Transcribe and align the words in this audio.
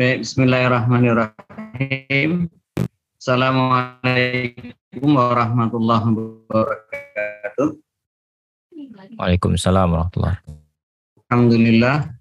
Baik, 0.00 0.24
Bismillahirrahmanirrahim. 0.24 2.48
Assalamualaikum 3.20 5.10
warahmatullahi 5.12 6.16
wabarakatuh. 6.16 7.76
Waalaikumsalam 9.20 9.92
warahmatullahi 9.92 10.40
Alhamdulillah. 11.28 12.16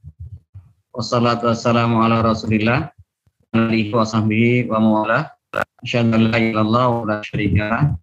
Wassalatu 0.91 1.47
wassalamu 1.47 2.03
ala 2.03 2.19
rasulillah. 2.19 2.91
Alihi 3.55 3.95
wa 3.95 4.03
sahbihi 4.03 4.67
wa 4.67 4.83
mawala. 4.83 5.31
Asyadu 5.79 6.19
an 6.19 6.35
la 6.35 6.37
ilallah 6.51 6.83
wa 6.83 7.07
la 7.07 7.23
syarika 7.23 7.95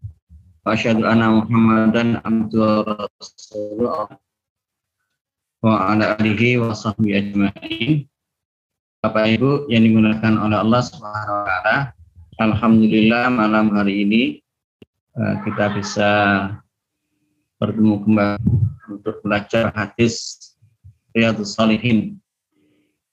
Wa 0.64 0.72
asyadu 0.72 1.04
anna 1.04 1.44
muhammadan 1.44 2.24
abdu 2.24 2.80
rasulullah. 2.80 4.08
Wa 5.60 5.92
ala 5.92 6.16
alihi 6.16 6.64
wa 6.64 6.72
sahbihi 6.72 7.12
ajma'in. 7.20 8.08
Bapak 9.06 9.38
Ibu 9.38 9.70
yang 9.70 9.86
digunakan 9.86 10.34
oleh 10.34 10.58
Allah 10.66 10.82
Subhanahu 10.82 11.38
wa 11.38 11.46
taala. 11.46 11.76
Alhamdulillah 12.42 13.30
malam 13.30 13.70
hari 13.70 14.02
ini 14.02 14.22
eh, 15.14 15.34
kita 15.46 15.78
bisa 15.78 16.10
bertemu 17.62 18.02
kembali 18.02 18.50
untuk 18.90 19.22
belajar 19.22 19.70
hadis 19.78 20.34
Riyadus 21.14 21.54
Salihin. 21.54 22.18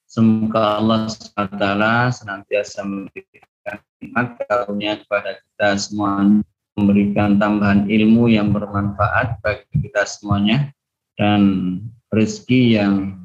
Semoga 0.09 0.81
Allah 0.81 1.13
SWT 1.13 1.61
senantiasa 2.09 2.81
memberikan 2.81 3.77
nikmat 4.01 4.41
karunia 4.49 4.97
kepada 4.97 5.45
kita 5.45 5.77
semua, 5.77 6.25
memberikan 6.73 7.37
tambahan 7.37 7.85
ilmu 7.85 8.33
yang 8.33 8.49
bermanfaat 8.49 9.37
bagi 9.45 9.69
kita 9.77 10.09
semuanya, 10.09 10.73
dan 11.21 11.77
rezeki 12.09 12.81
yang 12.81 13.22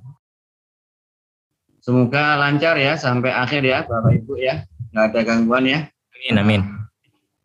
Semoga 1.88 2.36
lancar 2.36 2.76
ya 2.76 3.00
sampai 3.00 3.32
akhir 3.32 3.64
ya 3.64 3.80
Bapak 3.88 4.20
Ibu 4.20 4.36
ya. 4.36 4.60
Nggak 4.92 5.04
ada 5.08 5.20
gangguan 5.24 5.64
ya. 5.64 5.88
Amin, 6.12 6.36
amin. 6.36 6.62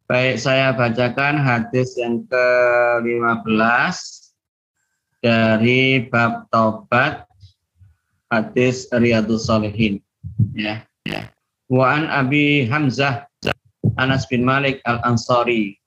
Baik, 0.03 0.35
saya 0.35 0.75
bacakan 0.75 1.39
hadis 1.39 1.95
yang 1.95 2.27
ke-15 2.27 3.95
dari 5.23 6.03
bab 6.11 6.52
taubat 6.52 7.23
hadis 8.27 8.91
Riyadus 8.91 9.47
Salihin. 9.47 10.03
Ya, 10.52 10.83
ya. 11.07 11.31
Wa 11.72 11.95
an 11.95 12.11
Abi 12.11 12.67
Hamzah 12.67 13.23
Anas 13.95 14.28
bin 14.28 14.44
Malik 14.44 14.83
Al-Ansari 14.83 15.80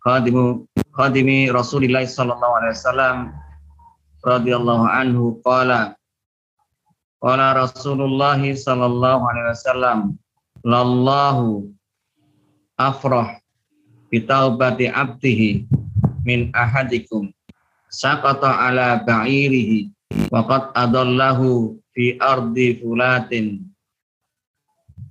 khadimu 0.00 0.64
khadimi 0.96 1.52
Rasulillah 1.52 2.08
sallallahu 2.08 2.64
alaihi 2.64 2.80
wasallam 2.80 3.16
radhiyallahu 4.24 4.88
anhu 4.88 5.36
qala 5.44 5.99
Qala 7.20 7.52
Rasulullah 7.52 8.40
sallallahu 8.40 9.28
alaihi 9.28 9.52
wasallam, 9.52 10.16
"Lallahu 10.64 11.68
afrah 12.80 13.36
bi 14.08 14.24
taubati 14.24 14.88
abdihi 14.88 15.68
min 16.24 16.48
ahadikum 16.56 17.28
saqata 17.92 18.48
ala 18.48 19.04
ba'irihi 19.04 19.92
wa 20.32 20.48
qad 20.48 20.72
adallahu 20.72 21.76
fi 21.92 22.16
ardi 22.16 22.80
fulatin 22.80 23.68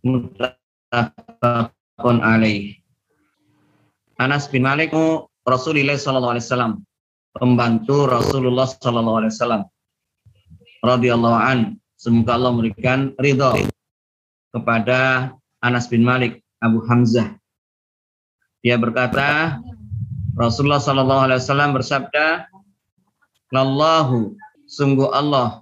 muttafaqun 0.01 2.17
alaih." 2.25 2.73
Anas 4.17 4.49
bin 4.49 4.65
Malik 4.65 4.97
Rasulullah 5.45 5.93
sallallahu 5.93 6.33
alaihi 6.33 6.47
wasallam 6.49 6.73
pembantu 7.37 8.09
Rasulullah 8.09 8.65
sallallahu 8.65 9.21
alaihi 9.21 9.33
wasallam 9.37 9.69
radhiyallahu 10.81 11.37
an 11.37 11.77
Semoga 11.99 12.39
Allah 12.39 12.55
memberikan 12.55 13.11
ridho 13.19 13.59
kepada 14.55 15.35
Anas 15.59 15.91
bin 15.91 15.99
Malik 16.07 16.39
Abu 16.63 16.79
Hamzah. 16.87 17.35
Dia 18.63 18.79
berkata, 18.79 19.59
Rasulullah 20.39 20.79
Shallallahu 20.79 21.27
Alaihi 21.27 21.43
Wasallam 21.43 21.75
bersabda, 21.75 22.47
"Lallahu, 23.51 24.31
sungguh 24.63 25.11
Allah, 25.11 25.59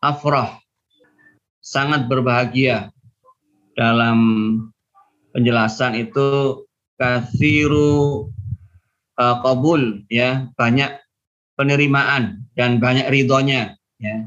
afrah, 0.00 0.56
sangat 1.60 2.08
berbahagia." 2.08 2.88
Dalam 3.76 4.18
penjelasan 5.36 5.92
itu 5.92 6.64
kathiru 6.96 8.32
kabul, 9.44 10.08
ya 10.08 10.48
banyak 10.56 10.96
penerimaan 11.60 12.48
dan 12.56 12.80
banyak 12.80 13.12
ridhonya, 13.12 13.76
ya 14.00 14.24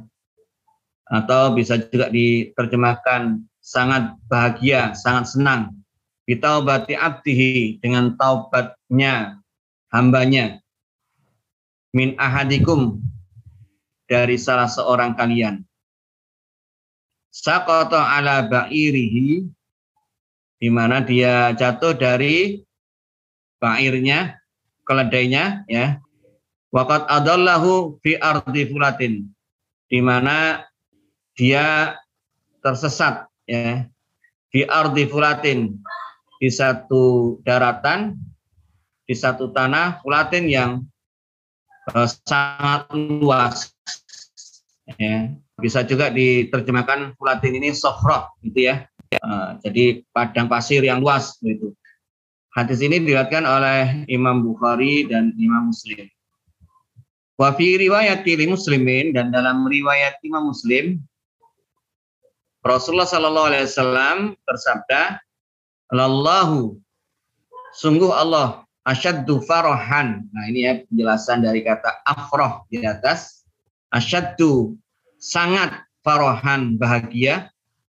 atau 1.14 1.54
bisa 1.54 1.78
juga 1.78 2.10
diterjemahkan 2.10 3.46
sangat 3.62 4.18
bahagia, 4.26 4.98
sangat 4.98 5.30
senang. 5.30 5.62
Bitaubati 6.26 6.98
abdihi 6.98 7.78
dengan 7.78 8.18
taubatnya 8.18 9.38
hambanya. 9.94 10.58
Min 11.94 12.18
ahadikum 12.18 12.98
dari 14.10 14.42
salah 14.42 14.66
seorang 14.66 15.14
kalian. 15.14 15.62
Sakoto 17.30 18.00
ala 18.00 18.50
ba'irihi 18.50 19.46
di 20.58 20.70
mana 20.72 21.06
dia 21.06 21.54
jatuh 21.54 21.94
dari 21.94 22.66
ba'irnya, 23.62 24.42
keledainya 24.88 25.68
ya. 25.70 26.02
Waqat 26.74 27.06
adallahu 27.06 28.02
fi 28.02 28.18
ardi 28.18 28.66
fulatin 28.66 29.30
di 29.94 30.02
mana 30.02 30.66
dia 31.38 31.98
tersesat 32.64 33.28
ya. 33.50 33.88
Di 34.54 34.62
ardi 34.70 35.10
fulatin 35.10 35.82
di 36.38 36.50
satu 36.54 37.38
daratan 37.42 38.14
di 39.04 39.16
satu 39.18 39.50
tanah 39.50 40.06
fulatin 40.06 40.46
yang 40.46 40.72
uh, 41.90 42.08
sangat 42.26 42.88
luas 42.94 43.74
ya. 45.02 45.34
Bisa 45.58 45.86
juga 45.86 46.10
diterjemahkan 46.10 47.18
fulatin 47.18 47.58
ini 47.58 47.74
sofroh 47.74 48.30
gitu 48.46 48.70
ya. 48.70 48.86
Uh, 49.22 49.58
jadi 49.62 50.02
padang 50.10 50.50
pasir 50.50 50.82
yang 50.82 51.02
luas 51.02 51.38
gitu. 51.42 51.74
Hadis 52.54 52.86
ini 52.86 53.02
diriwayatkan 53.02 53.50
oleh 53.50 54.06
Imam 54.06 54.46
Bukhari 54.46 55.10
dan 55.10 55.34
Imam 55.42 55.74
Muslim. 55.74 56.06
Wa 57.34 57.50
fi 57.58 57.82
riwayat 57.82 58.22
muslimin 58.46 59.10
dan 59.18 59.34
dalam 59.34 59.66
riwayat 59.66 60.22
Imam 60.22 60.54
Muslim 60.54 61.02
Rasulullah 62.64 63.08
Shallallahu 63.08 63.48
Alaihi 63.52 63.68
Wasallam 63.68 64.18
bersabda, 64.48 65.20
"Lallahu, 65.92 66.80
sungguh 67.76 68.08
Allah 68.08 68.64
asyaddu 68.88 69.44
farohan." 69.44 70.32
Nah 70.32 70.44
ini 70.48 70.64
ya 70.64 70.74
penjelasan 70.88 71.44
dari 71.44 71.60
kata 71.68 72.08
afroh 72.08 72.64
di 72.72 72.80
atas. 72.88 73.44
Asyaddu 73.92 74.80
sangat 75.20 75.76
farohan 76.08 76.80
bahagia. 76.80 77.52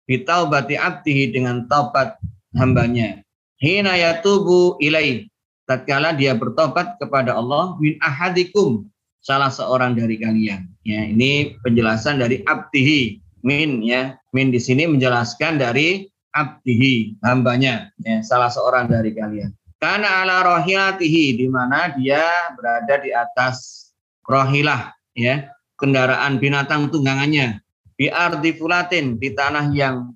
Bitaubati 0.05 0.77
abdihi 0.77 1.33
dengan 1.33 1.65
taubat 1.65 2.21
hambanya. 2.57 3.25
Hina 3.57 3.97
yatubu 3.97 4.77
ilai. 4.77 5.29
Tatkala 5.65 6.13
dia 6.13 6.37
bertobat 6.37 7.01
kepada 7.01 7.33
Allah 7.33 7.73
min 7.81 7.97
ahadikum 8.05 8.85
salah 9.25 9.49
seorang 9.49 9.97
dari 9.97 10.21
kalian. 10.21 10.69
Ya, 10.85 11.09
ini 11.09 11.57
penjelasan 11.65 12.21
dari 12.21 12.45
abdihi 12.45 13.24
min 13.45 13.85
ya. 13.85 14.17
Min 14.33 14.49
di 14.51 14.59
sini 14.59 14.89
menjelaskan 14.89 15.61
dari 15.61 16.09
abdihi 16.35 17.23
hambanya 17.23 17.93
ya 18.03 18.25
salah 18.25 18.51
seorang 18.51 18.91
dari 18.91 19.15
kalian. 19.15 19.55
Karena 19.79 20.25
ala 20.25 20.43
rohilatihi 20.43 21.39
di 21.39 21.47
mana 21.47 21.93
dia 21.95 22.51
berada 22.57 22.97
di 22.99 23.13
atas 23.13 23.87
rohilah 24.25 24.97
ya 25.13 25.47
kendaraan 25.77 26.41
binatang 26.41 26.89
tunggangannya. 26.89 27.61
Di 27.95 28.11
ardi 28.11 28.57
fulatin 28.59 29.21
di 29.23 29.31
tanah 29.37 29.71
yang 29.71 30.11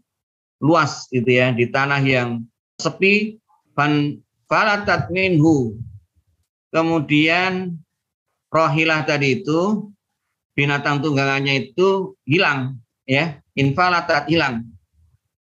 luas 0.59 1.07
itu 1.15 1.31
ya 1.31 1.55
di 1.55 1.69
tanah 1.69 2.03
yang 2.03 2.43
sepi. 2.81 3.39
Fan 3.79 4.19
falatat 4.51 5.07
minhu. 5.15 5.79
Kemudian 6.75 7.79
rohilah 8.51 9.07
tadi 9.07 9.39
itu 9.39 9.87
binatang 10.59 10.99
tunggangannya 10.99 11.71
itu 11.71 12.19
hilang 12.27 12.83
ya 13.09 13.41
infalatat 13.57 14.29
hilang. 14.29 14.69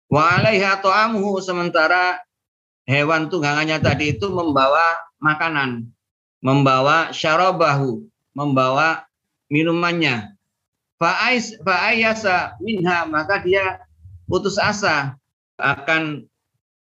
Wa 0.10 0.42
alaiha 0.42 0.82
ta'amuhu 0.82 1.40
sementara 1.40 2.20
hewan 2.90 3.30
tunggangannya 3.30 3.80
tadi 3.80 4.18
itu 4.18 4.28
membawa 4.28 4.98
makanan 5.22 5.88
membawa 6.42 7.14
syarabahu 7.14 8.04
membawa 8.34 9.06
minumannya. 9.48 10.34
Fa'ais 10.98 11.58
fa'ayasa 11.62 12.58
minha 12.62 13.06
maka 13.06 13.42
dia 13.46 13.82
putus 14.26 14.58
asa 14.58 15.16
akan 15.58 16.26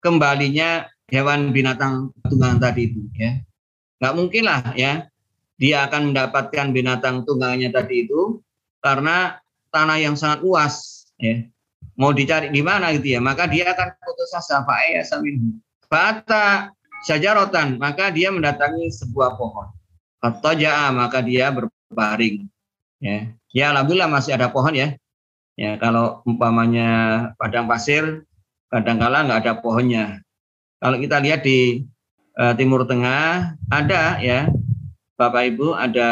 kembalinya 0.02 0.90
hewan 1.08 1.54
binatang 1.54 2.10
tunggangan 2.26 2.60
tadi 2.60 2.90
itu 2.90 3.00
ya. 3.14 3.40
Nggak 4.02 4.14
mungkin 4.18 4.42
lah 4.44 4.60
ya 4.74 5.06
dia 5.54 5.86
akan 5.86 6.12
mendapatkan 6.12 6.66
binatang 6.74 7.22
tunggangannya 7.22 7.70
tadi 7.70 8.06
itu 8.06 8.42
karena 8.82 9.38
tanah 9.74 9.98
yang 9.98 10.14
sangat 10.14 10.46
luas 10.46 11.04
ya 11.18 11.42
mau 11.94 12.10
dicari 12.10 12.50
di 12.50 12.62
mana 12.62 12.90
gitu 12.94 13.18
ya, 13.18 13.20
maka 13.22 13.46
dia 13.46 13.70
akan 13.70 13.88
putus 14.02 14.34
asa 14.34 14.62
fa'aya 14.66 15.02
samin. 15.06 15.58
Fata 15.86 16.74
sajarotan, 17.06 17.78
maka 17.78 18.10
dia 18.10 18.34
mendatangi 18.34 18.90
sebuah 18.90 19.38
pohon. 19.38 19.70
Fataja'a, 20.18 20.90
maka 20.90 21.22
dia 21.22 21.52
berbaring. 21.54 22.48
Ya. 22.98 23.30
ya, 23.52 23.64
alhamdulillah 23.70 24.10
masih 24.10 24.34
ada 24.34 24.50
pohon 24.50 24.74
ya. 24.74 24.96
Ya, 25.54 25.78
kalau 25.78 26.24
umpamanya 26.26 27.30
padang 27.38 27.70
pasir, 27.70 28.26
kadang-kala 28.72 29.22
nggak 29.28 29.40
ada 29.46 29.54
pohonnya. 29.62 30.24
Kalau 30.82 30.98
kita 30.98 31.22
lihat 31.22 31.46
di 31.46 31.86
uh, 32.34 32.56
Timur 32.58 32.82
Tengah, 32.88 33.54
ada 33.70 34.18
ya, 34.18 34.50
Bapak 35.14 35.54
Ibu, 35.54 35.78
ada 35.78 36.10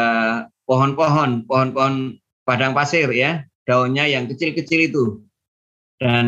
pohon-pohon, 0.63 1.43
pohon-pohon 1.43 2.23
padang 2.47 2.71
pasir 2.71 3.11
ya, 3.11 3.43
daunnya 3.67 4.07
yang 4.07 4.27
kecil-kecil 4.27 4.79
itu. 4.91 5.03
Dan 5.99 6.25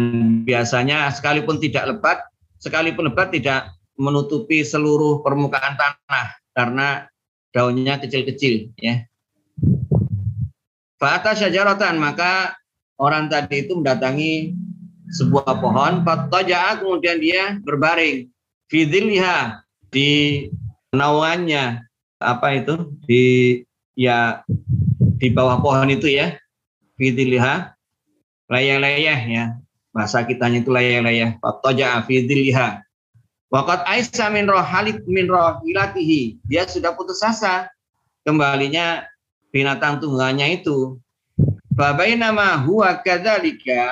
biasanya 0.47 1.11
sekalipun 1.11 1.59
tidak 1.59 1.95
lebat, 1.95 2.23
sekalipun 2.63 3.11
lebat 3.11 3.35
tidak 3.35 3.75
menutupi 3.99 4.63
seluruh 4.63 5.23
permukaan 5.23 5.75
tanah 5.75 6.27
karena 6.55 6.87
daunnya 7.51 7.99
kecil-kecil 7.99 8.71
ya. 8.79 9.03
Fata 10.95 11.35
syajaratan 11.35 11.99
maka 11.99 12.55
orang 12.95 13.27
tadi 13.27 13.67
itu 13.67 13.75
mendatangi 13.75 14.55
sebuah 15.11 15.59
pohon, 15.59 16.07
fataja'a 16.07 16.79
kemudian 16.79 17.19
dia 17.19 17.59
berbaring. 17.61 18.31
Fidilha 18.71 19.61
di 19.91 20.47
naungannya 20.95 21.83
apa 22.23 22.47
itu? 22.57 22.95
Di 23.05 23.23
ya 23.95 24.43
di 25.19 25.27
bawah 25.31 25.59
pohon 25.59 25.91
itu 25.91 26.11
ya 26.11 26.35
fidilha 26.99 27.75
layah-layah 28.51 29.19
ya. 29.25 29.45
Bahasa 29.95 30.27
kitanya 30.27 30.59
itu 30.59 30.71
layah-layah. 30.71 31.39
Fataja 31.39 32.03
fi 32.03 32.23
dhilliha 32.23 32.83
waqad 33.53 33.87
aisa 33.87 34.27
min 34.27 34.49
rohalik 34.49 34.99
min 35.07 35.31
rohilatihi 35.31 36.41
dia 36.49 36.67
sudah 36.67 36.91
putus 36.97 37.23
asa. 37.23 37.71
Kembalinya 38.25 39.05
binatang 39.53 40.01
tunggangannya 40.01 40.59
itu. 40.59 40.97
Babai 41.75 42.15
nama 42.15 42.55
huwa 42.63 42.95
kadzalika 43.03 43.91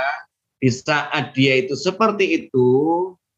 di 0.58 0.72
saat 0.72 1.36
dia 1.36 1.60
itu 1.60 1.76
seperti 1.76 2.48
itu 2.48 2.72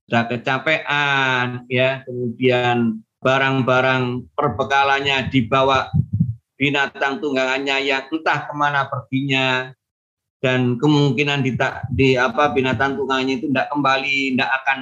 sudah 0.05 0.23
kecapean 0.29 1.65
ya. 1.67 2.05
Kemudian 2.05 3.01
barang-barang 3.25 4.29
perbekalannya 4.37 5.33
dibawa 5.33 5.89
binatang 6.55 7.19
tunggangannya 7.19 7.83
yang 7.83 8.07
entah 8.07 8.47
ke 8.47 8.53
mana 8.55 8.87
perginya 8.87 9.75
dan 10.39 10.77
kemungkinan 10.79 11.43
di, 11.43 11.57
di 11.95 12.09
apa 12.15 12.51
binatang 12.53 12.95
tunggangannya 12.95 13.41
itu 13.41 13.47
tidak 13.51 13.67
kembali, 13.71 14.35
tidak 14.35 14.51
akan 14.63 14.79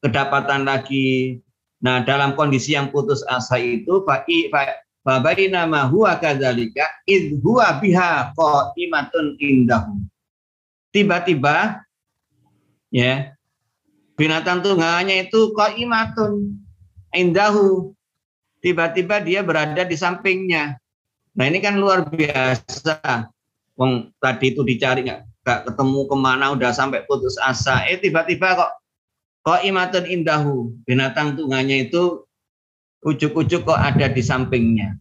kedapatan 0.00 0.62
lagi. 0.64 1.40
Nah, 1.80 2.04
dalam 2.04 2.36
kondisi 2.36 2.76
yang 2.76 2.92
putus 2.92 3.24
asa 3.24 3.56
itu 3.56 4.04
fa'i 4.04 4.52
nama 5.48 5.88
huwa 5.88 6.12
kadzalika 6.20 6.84
id 7.08 7.40
huwa 7.40 7.80
biha 7.80 8.36
qaimatun 8.36 9.40
indahu. 9.40 10.04
Tiba-tiba 10.92 11.80
ya 12.92 13.32
binatang 14.14 14.60
tunggangannya 14.60 15.28
itu 15.28 15.56
qaimatun 15.56 16.60
indahu. 17.16 17.96
Tiba-tiba 18.60 19.24
dia 19.24 19.40
berada 19.40 19.88
di 19.88 19.96
sampingnya. 19.96 20.76
Nah, 21.38 21.44
ini 21.46 21.62
kan 21.62 21.78
luar 21.78 22.06
biasa 22.10 23.30
Wong 23.80 24.12
tadi 24.20 24.52
itu 24.52 24.60
dicari 24.60 25.08
nggak 25.08 25.40
nggak 25.40 25.60
ketemu 25.72 26.00
ke 26.04 26.16
mana 26.20 26.52
udah 26.52 26.68
sampai 26.68 27.00
putus 27.08 27.40
asa. 27.40 27.88
Eh 27.88 27.96
tiba-tiba 27.96 28.52
kok 28.52 28.72
kok 29.40 29.64
imatun 29.64 30.04
indahu 30.04 30.76
binatang 30.84 31.32
tunggannya 31.32 31.88
itu 31.88 32.28
ujuk-ujuk 33.00 33.64
kok 33.64 33.80
ada 33.80 34.12
di 34.12 34.20
sampingnya. 34.20 35.00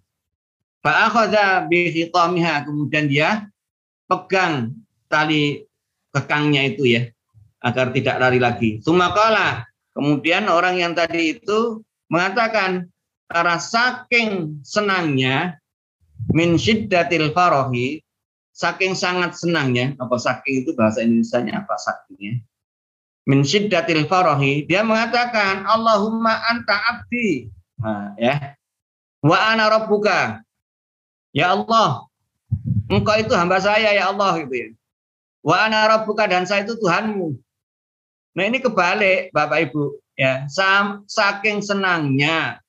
Fa'akhadha 0.80 1.68
bihitamiha 1.68 2.64
kemudian 2.64 3.12
dia 3.12 3.52
pegang 4.08 4.72
tali 5.12 5.68
kekangnya 6.16 6.72
itu 6.72 6.88
ya 6.88 7.04
agar 7.60 7.92
tidak 7.92 8.16
lari 8.16 8.40
lagi. 8.40 8.70
Sumakala 8.80 9.68
kemudian 9.92 10.48
orang 10.48 10.80
yang 10.80 10.96
tadi 10.96 11.36
itu 11.36 11.84
mengatakan 12.08 12.88
karena 13.28 13.60
saking 13.60 14.64
senangnya 14.64 15.60
min 16.36 16.60
syiddatil 16.60 17.32
farohi 17.32 18.04
saking 18.52 18.92
sangat 18.92 19.40
senangnya, 19.40 19.96
apa 19.96 20.20
saking 20.20 20.68
itu 20.68 20.76
bahasa 20.76 21.00
Indonesia-nya 21.00 21.64
apa 21.64 21.80
sakingnya? 21.80 22.44
Min 23.30 23.46
syiddatil 23.46 24.10
farahi, 24.10 24.66
dia 24.66 24.82
mengatakan, 24.82 25.64
Allahumma 25.64 26.44
anta 26.50 26.76
abdi. 26.92 27.48
Nah, 27.78 28.18
ya. 28.20 28.58
Wa 29.22 29.54
ana 29.54 29.70
rabbuka. 29.70 30.42
Ya 31.30 31.54
Allah, 31.54 32.10
engkau 32.90 33.16
itu 33.22 33.32
hamba 33.38 33.62
saya 33.62 33.94
ya 33.94 34.10
Allah 34.10 34.34
gitu 34.42 34.56
ya. 34.58 34.68
Wa 35.46 35.70
ana 35.70 35.86
rabbuka 35.86 36.26
dan 36.26 36.50
saya 36.50 36.66
itu 36.66 36.74
Tuhanmu. 36.82 37.38
Nah 38.34 38.44
ini 38.50 38.58
kebalik 38.58 39.30
Bapak 39.30 39.70
Ibu 39.70 39.94
ya. 40.18 40.50
Saking 41.06 41.62
senangnya 41.62 42.66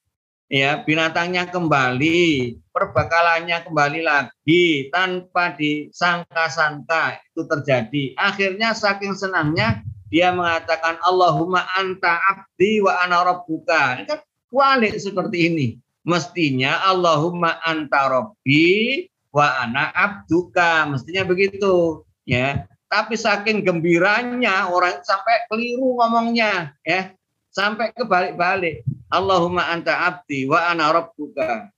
ya 0.51 0.83
binatangnya 0.83 1.47
kembali, 1.49 2.59
perbekalannya 2.75 3.63
kembali 3.65 4.01
lagi 4.03 4.91
tanpa 4.91 5.55
disangka-sangka 5.55 7.23
itu 7.23 7.47
terjadi. 7.47 8.05
Akhirnya 8.19 8.75
saking 8.75 9.15
senangnya 9.15 9.87
dia 10.11 10.35
mengatakan 10.35 10.99
Allahumma 11.07 11.63
anta 11.79 12.19
abdi 12.27 12.83
wa 12.83 12.99
ana 12.99 13.23
rabbuka. 13.23 14.03
Ini 14.03 14.05
kan 14.11 14.21
walik 14.51 14.99
seperti 14.99 15.47
ini. 15.47 15.67
Mestinya 16.03 16.83
Allahumma 16.91 17.63
anta 17.63 18.11
rabbi 18.11 19.07
wa 19.31 19.63
ana 19.63 19.95
abduka. 19.95 20.91
Mestinya 20.91 21.23
begitu, 21.23 22.03
ya. 22.27 22.67
Tapi 22.91 23.15
saking 23.15 23.63
gembiranya 23.63 24.67
orang 24.67 24.99
sampai 25.07 25.47
keliru 25.47 25.95
ngomongnya, 25.95 26.75
ya 26.83 27.15
sampai 27.55 27.95
kebalik-balik. 27.95 28.83
Allahumma 29.11 29.67
anta 29.67 30.07
abdi 30.07 30.47
wa 30.47 30.71
ana 30.71 30.95
rabbuka. 30.95 31.75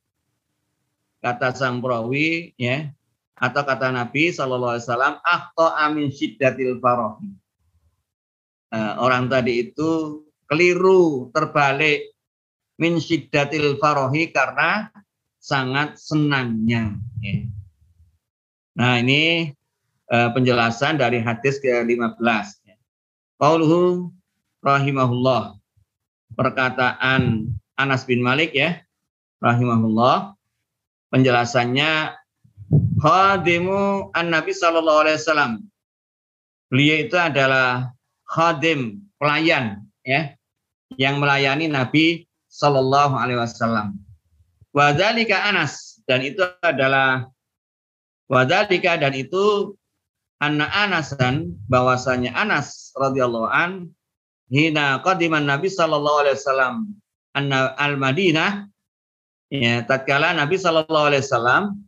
Kata 1.23 1.55
sang 1.56 1.81
perawi 1.81 2.52
ya 2.61 2.93
atau 3.38 3.62
kata 3.64 3.88
Nabi 3.90 4.31
Shallallahu 4.31 4.76
Alaihi 4.76 4.87
Wasallam 4.87 5.14
akto 5.25 5.67
amin 5.67 6.12
syiddatil 6.12 6.79
farohi. 6.79 7.31
Nah, 8.73 9.00
orang 9.00 9.29
tadi 9.32 9.70
itu 9.70 10.23
keliru 10.51 11.32
terbalik 11.32 12.12
min 12.77 13.01
syiddatil 13.01 13.81
farohi 13.81 14.29
karena 14.34 14.93
sangat 15.41 15.96
senangnya. 15.96 16.98
Ya. 17.22 17.48
Nah 18.77 18.98
ini 18.98 19.53
uh, 20.10 20.31
penjelasan 20.32 20.98
dari 20.98 21.22
hadis 21.22 21.62
ke-15. 21.62 22.46
Ya. 22.67 22.77
Qauluhu 23.39 24.10
rahimahullah 24.62 25.62
perkataan 26.36 27.48
Anas 27.77 28.05
bin 28.05 28.20
Malik 28.24 28.53
ya 28.56 28.81
rahimahullah. 29.43 30.36
Penjelasannya 31.12 32.17
khadimu 33.01 34.12
an 34.17 34.27
Nabi 34.32 34.53
sallallahu 34.56 35.03
alaihi 35.05 35.19
wasallam. 35.20 35.53
Beliau 36.72 36.96
itu 37.05 37.17
adalah 37.20 37.93
khadim 38.24 39.05
pelayan 39.20 39.84
ya 40.08 40.32
yang 40.96 41.20
melayani 41.20 41.69
Nabi 41.69 42.24
sallallahu 42.48 43.12
alaihi 43.12 43.41
wasallam. 43.41 44.01
Wadzalika 44.72 45.53
Anas 45.53 46.01
dan 46.08 46.24
itu 46.24 46.41
adalah 46.65 47.29
wadzalika 48.32 48.96
dan 48.96 49.12
itu 49.12 49.77
anna 50.41 50.67
Anasan 50.72 51.60
bahwasanya 51.69 52.32
Anas 52.34 52.91
radhiyallahu 52.96 53.46
an 53.53 53.93
hina 54.53 55.01
qadiman 55.01 55.49
Nabi 55.49 55.73
sallallahu 55.73 56.29
alaihi 56.29 56.37
wasallam. 56.37 56.75
Al 57.32 57.97
Madinah 57.97 58.69
ya 59.49 59.81
tatkala 59.89 60.37
Nabi 60.37 60.61
sallallahu 60.61 61.09
alaihi 61.09 61.25
wasallam 61.25 61.81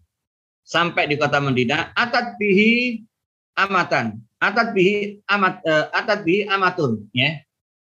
sampai 0.64 1.04
di 1.12 1.21
kota 1.21 1.44
Madinah 1.44 1.92
atat 1.92 2.40
bihi 2.40 3.04
amatan. 3.61 4.25
Atat 4.40 4.73
bihi 4.73 5.21
amat 5.28 5.61
uh, 5.68 5.92
atat 5.92 6.25
bihi 6.25 6.49
amatun 6.49 7.04
ya. 7.12 7.37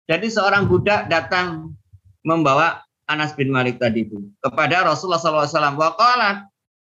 Jadi 0.09 0.33
seorang 0.33 0.67
budak 0.67 1.07
datang 1.13 1.77
membawa 2.25 2.83
Anas 3.07 3.37
bin 3.37 3.53
Malik 3.53 3.79
tadi 3.79 4.09
itu 4.09 4.19
kepada 4.41 4.83
Rasulullah 4.83 5.21
SAW 5.21 5.77
waqalat. 5.77 6.49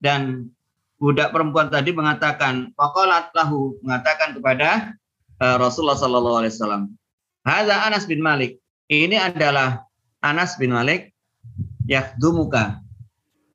Dan 0.02 0.50
budak 0.98 1.30
perempuan 1.30 1.70
tadi 1.70 1.94
mengatakan 1.94 2.74
waqalat 2.74 3.30
lahu 3.38 3.78
mengatakan 3.86 4.34
kepada 4.34 4.98
uh, 5.42 5.56
Rasulullah 5.62 5.98
SAW 5.98 6.90
Hadza 7.42 7.74
Anas 7.86 8.06
bin 8.06 8.22
Malik. 8.22 8.62
Ini 8.86 9.18
adalah 9.18 9.86
Anas 10.22 10.54
bin 10.58 10.70
Malik 10.70 11.10
yakdumuka 11.90 12.78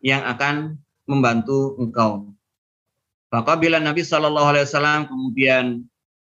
yang 0.04 0.28
akan 0.28 0.76
membantu 1.08 1.80
engkau. 1.80 2.32
Maka 3.32 3.56
bila 3.60 3.80
Nabi 3.80 4.04
Shallallahu 4.04 4.56
Alaihi 4.56 4.68
Wasallam 4.68 5.02
kemudian 5.08 5.84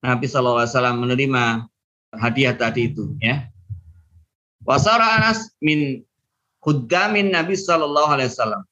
Nabi 0.05 0.29
SAW 0.29 0.69
menerima 1.01 1.65
hadiah 2.13 2.55
tadi 2.55 2.93
itu 2.93 3.15
ya. 3.19 3.49
Wasara 4.65 5.21
Anas 5.21 5.53
min 5.61 6.01
khuddamin 6.61 7.33
Nabi 7.33 7.57
Sallallahu 7.57 8.09
Alaihi 8.15 8.31
Wasallam. 8.31 8.63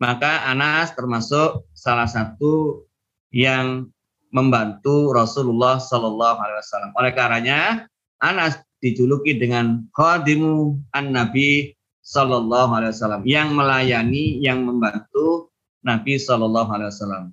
Maka 0.00 0.48
Anas 0.48 0.96
termasuk 0.96 1.68
salah 1.76 2.08
satu 2.08 2.84
yang 3.28 3.92
membantu 4.30 5.14
Rasulullah 5.14 5.78
Sallallahu 5.78 6.38
Alaihi 6.38 6.58
Wasallam. 6.62 6.90
Oleh 6.98 7.12
karenanya 7.14 7.60
Anas 8.22 8.58
dijuluki 8.82 9.36
dengan 9.36 9.86
khadimu 9.94 10.78
an 10.94 11.14
Nabi 11.14 11.74
Sallallahu 12.02 12.72
Alaihi 12.74 12.92
Wasallam 12.96 13.22
yang 13.26 13.54
melayani, 13.54 14.38
yang 14.42 14.66
membantu 14.66 15.50
Nabi 15.82 16.18
Sallallahu 16.18 16.70
Alaihi 16.70 16.90
Wasallam. 16.90 17.24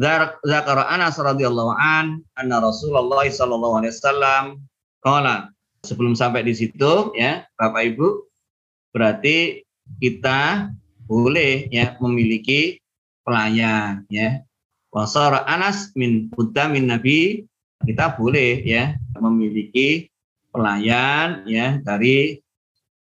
Zakara 0.00 0.88
Anas 0.88 1.20
radhiyallahu 1.20 1.76
an 1.76 2.24
anna 2.40 2.64
Rasulullah 2.64 3.28
sallallahu 3.28 3.84
alaihi 3.84 3.92
wasallam 3.92 4.44
qala 5.04 5.52
sebelum 5.84 6.16
sampai 6.16 6.48
di 6.48 6.56
situ 6.56 7.12
ya 7.12 7.44
Bapak 7.60 7.92
Ibu 7.92 8.08
berarti 8.96 9.60
kita 10.00 10.72
boleh 11.04 11.68
ya 11.68 11.94
memiliki 12.00 12.80
pelayan 13.20 14.08
ya 14.08 14.40
wasara 14.92 15.48
Anas 15.48 15.90
min 15.96 16.28
min 16.68 16.84
Nabi 16.84 17.48
kita 17.82 18.14
boleh 18.14 18.60
ya 18.62 18.94
memiliki 19.16 20.12
pelayan 20.52 21.48
ya 21.48 21.80
dari 21.80 22.38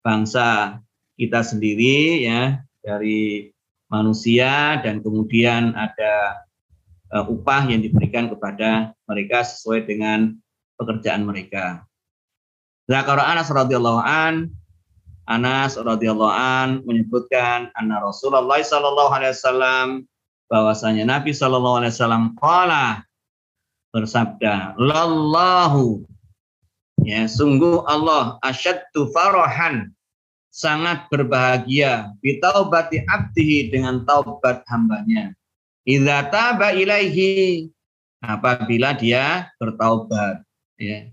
bangsa 0.05 0.77
kita 1.17 1.41
sendiri 1.41 2.23
ya 2.23 2.61
dari 2.85 3.50
manusia 3.89 4.79
dan 4.79 5.01
kemudian 5.03 5.73
ada 5.75 6.45
uh, 7.11 7.25
upah 7.27 7.67
yang 7.67 7.83
diberikan 7.83 8.31
kepada 8.31 8.95
mereka 9.09 9.43
sesuai 9.43 9.83
dengan 9.83 10.38
pekerjaan 10.79 11.27
mereka. 11.27 11.83
Zakara 12.88 13.27
Anas 13.27 13.51
radhiyallahu 13.51 14.01
an 14.01 14.53
Anas 15.27 15.77
radhiyallahu 15.77 16.33
an 16.33 16.69
menyebutkan 16.88 17.69
anna 17.77 18.01
Rasulullah 18.01 18.57
sallallahu 18.57 19.11
alaihi 19.11 19.33
wasallam 19.38 19.88
bahwasanya 20.51 21.08
Nabi 21.08 21.31
sallallahu 21.31 21.79
alaihi 21.79 21.96
wasallam 21.96 22.36
qala 22.36 23.08
bersabda 23.96 24.75
lallahu 24.75 26.03
ya 27.08 27.24
sungguh 27.31 27.88
Allah 27.88 28.36
asyaddu 28.43 29.08
farahan 29.15 29.96
sangat 30.51 31.08
berbahagia 31.08 32.12
bitaubati 32.20 33.00
abdihi 33.08 33.72
dengan 33.72 34.03
taubat 34.03 34.67
hambanya 34.67 35.31
Idza 35.81 36.29
taba 36.29 36.77
ilaihi 36.77 37.65
apabila 38.22 38.93
dia 38.93 39.50
bertaubat 39.58 40.46
ya. 40.77 41.10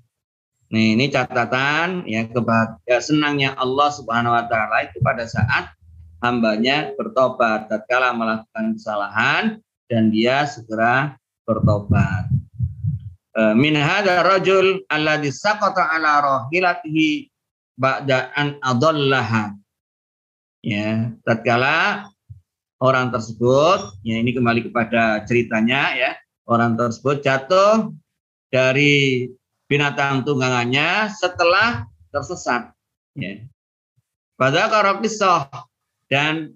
Nih, 0.68 1.00
ini 1.00 1.09
catatan 1.09 2.04
ya 2.04 2.28
kebahagiaan 2.28 3.00
senangnya 3.00 3.57
Allah 3.57 3.88
Subhanahu 3.88 4.37
wa 4.37 4.45
taala 4.45 4.85
itu 4.85 5.00
pada 5.00 5.25
saat 5.25 5.73
hambanya 6.22 6.94
bertobat 6.98 7.70
tatkala 7.70 8.14
melakukan 8.14 8.75
kesalahan 8.75 9.44
dan 9.87 10.10
dia 10.10 10.44
segera 10.44 11.16
bertobat. 11.46 12.28
E, 13.34 13.42
min 13.54 13.78
hadza 13.78 14.26
rajul 14.26 14.82
alladhi 14.90 15.30
saqata 15.30 15.94
ala 15.94 16.22
rahilatihi 16.22 17.30
ba'da 17.78 18.34
an 18.34 18.58
adallaha. 18.60 19.54
Ya, 20.58 21.14
tatkala 21.22 22.10
orang 22.82 23.14
tersebut, 23.14 24.02
ya 24.02 24.18
ini 24.18 24.34
kembali 24.34 24.70
kepada 24.70 25.22
ceritanya 25.22 25.94
ya, 25.94 26.10
orang 26.50 26.75
tersebut 26.75 27.22
jatuh 27.22 27.94
dari 28.50 29.30
binatang 29.70 30.26
tunggangannya 30.26 31.12
setelah 31.14 31.87
tersesat. 32.10 32.75
Ya. 33.14 33.46
Pada 34.38 34.70
kisah 35.02 35.50
dan 36.12 36.52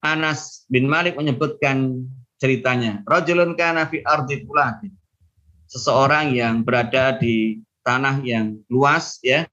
Anas 0.00 0.64
bin 0.72 0.88
Malik 0.88 1.16
menyebutkan 1.16 2.08
ceritanya. 2.40 3.04
Rajulun 3.04 3.52
kana 3.52 3.84
fi 3.88 4.00
ardi. 4.04 4.44
Seseorang 5.68 6.32
yang 6.32 6.64
berada 6.64 7.20
di 7.20 7.60
tanah 7.84 8.24
yang 8.24 8.56
luas 8.72 9.20
ya, 9.20 9.44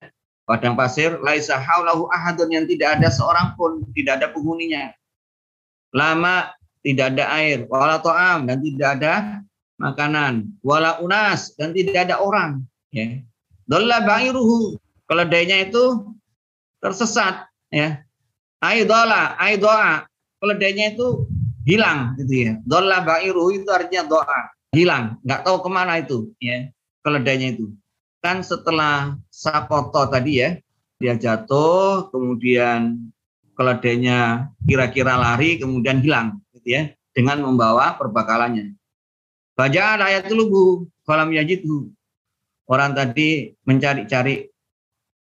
padang 0.48 0.80
pasir, 0.80 1.20
laisa 1.20 1.60
haulahu 1.60 2.08
ahadun 2.10 2.52
yang 2.52 2.66
tidak 2.66 3.00
ada 3.00 3.12
seorang 3.12 3.54
pun, 3.60 3.84
tidak 3.92 4.24
ada 4.24 4.28
penghuninya 4.32 4.96
lama 5.96 6.52
tidak 6.86 7.16
ada 7.16 7.26
air, 7.36 7.68
wala 7.68 8.00
to'am 8.00 8.48
dan 8.48 8.64
tidak 8.64 8.90
ada 9.00 9.14
makanan, 9.76 10.48
wala 10.64 11.02
unas 11.04 11.52
dan 11.60 11.76
tidak 11.76 12.08
ada 12.08 12.22
orang. 12.22 12.64
Ya. 12.96 13.20
Dolla 13.68 14.00
ba'iruhu, 14.08 14.80
keledainya 15.12 15.68
itu 15.68 16.16
tersesat. 16.80 17.52
Ya. 17.68 18.07
Aidola, 18.58 19.38
aidoa, 19.38 20.06
keledainya 20.42 20.98
itu 20.98 21.30
hilang 21.68 22.18
gitu 22.18 22.34
ya. 22.34 22.54
Dolla 22.66 23.06
ba'iruhu 23.06 23.62
itu 23.62 23.70
artinya 23.70 24.08
doa, 24.18 24.40
hilang, 24.74 25.22
nggak 25.22 25.46
tahu 25.46 25.58
ke 25.62 25.70
mana 25.70 26.02
itu 26.02 26.32
ya 26.42 26.70
keledainya 27.08 27.56
itu. 27.56 27.72
Kan 28.20 28.44
setelah 28.44 29.16
sakoto 29.32 30.10
tadi 30.12 30.44
ya, 30.44 30.60
dia 31.00 31.16
jatuh, 31.16 32.12
kemudian 32.12 33.08
keledainya 33.56 34.52
kira-kira 34.68 35.18
lari 35.18 35.58
kemudian 35.58 36.04
hilang 36.04 36.44
gitu 36.54 36.68
ya 36.78 36.84
dengan 37.16 37.42
membawa 37.42 37.96
perbakalannya. 37.96 38.78
Baca 39.58 39.98
ayat 39.98 40.30
lubu 40.30 40.86
kolam 41.08 41.34
yajidhu. 41.34 41.90
Orang 42.68 42.94
tadi 42.94 43.56
mencari-cari 43.64 44.52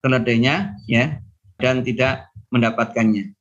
keledainya 0.02 0.74
ya 0.90 1.22
dan 1.62 1.86
tidak 1.86 2.25
mendapatkannya. 2.50 3.36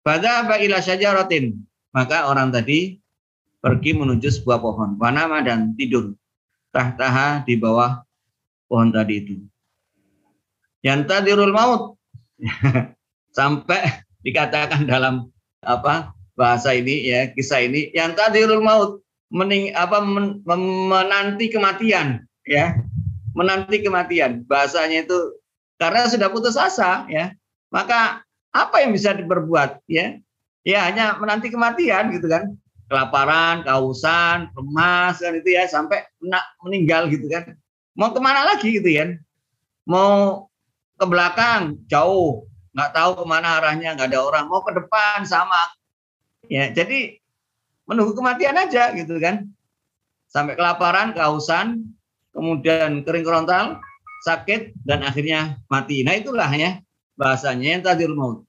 Pada 0.00 0.48
ila 0.58 0.80
syajaratin. 0.80 1.60
Maka 1.90 2.30
orang 2.30 2.54
tadi 2.54 3.02
pergi 3.58 3.90
menuju 3.98 4.30
sebuah 4.30 4.62
pohon, 4.62 4.94
wanama 4.96 5.42
dan 5.42 5.74
tidur. 5.74 6.14
Tahtaha 6.70 7.42
di 7.42 7.58
bawah 7.58 8.06
pohon 8.70 8.94
tadi 8.94 9.14
itu. 9.18 9.34
Yang 10.86 11.10
tadirul 11.10 11.50
maut. 11.50 11.98
Sampai 13.36 14.06
dikatakan 14.22 14.86
dalam 14.86 15.30
apa 15.66 16.14
bahasa 16.38 16.72
ini 16.72 17.04
ya 17.10 17.30
kisah 17.34 17.66
ini 17.66 17.90
yang 17.92 18.14
tadi 18.14 18.46
maut. 18.46 19.02
Mening 19.30 19.70
apa 19.78 20.02
men, 20.02 20.42
menanti 20.90 21.50
kematian 21.50 22.22
ya. 22.46 22.78
Menanti 23.34 23.82
kematian. 23.82 24.46
Bahasanya 24.46 25.06
itu 25.06 25.18
karena 25.78 26.06
sudah 26.06 26.30
putus 26.30 26.58
asa 26.58 27.06
ya 27.06 27.34
maka 27.70 28.22
apa 28.50 28.76
yang 28.82 28.90
bisa 28.92 29.14
diperbuat 29.14 29.86
ya 29.86 30.18
ya 30.66 30.90
hanya 30.90 31.16
menanti 31.16 31.48
kematian 31.48 32.10
gitu 32.12 32.26
kan 32.26 32.54
kelaparan 32.90 33.62
kausan 33.62 34.50
lemas 34.52 35.22
kan 35.22 35.32
itu 35.38 35.54
ya 35.54 35.70
sampai 35.70 36.02
meninggal 36.62 37.06
gitu 37.08 37.30
kan 37.30 37.54
mau 37.94 38.10
ke 38.10 38.20
mana 38.20 38.44
lagi 38.54 38.76
gitu 38.82 38.90
ya 38.90 39.14
mau 39.86 40.46
ke 40.98 41.04
belakang 41.06 41.78
jauh 41.86 42.50
nggak 42.74 42.90
tahu 42.94 43.10
ke 43.22 43.24
mana 43.26 43.58
arahnya, 43.58 43.98
nggak 43.98 44.10
ada 44.14 44.20
orang. 44.22 44.44
Mau 44.46 44.62
ke 44.62 44.72
depan 44.74 45.26
sama. 45.26 45.58
Ya, 46.46 46.70
jadi 46.70 47.18
menunggu 47.86 48.14
kematian 48.14 48.56
aja 48.58 48.94
gitu 48.94 49.18
kan. 49.18 49.50
Sampai 50.30 50.54
kelaparan, 50.54 51.10
kehausan, 51.10 51.90
kemudian 52.30 53.02
kering 53.02 53.26
kerontal, 53.26 53.82
sakit 54.22 54.78
dan 54.86 55.02
akhirnya 55.02 55.58
mati. 55.66 56.06
Nah 56.06 56.14
itulah 56.14 56.46
ya 56.54 56.78
bahasanya 57.20 57.76
yang 57.76 57.84
tadi 57.84 58.08
maut. 58.08 58.48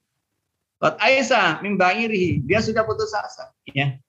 Kot 0.80 0.96
Aisyah 0.96 1.60
mimbangiri, 1.60 2.40
dia 2.48 2.64
sudah 2.64 2.88
putus 2.88 3.12
asa 3.12 3.52
ya. 3.68 4.00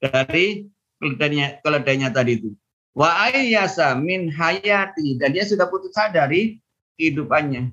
Dari 0.00 0.64
keledainya 0.96 1.60
keledainya 1.60 2.08
tadi 2.08 2.40
itu. 2.40 2.50
Wa 2.96 3.28
ayyasa 3.28 3.92
min 4.00 4.32
hayati. 4.32 5.20
Dan 5.20 5.36
dia 5.36 5.44
sudah 5.44 5.68
putus 5.68 5.92
asa 5.92 6.10
dari 6.10 6.56
kehidupannya. 6.96 7.68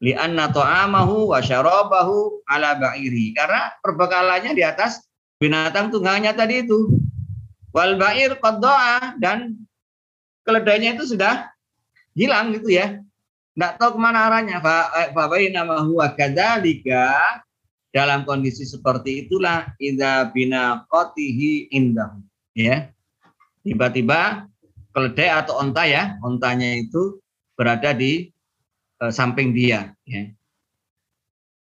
Li'anna 0.00 0.48
ta'amahu 0.48 1.36
wa 1.36 1.44
syarabahu 1.44 2.40
ala 2.48 2.80
ba'iri 2.80 3.36
karena 3.36 3.76
perbekalannya 3.84 4.56
di 4.56 4.64
atas 4.64 5.04
binatang 5.36 5.92
tunggangannya 5.92 6.32
tadi 6.32 6.64
itu. 6.64 6.88
Wal 7.76 8.00
ba'ir 8.00 8.40
qadda'a 8.40 9.20
dan 9.20 9.60
keledainya 10.48 10.96
itu 10.96 11.12
sudah 11.12 11.52
hilang 12.16 12.56
gitu 12.56 12.72
ya 12.72 13.04
enggak 13.54 13.72
tahu 13.78 13.96
ke 13.96 14.00
mana 14.00 14.30
arahnya 14.30 14.62
fa 14.62 14.90
eh, 15.10 15.50
nama 15.50 15.82
huwa 15.82 16.12
kadzalika 16.14 17.10
dalam 17.90 18.22
kondisi 18.22 18.62
seperti 18.62 19.26
itulah 19.26 19.74
idza 19.82 20.30
bina 20.30 20.86
qatihi 20.86 21.74
indah 21.74 22.14
ya 22.54 22.90
tiba-tiba 23.66 24.46
keledai 24.94 25.30
atau 25.30 25.58
onta 25.58 25.86
ya 25.86 26.18
ontanya 26.22 26.78
itu 26.78 27.18
berada 27.54 27.92
di 27.92 28.32
uh, 29.04 29.12
samping 29.12 29.52
dia 29.52 29.92
ya. 30.08 30.32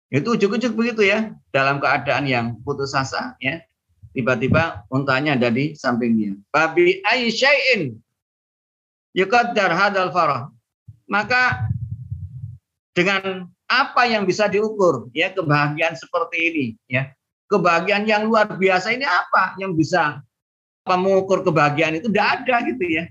Itu 0.09 0.41
ujuk-ujuk 0.41 0.73
begitu 0.73 1.05
ya 1.05 1.37
dalam 1.53 1.85
keadaan 1.85 2.25
yang 2.25 2.47
putus 2.65 2.97
asa 2.97 3.37
ya. 3.45 3.61
tiba-tiba 4.17 4.89
untanya 4.89 5.37
ada 5.37 5.53
di 5.53 5.77
samping 5.77 6.17
dia. 6.17 6.33
Babi 6.49 7.05
aisyai'in 7.05 7.93
yuqaddar 9.13 9.69
hadal 9.69 10.09
farah. 10.11 10.49
Maka 11.07 11.69
dengan 12.99 13.47
apa 13.71 14.03
yang 14.11 14.27
bisa 14.27 14.51
diukur 14.51 15.07
ya 15.15 15.31
kebahagiaan 15.31 15.95
seperti 15.95 16.37
ini 16.51 16.67
ya. 16.91 17.15
Kebahagiaan 17.47 18.05
yang 18.05 18.27
luar 18.27 18.51
biasa 18.59 18.93
ini 18.93 19.07
apa 19.07 19.55
yang 19.57 19.73
bisa 19.79 20.21
mengukur 20.85 21.47
kebahagiaan 21.47 22.03
itu 22.03 22.11
tidak 22.11 22.43
ada 22.43 22.67
gitu 22.67 22.85
ya. 22.91 23.05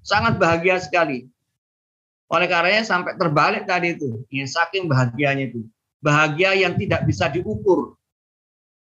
Sangat 0.00 0.40
bahagia 0.40 0.80
sekali. 0.80 1.28
Oleh 2.32 2.48
karenanya 2.48 2.82
sampai 2.82 3.14
terbalik 3.14 3.68
tadi 3.68 3.94
itu, 3.94 4.26
ya, 4.32 4.48
saking 4.48 4.90
bahagianya 4.90 5.54
itu. 5.54 5.62
Bahagia 6.02 6.56
yang 6.58 6.74
tidak 6.74 7.06
bisa 7.06 7.30
diukur. 7.30 7.94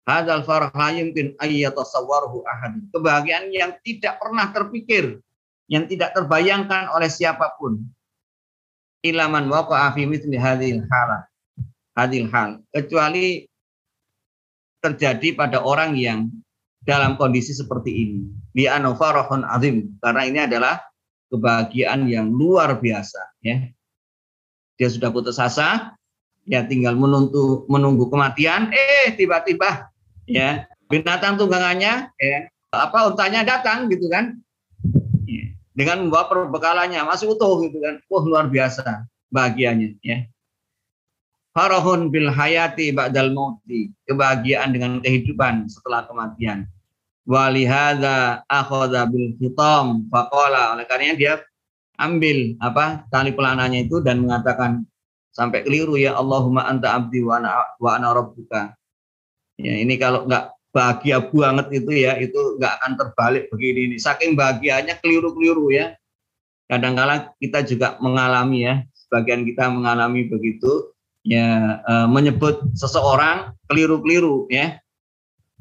Hadal 0.04 0.44
farah 0.44 0.92
yumkin 0.92 1.40
ayyatasawwaruhu 1.40 2.44
ahad. 2.44 2.76
Kebahagiaan 2.92 3.48
yang 3.56 3.72
tidak 3.88 4.20
pernah 4.20 4.52
terpikir, 4.52 5.24
yang 5.72 5.88
tidak 5.88 6.12
terbayangkan 6.12 6.92
oleh 6.92 7.08
siapa 7.08 7.56
pun. 7.56 7.80
Ilaman 9.14 9.48
waqa'a 9.48 9.96
fi 9.96 10.04
mithli 10.04 10.36
hadhil 10.36 10.84
halah. 10.88 11.28
Hadil 11.98 12.30
hal. 12.30 12.62
Kecuali 12.70 13.50
terjadi 14.84 15.34
pada 15.34 15.66
orang 15.66 15.98
yang 15.98 16.30
dalam 16.86 17.20
kondisi 17.20 17.52
seperti 17.52 17.92
ini. 17.92 18.20
Bi 18.54 18.70
anofarahun 18.70 19.44
azim. 19.44 19.98
Karena 20.00 20.22
ini 20.24 20.40
adalah 20.46 20.80
kebahagiaan 21.28 22.08
yang 22.08 22.32
luar 22.32 22.80
biasa 22.80 23.20
ya. 23.44 23.68
Dia 24.78 24.90
sudah 24.94 25.10
putus 25.10 25.42
asa, 25.42 25.98
ya 26.46 26.64
tinggal 26.64 26.96
menunggu 26.96 27.66
menunggu 27.68 28.08
kematian, 28.08 28.70
eh 28.72 29.12
tiba-tiba 29.18 29.90
ya 30.30 30.70
binatang 30.88 31.36
tunggangannya 31.36 32.14
ya 32.14 32.38
apa 32.72 33.12
untanya 33.12 33.44
datang 33.44 33.90
gitu 33.92 34.08
kan. 34.08 34.40
Dengan 35.78 36.10
membawa 36.10 36.26
perbekalannya 36.26 37.06
masih 37.06 37.38
utuh 37.38 37.62
gitu 37.62 37.78
kan. 37.78 38.02
Wah, 38.10 38.24
luar 38.26 38.46
biasa 38.50 39.06
bahagianya 39.30 39.94
ya. 40.02 40.26
Farahun 41.54 42.10
bil 42.10 42.34
hayati 42.34 42.90
ba'dal 42.90 43.30
mauti. 43.30 43.94
Kebahagiaan 44.10 44.74
dengan 44.74 44.98
kehidupan 45.06 45.70
setelah 45.70 46.10
kematian 46.10 46.66
walihada 47.28 48.48
akhadha 48.48 49.04
bil 49.12 49.36
khitam 49.36 50.08
faqala 50.08 50.80
oleh 50.80 50.88
karenanya 50.88 51.16
dia 51.20 51.34
ambil 52.00 52.56
apa 52.64 53.04
tali 53.12 53.36
pelananya 53.36 53.84
itu 53.84 54.00
dan 54.00 54.24
mengatakan 54.24 54.88
sampai 55.36 55.68
keliru 55.68 56.00
ya 56.00 56.16
Allahumma 56.16 56.66
anta 56.72 56.96
abdi 56.96 57.20
wa 57.20 57.36
ana 57.38 57.68
wa 57.84 58.00
ana 58.00 58.16
rabbuka 58.16 58.80
ya 59.60 59.76
ini 59.76 60.00
kalau 60.00 60.24
nggak 60.24 60.56
bahagia 60.78 61.18
banget 61.34 61.82
itu 61.82 61.92
ya 62.06 62.14
itu 62.22 62.62
nggak 62.62 62.74
akan 62.78 62.92
terbalik 63.02 63.50
begini 63.50 63.90
ini. 63.90 63.98
Saking 63.98 64.38
bahagianya 64.38 65.02
keliru-keliru 65.02 65.74
ya. 65.74 65.98
Kadang-kala 66.70 67.34
kita 67.42 67.66
juga 67.66 67.98
mengalami 67.98 68.70
ya 68.70 68.86
sebagian 68.94 69.42
kita 69.48 69.72
mengalami 69.72 70.30
begitu 70.30 70.94
ya 71.26 71.80
e, 71.82 71.94
menyebut 72.12 72.62
seseorang 72.78 73.58
keliru-keliru 73.66 74.46
ya. 74.54 74.78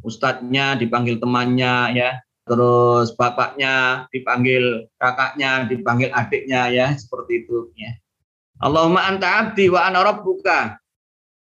Ustadznya 0.05 0.77
dipanggil 0.77 1.17
temannya 1.17 1.97
ya 1.97 2.11
terus 2.47 3.11
bapaknya 3.19 4.07
dipanggil 4.15 4.87
kakaknya 5.03 5.67
dipanggil 5.67 6.13
adiknya 6.13 6.69
ya 6.69 6.87
seperti 6.93 7.49
itu 7.49 7.73
ya. 7.81 7.97
Allahumma 8.61 9.09
anta 9.09 9.49
abdi 9.49 9.73
wa 9.73 9.89
ana 9.89 10.05
rabbuka. 10.05 10.77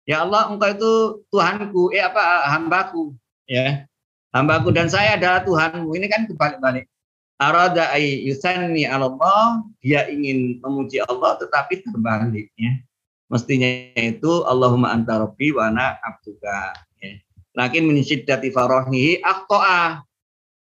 Ya 0.08 0.24
Allah 0.24 0.48
engkau 0.48 0.72
itu 0.72 0.94
Tuhanku 1.28 1.92
eh 1.92 2.00
apa 2.00 2.48
hambaku 2.48 3.12
ya 3.48 3.88
hambaku 4.36 4.70
dan 4.76 4.92
saya 4.92 5.16
adalah 5.16 5.42
Tuhanmu 5.48 5.90
ini 5.96 6.08
kan 6.12 6.28
kebalik-balik 6.28 6.86
arada 7.42 7.96
yusanni 8.00 8.84
Allah 8.86 9.64
dia 9.82 10.06
ingin 10.12 10.60
memuji 10.62 11.02
Allah 11.08 11.40
tetapi 11.40 11.82
terbalik 11.82 12.52
ya 12.60 12.72
mestinya 13.32 13.68
itu 13.98 14.44
Allahumma 14.46 14.94
anta 14.94 15.24
rabbi 15.24 15.56
wa 15.56 15.72
ana 15.72 15.98
abduka 16.04 16.88
Lakin 17.58 17.90
min 17.90 18.06
syiddati 18.06 18.54
farahihi 18.54 19.26
aqta'a. 19.26 20.06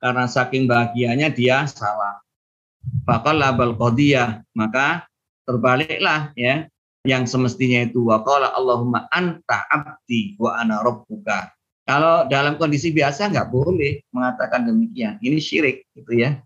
Karena 0.01 0.25
saking 0.25 0.65
bahagianya 0.65 1.29
dia 1.29 1.69
salah. 1.69 2.25
Fakal 3.05 3.37
labal 3.37 3.77
qadiyah. 3.77 4.41
Maka 4.57 5.05
terbaliklah 5.45 6.33
ya. 6.33 6.65
Yang 7.07 7.37
semestinya 7.37 7.87
itu 7.87 8.03
waqala 8.03 8.51
Allahumma 8.57 9.07
anta 9.13 9.63
abdi 9.69 10.35
wa 10.41 10.57
ana 10.57 10.81
rabbuka. 10.81 11.55
Kalau 11.87 12.27
dalam 12.27 12.59
kondisi 12.59 12.91
biasa 12.91 13.31
nggak 13.31 13.55
boleh 13.55 14.03
mengatakan 14.11 14.67
demikian. 14.67 15.23
Ini 15.23 15.39
syirik 15.39 15.87
gitu 15.95 16.19
ya. 16.19 16.43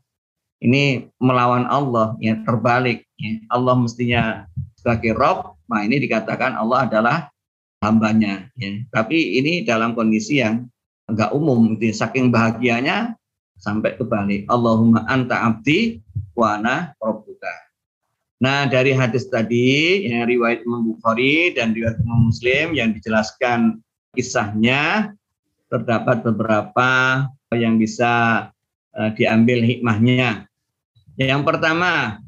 Ini 0.61 1.09
melawan 1.16 1.64
Allah 1.64 2.12
ya 2.20 2.37
terbalik. 2.44 3.09
Ya. 3.16 3.40
Allah 3.48 3.72
mestinya 3.81 4.44
sebagai 4.76 5.16
Rob, 5.16 5.57
nah 5.64 5.81
ini 5.81 5.96
dikatakan 5.96 6.53
Allah 6.53 6.85
adalah 6.85 7.16
hambanya 7.81 8.53
ya. 8.61 8.85
Tapi 8.92 9.40
ini 9.40 9.64
dalam 9.64 9.96
kondisi 9.96 10.44
yang 10.44 10.68
enggak 11.09 11.33
umum 11.33 11.72
gitu 11.72 11.88
ya. 11.88 11.94
Saking 12.05 12.29
bahagianya 12.29 13.16
sampai 13.57 13.96
kebalik. 13.96 14.44
Allahumma 14.44 15.09
anta 15.09 15.40
abdi 15.40 16.05
wa 16.37 16.61
ana 16.61 16.92
rabbuka. 17.00 17.70
Nah, 18.40 18.64
dari 18.64 18.96
hadis 18.96 19.29
tadi 19.29 20.05
yang 20.09 20.24
riwayat 20.24 20.64
Imam 20.64 20.96
Bukhari 20.96 21.53
dan 21.53 21.76
riwayat 21.76 22.00
Muslim 22.05 22.72
yang 22.72 22.96
dijelaskan 22.96 23.85
kisahnya 24.16 25.12
terdapat 25.70 26.26
beberapa 26.26 26.90
yang 27.54 27.78
bisa 27.78 28.46
uh, 28.94 29.11
diambil 29.14 29.62
hikmahnya. 29.62 30.50
Yang 31.14 31.42
pertama, 31.46 32.18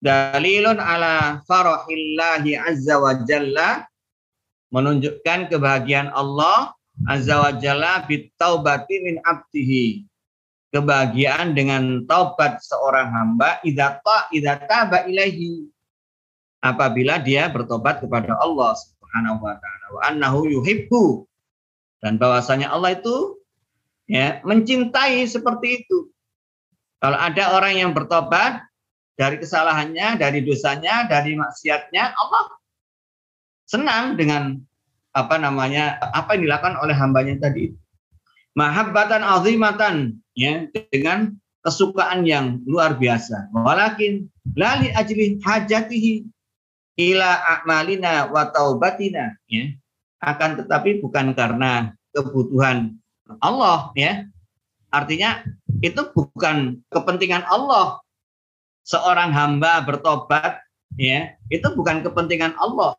dalilun 0.00 0.80
ala 0.80 1.44
farahillahi 1.44 2.56
azza 2.56 2.96
wa 2.96 3.12
jalla 3.28 3.84
menunjukkan 4.72 5.52
kebahagiaan 5.52 6.10
Allah 6.12 6.72
azza 7.04 7.36
wa 7.36 7.52
jalla 7.56 8.04
bitaubati 8.08 8.96
min 9.04 9.16
abdihi 9.24 10.04
kebahagiaan 10.72 11.56
dengan 11.56 12.04
taubat 12.04 12.60
seorang 12.60 13.08
hamba 13.08 13.60
idata 13.64 14.28
idata 14.34 14.90
ba 14.90 14.98
ilahi 15.08 15.64
apabila 16.60 17.16
dia 17.22 17.48
bertobat 17.48 18.02
kepada 18.02 18.36
Allah 18.36 18.74
Subhanahu 18.76 19.40
wa 19.40 19.54
taala 19.56 19.86
wa 19.96 20.00
annahu 20.04 20.38
yuhibbu 20.50 21.24
dan 22.00 22.20
bahwasanya 22.20 22.72
Allah 22.72 22.96
itu 22.96 23.40
ya 24.06 24.40
mencintai 24.44 25.24
seperti 25.26 25.84
itu. 25.84 26.10
Kalau 27.00 27.18
ada 27.20 27.52
orang 27.56 27.76
yang 27.76 27.90
bertobat 27.92 28.64
dari 29.16 29.36
kesalahannya, 29.40 30.16
dari 30.20 30.44
dosanya, 30.44 31.08
dari 31.08 31.36
maksiatnya, 31.36 32.12
Allah 32.16 32.44
senang 33.68 34.16
dengan 34.16 34.56
apa 35.16 35.36
namanya 35.40 35.96
apa 36.12 36.36
yang 36.36 36.48
dilakukan 36.48 36.76
oleh 36.80 36.96
hambanya 36.96 37.36
tadi. 37.40 37.72
Mahabbatan 38.56 39.20
azimatan 39.20 40.16
ya 40.32 40.64
dengan 40.92 41.36
kesukaan 41.60 42.24
yang 42.24 42.64
luar 42.64 42.96
biasa. 42.96 43.52
Walakin 43.52 44.28
lali 44.56 44.92
ajli 44.92 45.40
hajatihi 45.44 46.24
ila 46.96 47.28
a'malina 47.44 48.32
wa 48.32 48.48
taubatina 48.48 49.36
ya 49.50 49.68
akan 50.22 50.64
tetapi 50.64 51.04
bukan 51.04 51.36
karena 51.36 51.92
kebutuhan 52.12 52.96
Allah 53.42 53.92
ya 53.92 54.24
artinya 54.88 55.44
itu 55.84 56.00
bukan 56.14 56.80
kepentingan 56.88 57.44
Allah 57.46 58.00
seorang 58.86 59.34
hamba 59.34 59.84
bertobat 59.84 60.62
ya 60.96 61.36
itu 61.52 61.68
bukan 61.76 62.00
kepentingan 62.00 62.56
Allah 62.56 62.96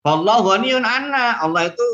Allah. 0.00 0.40
Allah 1.44 1.62
itu 1.68 1.86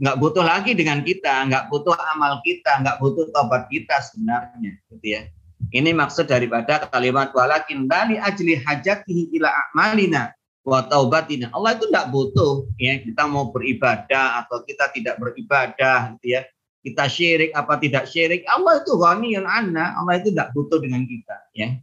nggak 0.00 0.16
butuh 0.18 0.44
lagi 0.44 0.72
dengan 0.72 1.04
kita, 1.04 1.44
nggak 1.46 1.68
butuh 1.68 1.94
amal 2.16 2.40
kita, 2.40 2.80
nggak 2.82 2.96
butuh 2.98 3.28
tobat 3.30 3.68
kita 3.68 4.00
sebenarnya, 4.00 4.80
gitu 4.90 5.06
ya. 5.06 5.22
Ini 5.70 5.96
maksud 5.96 6.28
daripada 6.28 6.88
kalimat 6.88 7.32
walakin 7.32 7.88
bali 7.88 8.20
ajli 8.20 8.58
hajatihi 8.60 9.32
ila 9.40 9.48
amalina 9.70 10.32
wa 10.64 10.80
taubatina. 10.88 11.52
Allah 11.52 11.76
itu 11.76 11.86
nggak 11.92 12.08
butuh 12.10 12.66
ya 12.80 12.98
kita 13.04 13.28
mau 13.28 13.52
beribadah 13.52 14.44
atau 14.44 14.64
kita 14.64 14.90
tidak 14.96 15.20
beribadah 15.20 16.16
gitu 16.18 16.40
ya. 16.40 16.42
Kita 16.84 17.08
syirik 17.08 17.56
apa 17.56 17.80
tidak 17.80 18.04
syirik, 18.12 18.44
Allah 18.44 18.84
itu 18.84 18.92
ghaniyun 19.00 19.48
anna. 19.48 19.96
Allah 19.96 20.20
itu 20.20 20.28
tidak 20.28 20.52
butuh 20.52 20.76
dengan 20.84 21.08
kita 21.08 21.36
ya. 21.56 21.80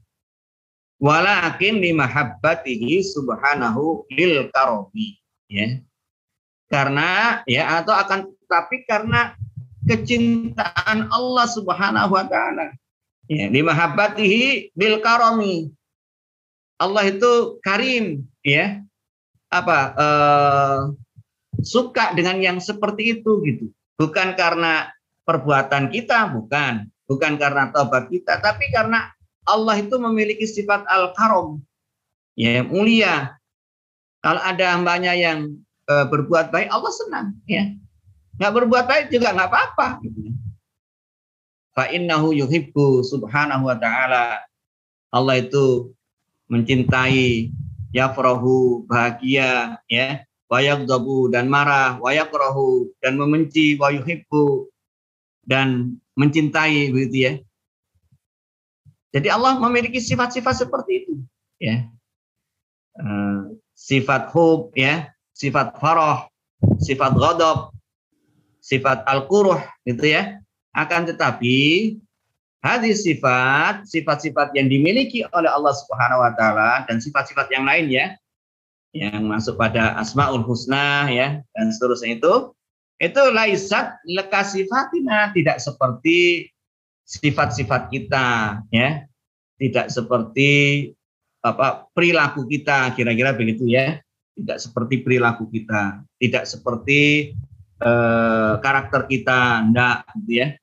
Walakin 1.01 1.81
limahabbatihi 1.81 3.01
subhanahu 3.01 4.05
lil 4.13 4.53
karomi 4.53 5.17
ya 5.49 5.81
karena 6.71 7.41
ya 7.43 7.83
atau 7.83 7.91
akan 7.91 8.31
tapi 8.47 8.87
karena 8.87 9.35
kecintaan 9.83 11.11
Allah 11.11 11.45
Subhanahu 11.51 12.15
wa 12.15 12.23
taala 12.31 12.71
ya 13.27 13.51
mahabbatihi 13.51 14.71
bil 14.71 15.03
Allah 16.81 17.03
itu 17.05 17.61
karim 17.61 18.23
ya 18.41 18.81
apa 19.51 19.79
e, 19.93 20.07
suka 21.61 22.15
dengan 22.15 22.39
yang 22.41 22.57
seperti 22.57 23.19
itu 23.19 23.31
gitu. 23.45 23.65
Bukan 23.99 24.33
karena 24.33 24.89
perbuatan 25.27 25.93
kita 25.93 26.31
bukan. 26.33 26.89
Bukan 27.05 27.35
karena 27.35 27.67
taubat 27.75 28.07
kita 28.07 28.39
tapi 28.39 28.71
karena 28.71 29.11
Allah 29.43 29.75
itu 29.83 29.99
memiliki 29.99 30.47
sifat 30.47 30.87
al-karom 30.87 31.59
ya 32.39 32.63
mulia. 32.63 33.35
Kalau 34.21 34.39
ada 34.39 34.77
hambanya 34.77 35.17
yang 35.17 35.49
e, 35.89 35.93
berbuat 36.07 36.53
baik 36.53 36.69
Allah 36.71 36.93
senang 36.93 37.27
ya. 37.49 37.67
Nggak 38.39 38.53
berbuat 38.53 38.85
baik 38.87 39.05
juga 39.11 39.35
nggak 39.35 39.49
apa-apa 39.49 39.87
gitu. 40.07 40.33
fa 41.71 41.87
innahu 41.87 42.35
yuhibbu 42.35 43.03
subhanahu 43.03 43.67
wa 43.67 43.77
ta'ala. 43.79 44.43
Allah 45.11 45.35
itu 45.43 45.91
mencintai 46.47 47.51
yafrahu 47.95 48.87
bahagia 48.87 49.79
ya. 49.87 50.23
Wayagdabu 50.51 51.31
dan 51.31 51.47
marah. 51.47 51.95
Wayakrahu 52.03 52.91
dan 52.99 53.15
membenci. 53.15 53.79
Wayuhibbu 53.79 54.67
dan 55.47 55.95
mencintai 56.19 56.91
begitu 56.91 57.17
ya. 57.23 57.33
Jadi 59.11 59.27
Allah 59.27 59.59
memiliki 59.59 59.99
sifat-sifat 59.99 60.67
seperti 60.67 60.91
itu 61.03 61.13
ya. 61.59 61.87
Uh, 62.99 63.55
sifat 63.75 64.31
hub 64.35 64.75
ya. 64.75 65.11
Sifat 65.31 65.79
farah 65.79 66.31
sifat 66.77 67.17
ghadab 67.17 67.73
sifat 68.61 69.03
al-quruh 69.09 69.59
gitu 69.83 70.05
ya. 70.05 70.39
Akan 70.71 71.03
tetapi 71.03 71.55
hadis 72.61 73.03
sifat 73.03 73.89
sifat-sifat 73.89 74.53
yang 74.53 74.69
dimiliki 74.69 75.25
oleh 75.33 75.49
Allah 75.49 75.73
Subhanahu 75.73 76.21
wa 76.21 76.31
taala 76.37 76.85
dan 76.85 77.01
sifat-sifat 77.01 77.49
yang 77.49 77.65
lain 77.65 77.89
ya. 77.89 78.05
Yang 78.91 79.23
masuk 79.23 79.55
pada 79.57 79.97
asmaul 79.97 80.45
husna 80.45 81.09
ya 81.09 81.41
dan 81.57 81.65
seterusnya 81.73 82.21
itu. 82.21 82.53
Itu 83.01 83.21
laisat 83.33 83.97
lekasifatina 84.05 85.33
tidak 85.33 85.57
seperti 85.57 86.47
sifat-sifat 87.09 87.89
kita 87.89 88.27
ya. 88.69 89.09
Tidak 89.57 89.89
seperti 89.89 90.49
apa 91.41 91.89
perilaku 91.97 92.45
kita 92.45 92.93
kira-kira 92.93 93.33
begitu 93.33 93.65
ya. 93.65 93.97
Tidak 94.37 94.57
seperti 94.61 95.01
perilaku 95.01 95.49
kita. 95.49 96.05
Tidak 96.19 96.43
seperti 96.45 97.31
eh, 97.81 98.53
karakter 98.61 99.09
kita 99.09 99.65
enggak 99.65 100.05
gitu 100.21 100.45
ya 100.45 100.60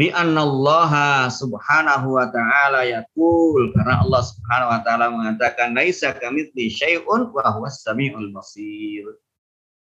li'annallaha 0.00 1.28
subhanahu 1.28 2.16
wa 2.16 2.26
ta'ala 2.32 2.88
yaqul. 2.88 3.68
Karena 3.76 4.00
Allah 4.00 4.22
subhanahu 4.24 4.72
wa 4.72 4.80
ta'ala 4.80 5.06
mengatakan 5.12 5.76
laisa 5.76 6.16
kamitsli 6.16 6.72
syai'un 6.72 7.28
wa 7.28 7.44
huwas 7.52 7.84
samiul 7.84 8.32
basir. 8.32 9.04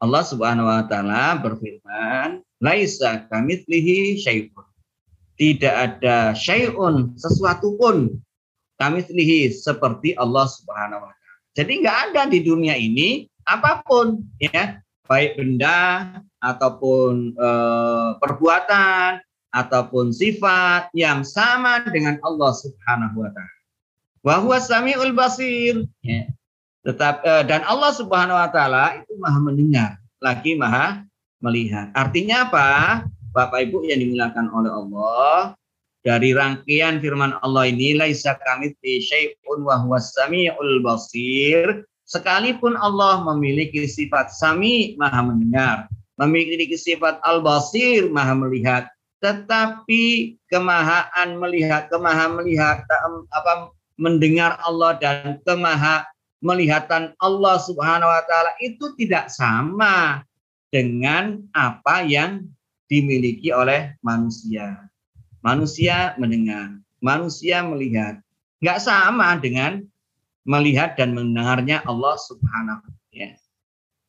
Allah 0.02 0.26
subhanahu 0.26 0.66
wa 0.66 0.82
ta'ala 0.90 1.38
berfirman 1.38 2.42
laisa 2.58 3.30
kamitslihi 3.30 4.18
syai'un. 4.18 4.66
Tidak 5.38 5.74
ada 5.74 6.34
syai'un 6.34 7.14
sesuatu 7.14 7.78
pun 7.78 8.10
kamitslihi 8.82 9.54
seperti 9.54 10.18
Allah 10.18 10.50
subhanahu 10.50 11.06
wa 11.06 11.14
ta'ala. 11.14 11.38
Jadi 11.54 11.72
nggak 11.86 11.98
ada 12.10 12.22
di 12.26 12.42
dunia 12.42 12.74
ini 12.74 13.30
apa 13.46 13.86
pun 13.86 14.26
ya. 14.42 14.82
Baik 15.10 15.42
benda 15.42 16.06
ataupun 16.38 17.34
e, 17.34 17.48
perbuatan 18.22 19.18
ataupun 19.50 20.14
sifat 20.14 20.90
yang 20.94 21.26
sama 21.26 21.82
dengan 21.90 22.18
Allah 22.22 22.52
Subhanahu 22.54 23.26
wa 23.26 23.30
taala. 23.34 23.58
Wa 24.20 24.34
huwa 24.42 24.58
samiul 24.62 25.14
basir. 25.14 25.86
Ya. 26.04 26.30
Tetap 26.86 27.22
eh, 27.26 27.44
dan 27.44 27.60
Allah 27.68 27.92
Subhanahu 27.92 28.38
wa 28.38 28.48
taala 28.48 29.02
itu 29.02 29.12
Maha 29.20 29.38
mendengar, 29.42 29.90
lagi 30.22 30.56
Maha 30.56 31.04
melihat. 31.44 31.92
Artinya 31.92 32.48
apa? 32.48 32.68
Bapak 33.30 33.70
Ibu 33.70 33.86
yang 33.86 34.02
dimuliakan 34.02 34.50
oleh 34.50 34.72
Allah, 34.74 35.54
dari 36.00 36.32
rangkaian 36.32 36.98
firman 36.98 37.36
Allah 37.44 37.68
ini 37.68 37.94
laisa 37.94 38.34
kamitsli 38.40 39.04
syai'un 39.04 39.60
wa 39.62 39.76
huwas 39.84 40.16
samiul 40.16 40.80
basir. 40.80 41.84
Sekalipun 42.08 42.74
Allah 42.74 43.22
memiliki 43.22 43.86
sifat 43.86 44.34
sami, 44.34 44.98
Maha 44.98 45.30
mendengar, 45.30 45.86
memiliki 46.18 46.74
sifat 46.74 47.22
al-basir, 47.22 48.10
Maha 48.10 48.34
melihat, 48.34 48.90
tetapi 49.20 50.36
kemahaan 50.48 51.36
melihat 51.36 51.92
kemaha 51.92 52.32
melihat 52.32 52.82
apa 53.30 53.72
mendengar 54.00 54.56
Allah 54.64 54.96
dan 54.96 55.36
kemaha 55.44 56.08
melihatan 56.40 57.12
Allah 57.20 57.60
Subhanahu 57.60 58.08
wa 58.08 58.24
taala 58.24 58.56
itu 58.64 58.96
tidak 58.96 59.28
sama 59.28 60.24
dengan 60.72 61.44
apa 61.52 62.00
yang 62.08 62.48
dimiliki 62.88 63.52
oleh 63.52 63.92
manusia. 64.00 64.88
Manusia 65.44 66.16
mendengar, 66.16 66.80
manusia 67.04 67.60
melihat. 67.60 68.24
Enggak 68.60 68.80
sama 68.80 69.36
dengan 69.36 69.84
melihat 70.48 70.96
dan 70.96 71.12
mendengarnya 71.12 71.84
Allah 71.84 72.16
Subhanahu 72.16 72.88
ya. 73.12 73.36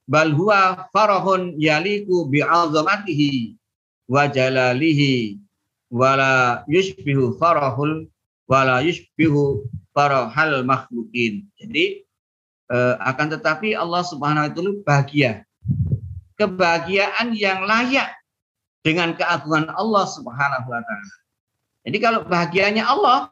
Bal 0.08 0.32
huwa 0.32 0.88
farahun 0.92 1.56
yaliku 1.60 2.28
bi'azamatihi 2.32 3.61
wa 4.12 4.28
jalalihi 4.28 5.40
wala 5.88 6.68
yushbihu 6.68 7.40
farahul 7.40 8.12
wala 8.52 8.84
yushbihu 8.84 9.64
farahal 9.96 10.68
makhlukin. 10.68 11.48
Jadi 11.56 12.04
eh, 12.68 12.96
akan 13.00 13.40
tetapi 13.40 13.72
Allah 13.72 14.04
Subhanahu 14.04 14.44
wa 14.44 14.52
taala 14.52 14.72
bahagia. 14.84 15.48
Kebahagiaan 16.36 17.32
yang 17.32 17.64
layak 17.64 18.12
dengan 18.84 19.16
keagungan 19.16 19.72
Allah 19.72 20.04
Subhanahu 20.12 20.68
wa 20.68 20.82
taala. 20.84 21.16
Jadi 21.88 21.98
kalau 22.04 22.28
bahagianya 22.28 22.84
Allah 22.84 23.32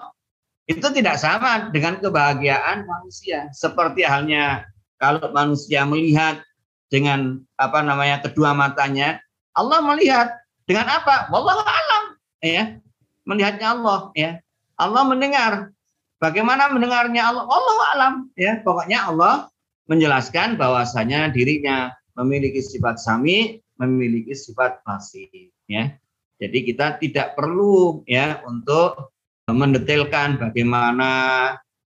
itu 0.71 0.85
tidak 0.95 1.19
sama 1.19 1.67
dengan 1.75 1.99
kebahagiaan 1.99 2.87
manusia. 2.87 3.51
Seperti 3.51 4.07
halnya 4.07 4.63
kalau 4.95 5.27
manusia 5.35 5.83
melihat 5.83 6.39
dengan 6.87 7.43
apa 7.59 7.83
namanya 7.83 8.23
kedua 8.23 8.55
matanya, 8.55 9.19
Allah 9.53 9.83
melihat 9.83 10.38
dengan 10.69 10.86
apa? 10.86 11.34
Wallahu 11.34 11.65
alam. 11.65 12.03
Ya. 12.45 12.77
Melihatnya 13.25 13.73
Allah. 13.73 14.13
Ya. 14.13 14.38
Allah 14.77 15.01
mendengar. 15.10 15.73
Bagaimana 16.21 16.69
mendengarnya 16.69 17.25
Allah? 17.25 17.49
Wallahu 17.49 17.82
alam. 17.97 18.13
Ya. 18.38 18.62
Pokoknya 18.62 19.10
Allah 19.10 19.49
menjelaskan 19.89 20.62
bahwasanya 20.62 21.34
dirinya 21.34 21.89
memiliki 22.13 22.62
sifat 22.62 23.01
sami, 23.01 23.65
memiliki 23.82 24.38
sifat 24.38 24.86
pasif. 24.86 25.34
Ya. 25.65 25.97
Jadi 26.38 26.69
kita 26.69 27.01
tidak 27.01 27.34
perlu 27.34 28.05
ya 28.05 28.45
untuk 28.45 29.10
mendetailkan 29.49 30.38
bagaimana 30.38 31.10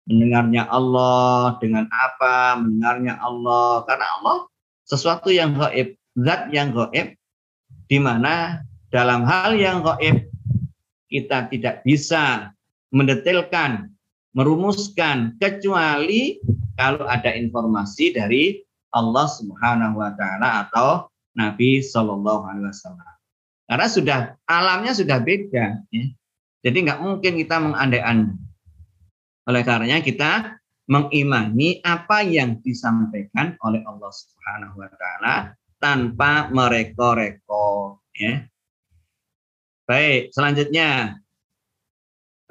mendengarnya 0.06 0.70
Allah 0.70 1.58
dengan 1.58 1.90
apa 1.90 2.56
mendengarnya 2.56 3.18
Allah 3.20 3.84
karena 3.84 4.06
Allah 4.18 4.36
sesuatu 4.88 5.28
yang 5.28 5.52
gaib 5.52 5.98
zat 6.16 6.48
yang 6.48 6.72
gaib 6.72 7.18
di 7.88 7.98
mana 8.00 8.64
dalam 8.88 9.24
hal 9.24 9.56
yang 9.56 9.84
gaib 9.84 10.28
kita 11.08 11.48
tidak 11.48 11.80
bisa 11.84 12.52
mendetailkan, 12.92 13.92
merumuskan 14.36 15.36
kecuali 15.40 16.40
kalau 16.76 17.04
ada 17.08 17.32
informasi 17.32 18.16
dari 18.16 18.60
Allah 18.92 19.26
Subhanahu 19.28 20.00
wa 20.00 20.12
taala 20.16 20.68
atau 20.68 21.08
Nabi 21.36 21.84
Shallallahu 21.84 22.42
alaihi 22.48 22.68
wasallam. 22.72 23.14
Karena 23.68 23.86
sudah 23.88 24.18
alamnya 24.48 24.96
sudah 24.96 25.20
beda 25.20 25.84
ya. 25.92 26.04
Jadi 26.64 26.78
nggak 26.88 27.00
mungkin 27.04 27.36
kita 27.36 27.56
mengandai-andai. 27.60 28.40
Oleh 29.48 29.62
karenanya 29.64 30.00
kita 30.04 30.60
mengimani 30.88 31.84
apa 31.84 32.24
yang 32.24 32.60
disampaikan 32.64 33.56
oleh 33.60 33.84
Allah 33.84 34.08
Subhanahu 34.08 34.80
wa 34.80 34.90
taala 34.96 35.34
tanpa 35.76 36.48
mereko-reko 36.48 38.00
ya. 38.16 38.44
Baik, 39.88 40.36
selanjutnya. 40.36 41.16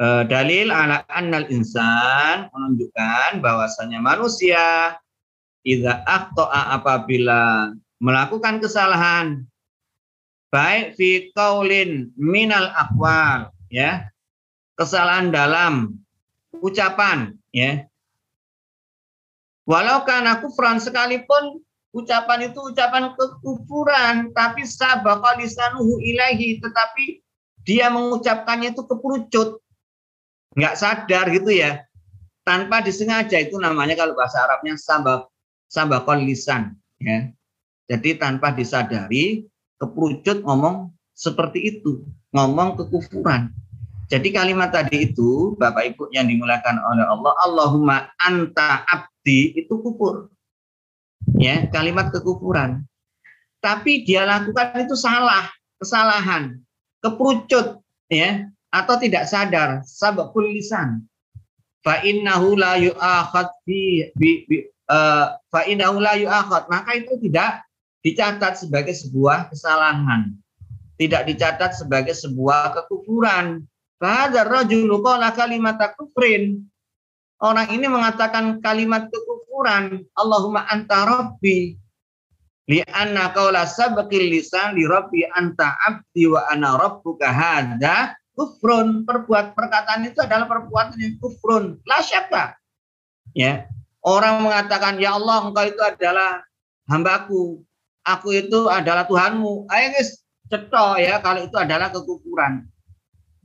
Uh, 0.01 0.25
dalil 0.25 0.73
ala 0.73 1.05
annal 1.05 1.45
insan 1.53 2.49
menunjukkan 2.49 3.41
bahwasanya 3.45 4.01
manusia 4.01 4.93
idza 5.61 6.01
aqta'a 6.05 6.77
apabila 6.81 7.73
melakukan 7.97 8.61
kesalahan 8.61 9.41
baik 10.53 10.93
fi 10.97 11.33
qaulin 11.33 12.13
minal 12.13 12.69
aqwal 12.77 13.49
ya 13.73 14.09
kesalahan 14.77 15.29
dalam 15.29 15.97
ucapan 16.57 17.37
ya. 17.53 17.85
Walau 19.69 20.05
karena 20.09 20.41
kufran 20.41 20.81
sekalipun 20.81 21.61
ucapan 21.93 22.49
itu 22.49 22.59
ucapan 22.65 23.13
kekufuran 23.13 24.33
tapi 24.33 24.65
sabaqa 24.65 25.37
lisanuhu 25.37 26.01
ilahi 26.01 26.61
tetapi 26.61 27.26
dia 27.67 27.91
mengucapkannya 27.91 28.71
itu 28.71 28.87
keperucut 28.87 29.59
nggak 30.55 30.77
sadar 30.79 31.27
gitu 31.35 31.51
ya 31.51 31.83
tanpa 32.47 32.79
disengaja 32.79 33.43
itu 33.43 33.59
namanya 33.59 33.99
kalau 33.99 34.15
bahasa 34.15 34.47
Arabnya 34.47 34.79
sabak 34.79 35.27
sabakon 35.67 36.23
lisan 36.23 36.79
ya 37.03 37.27
jadi 37.87 38.19
tanpa 38.19 38.51
disadari 38.51 39.47
keperucut 39.79 40.43
ngomong 40.43 40.91
seperti 41.15 41.79
itu, 41.79 42.03
ngomong 42.35 42.75
kekufuran. 42.75 43.49
Jadi 44.07 44.31
kalimat 44.31 44.71
tadi 44.71 45.11
itu, 45.11 45.55
Bapak 45.55 45.95
Ibu 45.95 46.11
yang 46.11 46.27
dimulakan 46.27 46.79
oleh 46.79 47.05
Allah, 47.07 47.33
Allahumma 47.43 47.97
anta 48.19 48.83
abdi, 48.87 49.55
itu 49.55 49.79
kufur. 49.83 50.31
Ya, 51.35 51.67
kalimat 51.71 52.11
kekufuran. 52.11 52.87
Tapi 53.59 54.07
dia 54.07 54.23
lakukan 54.23 54.79
itu 54.79 54.95
salah, 54.95 55.51
kesalahan, 55.79 56.59
keperucut, 57.03 57.81
ya, 58.09 58.47
atau 58.73 58.95
tidak 58.99 59.29
sadar, 59.29 59.81
sabakul 59.83 60.47
lisan. 60.47 61.05
Fa 61.85 62.03
innahu 62.03 62.59
la 62.59 62.75
yu'akhad 62.75 63.47
bi, 63.63 64.11
bi, 64.17 64.43
uh, 64.91 65.37
fa 65.47 65.61
innahu 65.63 66.03
la 66.03 66.19
yu'akhad. 66.19 66.67
Maka 66.67 66.99
itu 66.99 67.15
tidak 67.23 67.63
dicatat 68.03 68.59
sebagai 68.59 68.91
sebuah 68.91 69.47
kesalahan 69.53 70.35
tidak 70.97 71.29
dicatat 71.29 71.77
sebagai 71.77 72.17
sebuah 72.17 72.73
kekufuran. 72.73 73.63
Bahada 73.97 74.45
rajulu 74.45 75.01
qala 75.01 75.33
kalimat 75.33 75.77
kufrin. 75.97 76.65
Orang 77.37 77.69
ini 77.69 77.85
mengatakan 77.85 78.57
kalimat 78.61 79.09
kekufuran. 79.13 80.05
Allahumma 80.17 80.65
anta 80.65 81.05
rabbi. 81.05 81.77
Lianna 82.67 83.31
qawla 83.31 83.63
sabqil 83.63 84.27
lisan 84.27 84.75
li 84.75 84.83
rabbi 84.83 85.23
anta 85.23 85.79
abdi 85.87 86.27
wa 86.27 86.43
ana 86.51 86.75
rabbuka 86.75 87.31
hadza 87.31 88.11
kufrun. 88.35 89.07
Perbuat 89.07 89.55
perkataan 89.55 90.03
itu 90.03 90.19
adalah 90.19 90.51
perbuatan 90.51 90.99
yang 90.99 91.15
kufrun. 91.23 91.79
La 91.87 92.03
syakka. 92.03 92.59
Ya. 93.31 93.71
Orang 94.03 94.43
mengatakan 94.43 94.99
ya 94.99 95.15
Allah 95.15 95.47
engkau 95.47 95.63
itu 95.63 95.79
adalah 95.79 96.43
hambaku. 96.91 97.63
Aku 98.03 98.35
itu 98.35 98.67
adalah 98.71 99.03
Tuhanmu. 99.07 99.67
Ayo 99.67 99.85
guys, 99.95 100.23
cetok 100.47 100.99
ya 100.99 101.19
kalau 101.19 101.43
itu 101.43 101.55
adalah 101.59 101.91
kekufuran. 101.91 102.67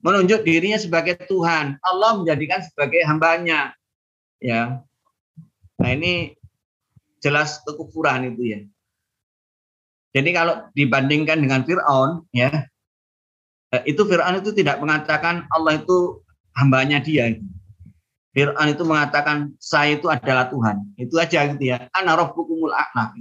Menunjuk 0.02 0.42
dirinya 0.42 0.78
sebagai 0.78 1.14
Tuhan, 1.30 1.78
Allah 1.82 2.10
menjadikan 2.18 2.62
sebagai 2.62 3.02
hambanya. 3.06 3.74
Ya. 4.42 4.82
Nah, 5.78 5.90
ini 5.94 6.34
jelas 7.22 7.62
kekufuran 7.62 8.34
itu 8.34 8.42
ya. 8.50 8.60
Jadi 10.12 10.30
kalau 10.36 10.68
dibandingkan 10.76 11.40
dengan 11.40 11.64
Firaun 11.64 12.28
ya, 12.36 12.68
eh, 13.72 13.82
itu 13.88 14.04
Firaun 14.04 14.44
itu 14.44 14.52
tidak 14.52 14.80
mengatakan 14.80 15.48
Allah 15.48 15.80
itu 15.80 16.20
hambanya 16.56 17.00
dia. 17.00 17.32
Fir'aun 18.32 18.72
itu 18.72 18.80
mengatakan 18.88 19.52
saya 19.60 20.00
itu 20.00 20.08
adalah 20.08 20.48
Tuhan. 20.48 20.80
Itu 20.96 21.20
aja 21.20 21.52
gitu 21.52 21.68
ya. 21.68 21.84
Ana 21.92 22.16
rabbukumul 22.16 22.72
a'la. 22.72 23.12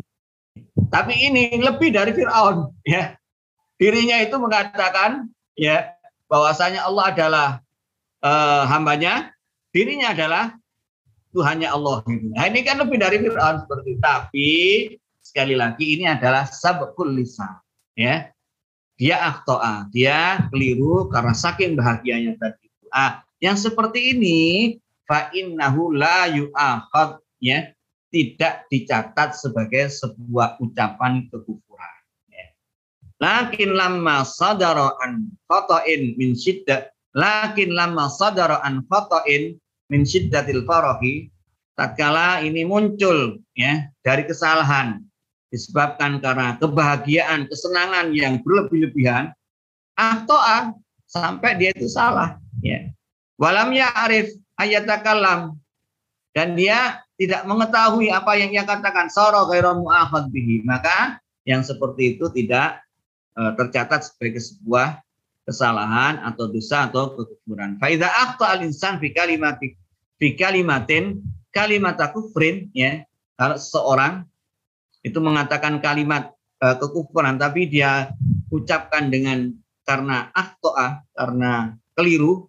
Tapi 0.87 1.13
ini 1.27 1.51
lebih 1.59 1.91
dari 1.91 2.15
Fir'aun 2.15 2.71
ya 2.87 3.19
dirinya 3.81 4.21
itu 4.21 4.37
mengatakan 4.37 5.25
ya 5.57 5.89
bahwasanya 6.29 6.85
Allah 6.85 7.05
adalah 7.09 7.47
uh, 8.21 8.63
hambanya, 8.69 9.33
dirinya 9.73 10.13
adalah 10.13 10.53
Tuhannya 11.33 11.65
Allah. 11.65 12.05
Gitu. 12.05 12.29
Nah 12.37 12.45
ini 12.45 12.61
kan 12.61 12.77
lebih 12.77 13.01
dari 13.01 13.17
Fir'aun 13.17 13.65
seperti. 13.65 13.91
Tapi 13.97 14.49
sekali 15.31 15.55
lagi 15.55 15.95
ini 15.95 16.11
adalah 16.11 16.43
sabkul 16.43 17.15
lisan. 17.15 17.55
Ya, 17.95 18.35
dia 18.99 19.15
aktoa, 19.23 19.87
dia 19.95 20.43
keliru 20.51 21.07
karena 21.07 21.31
saking 21.31 21.79
bahagianya 21.79 22.35
tadi. 22.35 22.67
Ah, 22.91 23.23
yang 23.39 23.55
seperti 23.55 24.11
ini 24.11 24.39
fa 25.07 25.31
innahu 25.31 25.95
la 25.95 26.27
yu'akhad 26.27 27.23
ya 27.39 27.71
tidak 28.11 28.67
dicatat 28.67 29.39
sebagai 29.39 29.87
sebuah 29.87 30.59
ucapan 30.59 31.31
kekufuran. 31.31 31.95
Lakin 33.21 33.77
lama 33.77 34.27
sadara 34.27 34.97
an 34.99 35.31
khata'in 35.45 36.17
min 36.17 36.33
syiddat 36.35 36.89
lakin 37.13 37.71
lama 37.77 38.09
sadara 38.09 38.59
an 38.65 38.81
khata'in 38.89 39.61
min 39.93 40.01
syiddatil 40.01 40.65
farahi 40.65 41.29
tatkala 41.77 42.41
ini 42.41 42.65
muncul 42.65 43.37
ya 43.53 43.93
dari 44.01 44.25
kesalahan 44.25 45.05
disebabkan 45.51 46.23
karena 46.23 46.55
kebahagiaan, 46.57 47.45
kesenangan 47.51 48.15
yang 48.15 48.39
berlebih-lebihan 48.41 49.35
ahtoa 49.99 50.73
sampai 51.05 51.59
dia 51.59 51.75
itu 51.75 51.91
salah 51.91 52.39
ya. 52.63 52.87
Walam 53.35 53.75
ya 53.75 53.91
arif 54.07 54.31
ayatakalam 54.55 55.59
dan 56.31 56.55
dia 56.55 57.03
tidak 57.19 57.43
mengetahui 57.43 58.09
apa 58.09 58.33
yang 58.39 58.49
ia 58.55 58.63
katakan 58.63 59.11
soro 59.11 59.45
ghairu 59.51 59.83
bihi 60.31 60.63
maka 60.63 61.19
yang 61.43 61.61
seperti 61.61 62.15
itu 62.15 62.31
tidak 62.31 62.81
Eh, 63.31 63.53
tercatat 63.55 64.11
sebagai 64.11 64.43
sebuah 64.43 64.99
kesalahan 65.47 66.19
atau 66.19 66.51
dosa 66.51 66.91
atau 66.91 67.15
kekufuran. 67.15 67.79
Faida 67.79 68.11
akta 68.11 68.59
al 68.59 68.67
insan 68.67 68.99
fi 68.99 69.15
kalimati 69.15 69.71
fi 70.19 70.35
kalimatin 70.35 71.23
kalimat 71.55 71.95
kufrin 72.11 72.67
ya 72.75 73.07
kalau 73.39 73.55
seseorang 73.55 74.27
itu 75.01 75.17
mengatakan 75.17 75.81
kalimat 75.81 76.33
uh, 76.61 76.77
kekufuran. 76.77 77.37
Tapi 77.41 77.67
dia 77.69 78.13
ucapkan 78.53 79.09
dengan 79.09 79.53
karena 79.85 80.29
aktoa 80.31 81.01
karena 81.17 81.75
keliru 81.97 82.47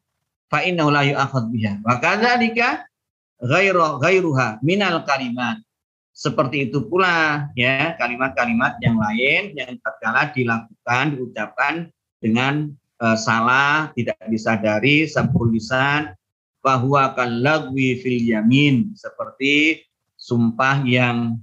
fa 0.53 0.61
innahu 0.63 0.93
la 0.93 1.03
yu'akhad 1.09 1.49
biha. 1.49 1.81
Wa 1.81 1.97
kadzalika 1.99 2.85
ghairu 3.41 3.99
ghairuha 3.99 4.61
minal 4.61 5.03
kalimat. 5.09 5.59
Seperti 6.13 6.69
itu 6.69 6.85
pula 6.93 7.49
ya 7.57 7.97
kalimat-kalimat 7.97 8.77
yang 8.85 9.01
lain 9.01 9.57
yang 9.57 9.81
tatkala 9.81 10.29
dilakukan 10.29 11.17
diucapkan 11.17 11.75
dengan 12.21 12.69
uh, 13.01 13.17
salah 13.17 13.91
tidak 13.97 14.21
disadari 14.29 15.09
lisan 15.49 16.13
bahwa 16.61 17.17
kalagwi 17.17 17.99
fil 17.99 18.21
yamin. 18.23 18.93
Seperti 18.93 19.83
sumpah 20.15 20.85
yang 20.85 21.41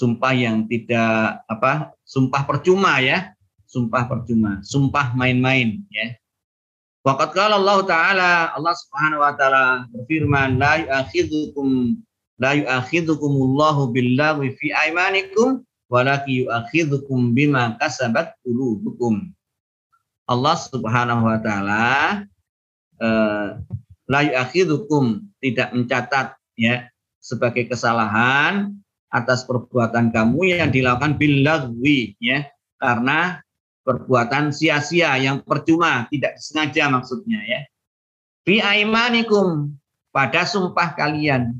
sumpah 0.00 0.32
yang 0.32 0.64
tidak 0.64 1.44
apa 1.44 1.92
sumpah 2.08 2.48
percuma 2.48 3.04
ya. 3.04 3.36
Sumpah 3.68 4.08
percuma. 4.08 4.64
Sumpah 4.64 5.12
main-main 5.12 5.84
ya. 5.92 6.16
Waqat 7.04 7.36
qala 7.36 7.60
Allah 7.60 7.78
taala 7.84 8.30
Allah 8.56 8.74
Subhanahu 8.76 9.20
wa 9.20 9.32
taala 9.36 9.84
berfirman 9.92 10.56
la 10.56 10.80
yu'akhidhukum 10.80 12.00
la 12.40 12.56
yu'akhidhukumullahu 12.56 13.92
billahi 13.92 14.56
fi 14.56 14.72
aymanikum 14.88 15.60
walakin 15.92 16.48
yu'akhidhukum 16.48 17.36
bima 17.36 17.76
kasabat 17.76 18.32
qulubukum. 18.42 19.28
Allah 20.24 20.56
Subhanahu 20.56 21.28
wa 21.28 21.38
taala 21.38 21.84
eh, 23.00 23.48
la 24.08 24.20
yu'akhidhukum 24.24 25.24
tidak 25.40 25.72
mencatat 25.72 26.36
ya 26.58 26.90
sebagai 27.22 27.70
kesalahan 27.70 28.79
atas 29.10 29.44
perbuatan 29.44 30.14
kamu 30.14 30.56
yang 30.56 30.70
dilakukan 30.70 31.18
billagwi 31.18 32.16
ya. 32.22 32.46
Karena 32.80 33.42
perbuatan 33.84 34.54
sia-sia 34.54 35.18
yang 35.20 35.42
percuma 35.42 36.06
tidak 36.08 36.38
disengaja 36.38 36.88
maksudnya 36.88 37.42
ya. 37.44 37.60
Fi 38.46 38.62
aimanikum 38.62 39.74
pada 40.14 40.46
sumpah 40.46 40.96
kalian. 40.96 41.58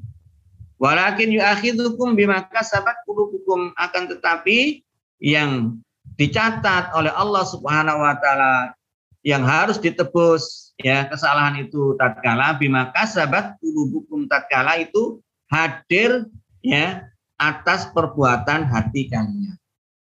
Walakin 0.80 1.28
yu'akhidhukum 1.28 2.16
bima 2.16 2.40
kasabat 2.48 3.04
qulubukum. 3.04 3.76
Akan 3.76 4.08
tetapi 4.08 4.80
yang 5.20 5.76
dicatat 6.16 6.96
oleh 6.96 7.12
Allah 7.12 7.44
Subhanahu 7.44 8.00
wa 8.00 8.16
taala 8.16 8.72
yang 9.20 9.44
harus 9.44 9.76
ditebus 9.76 10.72
ya 10.80 11.04
kesalahan 11.12 11.60
itu 11.60 11.92
tatkala 12.00 12.56
bima 12.56 12.88
kasabat 12.96 13.60
qulubukum. 13.60 14.24
Tatkala 14.24 14.80
itu 14.80 15.20
hadir 15.52 16.24
ya 16.64 17.04
atas 17.40 17.88
perbuatan 17.96 18.68
hati 18.68 19.08
kalian. 19.08 19.56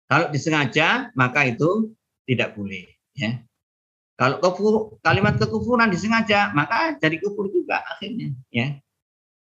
Kalau 0.07 0.31
disengaja 0.31 1.11
maka 1.19 1.43
itu 1.43 1.91
tidak 2.23 2.55
boleh 2.55 2.87
ya. 3.11 3.43
Kalau 4.15 4.39
kufur, 4.39 4.95
kalimat 5.03 5.35
kekufuran 5.35 5.91
disengaja 5.91 6.55
maka 6.55 6.95
jadi 6.95 7.19
kufur 7.19 7.51
juga 7.51 7.83
akhirnya 7.83 8.31
ya. 8.47 8.79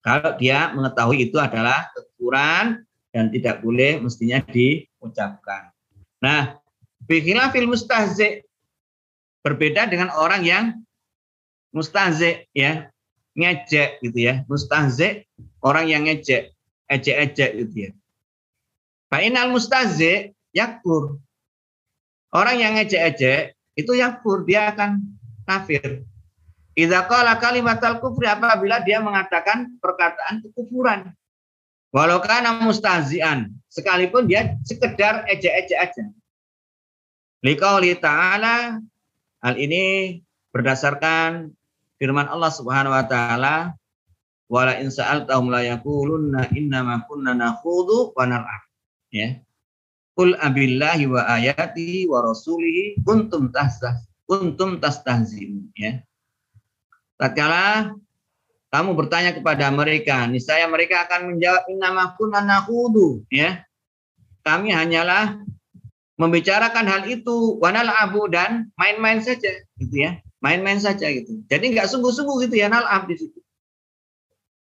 Kalau 0.02 0.34
dia 0.36 0.74
mengetahui 0.74 1.30
itu 1.30 1.38
adalah 1.38 1.88
kekufuran 1.94 2.82
dan 3.14 3.30
tidak 3.30 3.62
boleh 3.62 4.02
mestinya 4.02 4.42
diucapkan. 4.42 5.70
Nah, 6.18 6.58
bikinlah 7.06 7.54
film 7.54 7.72
mustahzi 7.72 8.42
berbeda 9.46 9.86
dengan 9.86 10.10
orang 10.10 10.42
yang 10.42 10.64
mustahzi 11.70 12.48
ya, 12.56 12.90
ngejek 13.38 14.02
gitu 14.02 14.18
ya. 14.18 14.34
Mustahzi 14.50 15.28
orang 15.62 15.86
yang 15.86 16.02
ngejek, 16.08 16.53
ejek-ejek 16.90 17.50
gitu 17.60 17.76
ya. 17.88 17.92
Fa'inal 19.12 19.52
mustahzi 19.52 20.32
yakur. 20.50 21.18
Orang 22.34 22.58
yang 22.58 22.74
ngejek-ejek 22.74 23.54
itu 23.78 23.92
yakur, 23.94 24.42
dia 24.42 24.74
akan 24.74 25.02
kafir. 25.46 26.02
Idza 26.74 27.06
qala 27.06 27.38
kalimatal 27.38 28.02
kufri 28.02 28.26
apabila 28.26 28.82
dia 28.82 28.98
mengatakan 28.98 29.78
perkataan 29.78 30.42
kekufuran. 30.42 31.14
Walau 31.94 32.18
kana 32.18 32.58
mustahzian, 32.66 33.54
sekalipun 33.70 34.26
dia 34.26 34.58
sekedar 34.66 35.22
ejek-ejek 35.30 35.78
aja. 35.78 36.04
Liqauli 37.46 37.94
ta'ala 37.94 38.82
Hal 39.44 39.60
ini 39.60 40.16
berdasarkan 40.56 41.52
firman 42.00 42.24
Allah 42.32 42.48
Subhanahu 42.48 42.96
wa 42.96 43.04
taala 43.04 43.76
wala 44.48 44.76
in 44.80 44.92
sa'altahum 44.92 45.48
la 45.48 45.64
yaqulunna 45.64 46.52
ma 46.84 46.96
kunna 47.08 47.32
nakhudhu 47.32 48.12
wa 48.12 48.24
ya. 49.12 49.40
Qul 50.14 50.38
abillahi 50.38 51.10
wa 51.10 51.26
ayatihi 51.26 52.06
wa 52.06 52.22
rasulihi 52.22 53.02
kuntum 53.02 53.50
tastah 53.50 53.98
kuntum 54.30 54.78
tastahzin 54.78 55.74
ya. 55.74 56.04
Tatkala 57.18 57.94
kamu 58.70 58.90
bertanya 58.94 59.34
kepada 59.34 59.70
mereka 59.70 60.26
niscaya 60.26 60.66
mereka 60.66 61.06
akan 61.06 61.34
menjawab 61.34 61.66
innama 61.70 62.14
kunna 62.14 62.42
nakhudhu. 62.42 63.26
Ya. 63.30 63.66
Kami 64.44 64.70
hanyalah 64.70 65.40
membicarakan 66.14 66.84
hal 66.86 67.02
itu 67.10 67.58
wanal 67.58 67.90
abu 67.90 68.28
dan 68.30 68.70
main-main 68.78 69.18
saja 69.18 69.50
gitu 69.80 69.96
ya. 69.98 70.20
Main-main 70.44 70.78
saja 70.78 71.10
gitu. 71.10 71.42
Jadi 71.48 71.74
nggak 71.74 71.88
sungguh-sungguh 71.90 72.46
gitu 72.46 72.60
ya 72.60 72.68
nalab 72.68 73.08
di 73.08 73.16
situ 73.18 73.43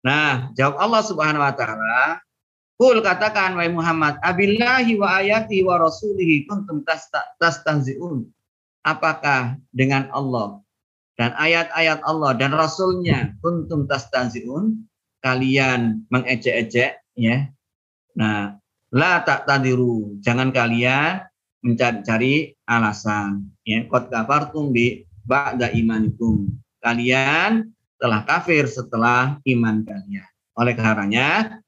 nah 0.06 0.50
jawab 0.56 0.80
Allah 0.80 1.04
subhanahu 1.04 1.44
wa 1.44 1.54
taala 1.54 2.24
Kul 2.80 3.04
katakan 3.04 3.60
wahai 3.60 3.68
Muhammad 3.68 4.16
abillahi 4.24 4.96
wa 4.96 5.20
ayati 5.20 5.60
wa 5.68 5.76
rasulihi 5.84 6.48
kuntum 6.48 6.80
tastahzi'un 7.36 8.24
apakah 8.88 9.60
dengan 9.76 10.08
Allah 10.16 10.64
dan 11.20 11.36
ayat-ayat 11.36 12.00
Allah 12.08 12.32
dan 12.40 12.56
rasulnya 12.56 13.36
kuntum 13.44 13.84
tastahzi'un 13.84 14.80
kalian 15.20 16.08
mengejek-ejek 16.08 17.04
ya 17.20 17.52
nah 18.16 18.56
la 18.96 19.28
tak 19.28 19.44
tadiru 19.44 20.16
jangan 20.24 20.56
kalian 20.56 21.30
mencari-cari 21.64 22.56
alasan. 22.68 23.52
Ya, 23.68 23.84
kot 23.88 24.08
kafartum 24.08 24.72
bi 24.72 25.04
ba'da 25.28 25.72
imanikum. 25.76 26.48
Kalian 26.80 27.76
telah 28.00 28.24
kafir 28.24 28.66
setelah 28.66 29.38
iman 29.44 29.84
kalian. 29.84 30.30
Oleh 30.56 30.74
karenanya, 30.74 31.60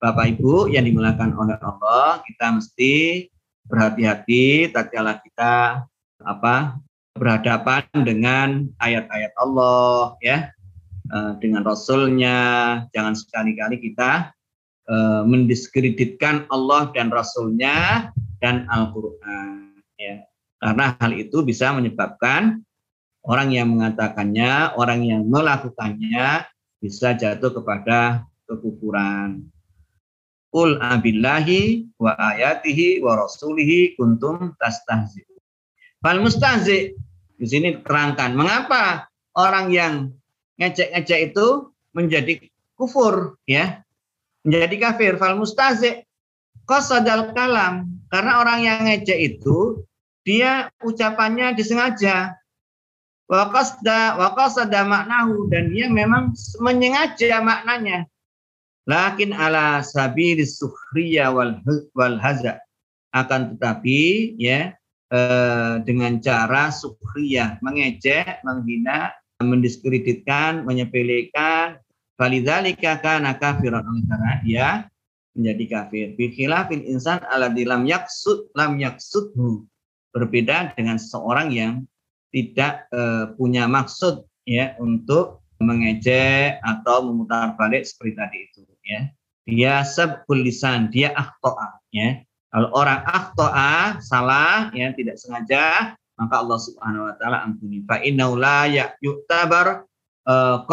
Bapak 0.00 0.36
Ibu 0.36 0.72
yang 0.72 0.84
dimulakan 0.84 1.32
oleh 1.36 1.56
Allah, 1.60 2.20
kita 2.24 2.56
mesti 2.56 3.28
berhati-hati 3.68 4.72
tatkala 4.72 5.20
kita 5.24 5.84
apa 6.24 6.76
berhadapan 7.16 7.84
dengan 8.04 8.68
ayat-ayat 8.76 9.32
Allah 9.40 10.12
ya 10.20 10.52
eh, 11.08 11.32
dengan 11.40 11.64
Rasulnya 11.64 12.36
jangan 12.92 13.16
sekali-kali 13.16 13.80
kita 13.80 14.34
uh, 14.88 15.22
mendiskreditkan 15.24 16.48
Allah 16.52 16.92
dan 16.92 17.08
Rasulnya 17.08 18.10
dan 18.40 18.68
Al-Quran. 18.68 19.80
Ya. 19.96 20.28
Karena 20.60 20.96
hal 21.00 21.12
itu 21.16 21.44
bisa 21.44 21.72
menyebabkan 21.72 22.64
orang 23.24 23.48
yang 23.56 23.72
mengatakannya, 23.72 24.76
orang 24.76 25.00
yang 25.04 25.22
melakukannya 25.24 26.44
bisa 26.78 27.16
jatuh 27.16 27.50
kepada 27.56 28.28
kekufuran. 28.44 29.48
Qul 30.52 30.78
abillahi 30.78 31.90
wa 31.98 32.14
ayatihi 32.14 33.02
wa 33.02 33.18
rasulihi 33.18 33.98
kuntum 33.98 34.54
tastahzi. 34.60 35.24
Fal 35.98 36.20
mustahzi. 36.20 36.94
Di 37.34 37.46
sini 37.50 37.82
terangkan 37.82 38.38
mengapa 38.38 39.10
orang 39.34 39.74
yang 39.74 39.94
ngecek-ngecek 40.62 41.34
itu 41.34 41.74
menjadi 41.90 42.38
kufur 42.78 43.40
ya? 43.48 43.82
Menjadi 44.46 44.76
kafir. 44.78 45.18
Fal 45.18 45.34
mustahzi. 45.34 46.06
Qasadal 46.68 47.34
kalam. 47.34 47.90
Karena 48.12 48.38
orang 48.38 48.62
yang 48.62 48.78
ngejek 48.86 49.18
itu 49.34 49.82
dia 50.22 50.70
ucapannya 50.86 51.58
disengaja 51.58 52.38
waqasda 53.30 54.20
waqasada 54.20 54.84
maknahu 54.84 55.48
dan 55.48 55.72
dia 55.72 55.88
memang 55.88 56.36
menyengaja 56.60 57.40
maknanya 57.40 58.04
lakin 58.84 59.32
ala 59.32 59.80
sabilis 59.80 60.60
sukhriya 60.60 61.32
wal 61.32 61.56
wal 61.96 62.20
haza 62.20 62.60
akan 63.16 63.56
tetapi 63.56 64.34
ya 64.36 64.76
eh, 65.08 65.74
dengan 65.86 66.20
cara 66.20 66.68
sukhriya 66.68 67.56
mengejek 67.64 68.44
menghina 68.44 69.14
mendiskreditkan 69.40 70.64
menyepelekan 70.64 71.84
Falidzalika 72.14 73.02
kana 73.02 73.34
kafiran 73.34 73.82
oleh 73.82 74.06
karena 74.06 74.32
dia 74.46 74.68
menjadi 75.34 75.64
kafir. 75.66 76.06
Bi 76.14 76.30
khilafil 76.30 76.86
insan 76.86 77.18
alladzi 77.26 77.66
lam 77.66 77.82
yaksud 77.82 78.54
lam 78.54 78.78
yaksudhu. 78.78 79.66
Berbeda 80.14 80.78
dengan 80.78 80.94
seorang 80.94 81.50
yang 81.50 81.82
tidak 82.34 82.90
uh, 82.90 83.30
punya 83.38 83.70
maksud 83.70 84.26
ya 84.42 84.74
untuk 84.82 85.46
mengejek 85.62 86.58
atau 86.66 87.06
memutar 87.06 87.54
balik 87.54 87.86
seperti 87.86 88.12
tadi 88.18 88.38
itu 88.50 88.60
ya. 88.82 89.00
Dia 89.44 89.74
sabkul 89.86 90.42
lisan, 90.42 90.90
dia 90.90 91.14
akhtoa 91.14 91.78
ya. 91.94 92.18
Kalau 92.50 92.74
orang 92.74 93.06
akhtoa 93.06 94.02
salah 94.02 94.74
ya 94.74 94.90
tidak 94.98 95.14
sengaja 95.22 95.94
maka 96.18 96.34
Allah 96.42 96.58
Subhanahu 96.58 97.06
wa 97.06 97.14
taala 97.22 97.46
ampuni. 97.46 97.86
Fa 97.86 98.02
innahu 98.02 98.34
la 98.34 98.66
yu'tabar 98.98 99.86
uh, 100.26 100.66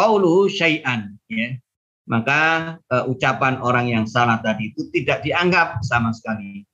syai'an 0.50 1.14
ya 1.30 1.62
maka 2.10 2.76
uh, 2.92 3.08
ucapan 3.08 3.62
orang 3.64 3.88
yang 3.88 4.06
salah 4.10 4.42
tadi 4.44 4.74
itu 4.74 4.90
tidak 4.92 5.22
dianggap 5.22 5.80
sama 5.86 6.12
sekali. 6.12 6.66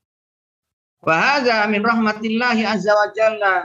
Wahada 1.03 1.69
min 1.69 1.85
rahmatillahi 1.85 2.65
azza 2.65 2.95
wa 2.95 3.07
jalla. 3.13 3.55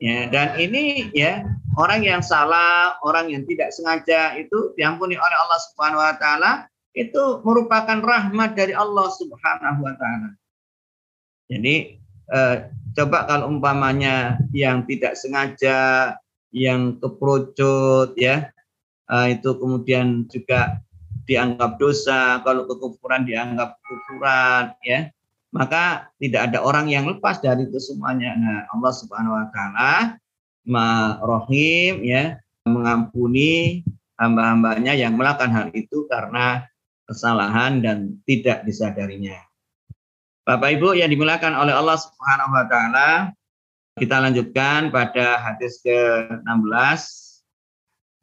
Ya, 0.00 0.32
dan 0.32 0.56
ini 0.56 1.12
ya 1.12 1.44
orang 1.76 2.00
yang 2.00 2.24
salah, 2.24 2.96
orang 3.04 3.28
yang 3.28 3.44
tidak 3.44 3.68
sengaja 3.76 4.32
itu 4.40 4.72
diampuni 4.72 5.12
oleh 5.12 5.36
Allah 5.44 5.60
Subhanahu 5.70 6.00
wa 6.00 6.16
taala 6.16 6.52
itu 6.96 7.44
merupakan 7.44 8.00
rahmat 8.00 8.56
dari 8.56 8.72
Allah 8.72 9.12
Subhanahu 9.12 9.80
wa 9.84 9.94
taala. 10.00 10.28
Jadi 11.52 12.00
eh, 12.32 12.56
coba 12.96 13.28
kalau 13.28 13.52
umpamanya 13.52 14.40
yang 14.56 14.88
tidak 14.88 15.20
sengaja, 15.20 16.16
yang 16.50 16.98
keprojot 16.98 18.18
ya, 18.18 18.50
uh, 19.10 19.26
itu 19.30 19.50
kemudian 19.58 20.26
juga 20.26 20.82
dianggap 21.26 21.78
dosa, 21.78 22.42
kalau 22.42 22.66
kekufuran 22.66 23.22
dianggap 23.22 23.78
kekufuran, 23.78 24.74
ya, 24.82 25.10
maka 25.50 26.10
tidak 26.22 26.50
ada 26.50 26.62
orang 26.62 26.86
yang 26.90 27.10
lepas 27.10 27.42
dari 27.42 27.66
itu 27.66 27.78
semuanya. 27.82 28.34
Nah, 28.38 28.58
Allah 28.70 28.92
Subhanahu 28.94 29.34
Wa 29.34 29.46
Taala 29.50 29.92
Rohim, 31.20 32.06
ya, 32.06 32.38
mengampuni 32.68 33.82
hamba-hambanya 34.20 34.92
yang 34.92 35.16
melakukan 35.16 35.50
hal 35.50 35.66
itu 35.72 36.04
karena 36.06 36.68
kesalahan 37.08 37.80
dan 37.80 38.20
tidak 38.28 38.62
disadarinya. 38.68 39.34
Bapak 40.44 40.76
Ibu 40.76 40.94
yang 40.94 41.08
dimulakan 41.08 41.56
oleh 41.56 41.74
Allah 41.74 41.98
Subhanahu 41.98 42.52
wa 42.52 42.64
taala, 42.68 43.08
kita 43.96 44.20
lanjutkan 44.20 44.92
pada 44.92 45.40
hadis 45.40 45.80
ke-16 45.82 47.00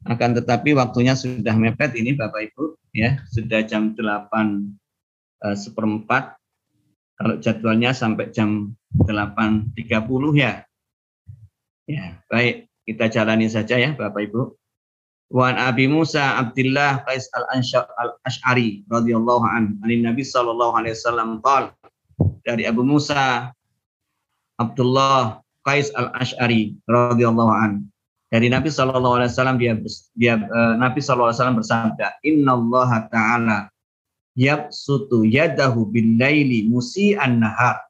akan 0.06 0.30
tetapi 0.38 0.78
waktunya 0.78 1.18
sudah 1.18 1.58
mepet 1.58 1.98
ini 1.98 2.14
Bapak 2.14 2.54
Ibu 2.54 2.78
ya, 2.94 3.18
sudah 3.28 3.66
jam 3.66 3.92
8 3.98 3.98
eh, 3.98 5.56
seperempat. 5.58 6.37
Kalau 7.18 7.34
jadwalnya 7.42 7.90
sampai 7.90 8.30
jam 8.30 8.78
8.30 8.94 9.74
ya. 10.38 10.62
Ya, 11.88 12.20
baik, 12.30 12.70
kita 12.86 13.10
jalani 13.10 13.50
saja 13.50 13.74
ya 13.74 13.98
Bapak 13.98 14.30
Ibu. 14.30 14.54
Wan 15.28 15.60
Abi 15.60 15.90
Musa 15.90 16.40
Abdullah 16.40 17.04
Qais 17.04 17.28
Al-Ash'ari 17.36 18.88
radhiyallahu 18.88 19.44
an 19.44 19.76
dari 19.84 20.00
Nabi 20.00 20.24
sallallahu 20.24 20.72
alaihi 20.72 20.96
wasallam 20.96 21.44
qol 21.44 21.68
dari 22.48 22.64
Abu 22.64 22.80
Musa 22.80 23.52
Abdullah 24.56 25.44
Qais 25.68 25.92
Al-Ash'ari 25.92 26.80
radhiyallahu 26.88 27.52
an 27.52 27.92
dari 28.28 28.52
Nabi 28.52 28.68
Shallallahu 28.68 29.20
Alaihi 29.20 29.32
Wasallam 29.32 29.56
dia, 29.56 29.72
dia 30.12 30.34
uh, 30.36 30.76
Nabi 30.76 31.00
Shallallahu 31.00 31.32
Alaihi 31.32 31.40
Wasallam 31.40 31.58
bersabda 31.60 32.06
Inna 32.28 32.52
Allah 32.56 32.90
Taala 33.08 33.58
yabsutu 34.38 35.26
yadahu 35.26 35.90
bin 35.90 36.14
laili 36.14 36.70
musi'an 36.70 37.42
nahar 37.42 37.82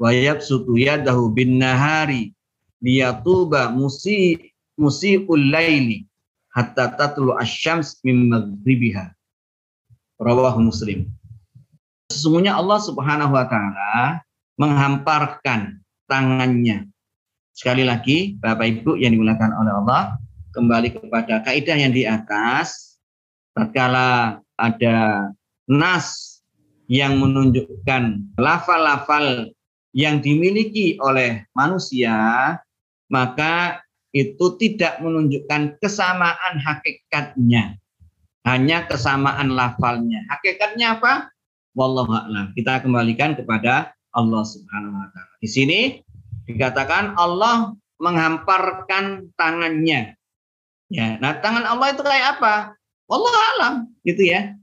wa 0.00 0.08
yabsutu 0.08 0.80
yadahu 0.80 1.28
bin 1.36 1.60
nahari 1.60 2.32
liyatuba 2.80 3.68
musi 3.68 4.40
musi'ul 4.80 5.52
laili 5.52 6.08
hatta 6.56 6.96
tatlu 6.96 7.36
asyams 7.36 8.00
min 8.00 8.32
maghribiha. 8.32 9.12
Rawahu 10.16 10.72
muslim. 10.72 11.12
Sesungguhnya 12.08 12.56
Allah 12.56 12.80
Subhanahu 12.80 13.36
wa 13.36 13.44
taala 13.44 14.24
menghamparkan 14.56 15.84
tangannya. 16.08 16.88
Sekali 17.52 17.84
lagi, 17.84 18.40
Bapak 18.40 18.80
Ibu 18.80 18.96
yang 18.96 19.12
dimuliakan 19.12 19.52
oleh 19.52 19.72
Allah, 19.84 20.02
kembali 20.56 20.96
kepada 20.96 21.44
kaidah 21.44 21.76
yang 21.76 21.92
di 21.92 22.08
atas, 22.08 22.96
tatkala 23.52 24.40
ada 24.56 25.28
nas 25.70 26.38
yang 26.86 27.18
menunjukkan 27.18 28.34
lafal-lafal 28.38 29.50
yang 29.96 30.22
dimiliki 30.22 31.00
oleh 31.02 31.42
manusia, 31.56 32.14
maka 33.10 33.82
itu 34.14 34.56
tidak 34.56 35.02
menunjukkan 35.02 35.76
kesamaan 35.82 36.54
hakikatnya. 36.62 37.76
Hanya 38.46 38.86
kesamaan 38.86 39.50
lafalnya. 39.52 40.22
Hakikatnya 40.30 41.02
apa? 41.02 41.34
Wallahu 41.74 42.14
a'lam. 42.14 42.54
Kita 42.54 42.80
kembalikan 42.80 43.34
kepada 43.34 43.92
Allah 44.14 44.42
Subhanahu 44.46 44.96
wa 44.96 45.08
taala. 45.10 45.34
Di 45.42 45.48
sini 45.50 45.80
dikatakan 46.46 47.18
Allah 47.18 47.74
menghamparkan 47.98 49.34
tangannya. 49.34 50.14
Ya, 50.86 51.18
nah 51.18 51.42
tangan 51.42 51.66
Allah 51.66 51.90
itu 51.90 52.06
kayak 52.06 52.38
apa? 52.38 52.78
Wallahu 53.10 53.38
a'lam, 53.54 53.74
gitu 54.06 54.22
ya. 54.30 54.54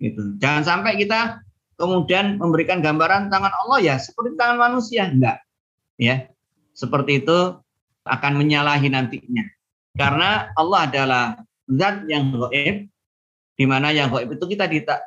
Gitu. 0.00 0.40
Jangan 0.40 0.64
sampai 0.64 0.96
kita 0.96 1.44
kemudian 1.76 2.40
memberikan 2.40 2.80
gambaran 2.80 3.28
tangan 3.28 3.52
Allah 3.52 3.78
ya 3.84 3.96
seperti 4.00 4.34
tangan 4.40 4.58
manusia, 4.58 5.06
enggak. 5.06 5.44
Ya. 6.00 6.32
Seperti 6.72 7.20
itu 7.20 7.60
akan 8.08 8.32
menyalahi 8.40 8.88
nantinya. 8.88 9.44
Karena 9.94 10.48
Allah 10.56 10.80
adalah 10.88 11.24
zat 11.68 12.08
yang 12.08 12.32
gaib 12.32 12.88
di 13.60 13.64
mana 13.68 13.92
yang 13.92 14.08
gaib 14.08 14.32
itu 14.32 14.44
kita, 14.56 14.64
kita, 14.66 15.04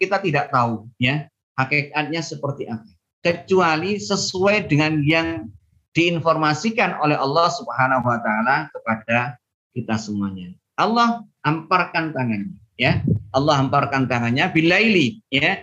kita 0.00 0.16
tidak 0.24 0.48
tahu 0.48 0.88
ya 0.96 1.28
hakikatnya 1.60 2.24
seperti 2.24 2.64
apa 2.64 2.88
kecuali 3.20 4.00
sesuai 4.00 4.64
dengan 4.64 5.04
yang 5.04 5.52
diinformasikan 5.92 6.96
oleh 7.04 7.18
Allah 7.18 7.52
Subhanahu 7.52 8.04
wa 8.06 8.18
taala 8.24 8.56
kepada 8.72 9.36
kita 9.76 10.00
semuanya. 10.00 10.56
Allah 10.80 11.20
hamparkan 11.44 12.16
tangannya 12.16 12.56
ya. 12.80 13.04
Allah 13.30 13.62
hamparkan 13.62 14.10
tangannya 14.10 14.50
bilaili 14.50 15.22
ya. 15.30 15.62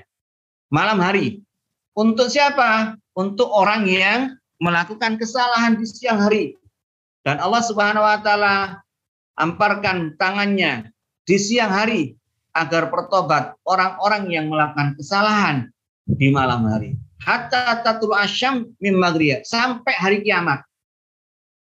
Malam 0.67 0.99
hari. 0.99 1.43
Untuk 1.95 2.27
siapa? 2.27 2.99
Untuk 3.15 3.47
orang 3.49 3.87
yang 3.87 4.35
melakukan 4.61 5.15
kesalahan 5.17 5.79
di 5.79 5.85
siang 5.87 6.19
hari. 6.21 6.53
Dan 7.23 7.39
Allah 7.43 7.63
Subhanahu 7.63 8.03
wa 8.03 8.19
taala 8.23 8.55
hamparkan 9.35 10.15
tangannya 10.15 10.91
di 11.27 11.37
siang 11.39 11.71
hari 11.71 12.15
agar 12.55 12.89
bertobat 12.89 13.53
orang-orang 13.67 14.31
yang 14.33 14.45
melakukan 14.49 14.97
kesalahan 14.97 15.69
di 16.07 16.31
malam 16.33 16.65
hari. 16.65 16.97
Hatta 17.21 17.83
tatul 17.83 18.15
asyam 18.15 18.71
maghrib 18.79 19.43
sampai 19.43 19.93
hari 19.93 20.17
kiamat. 20.23 20.63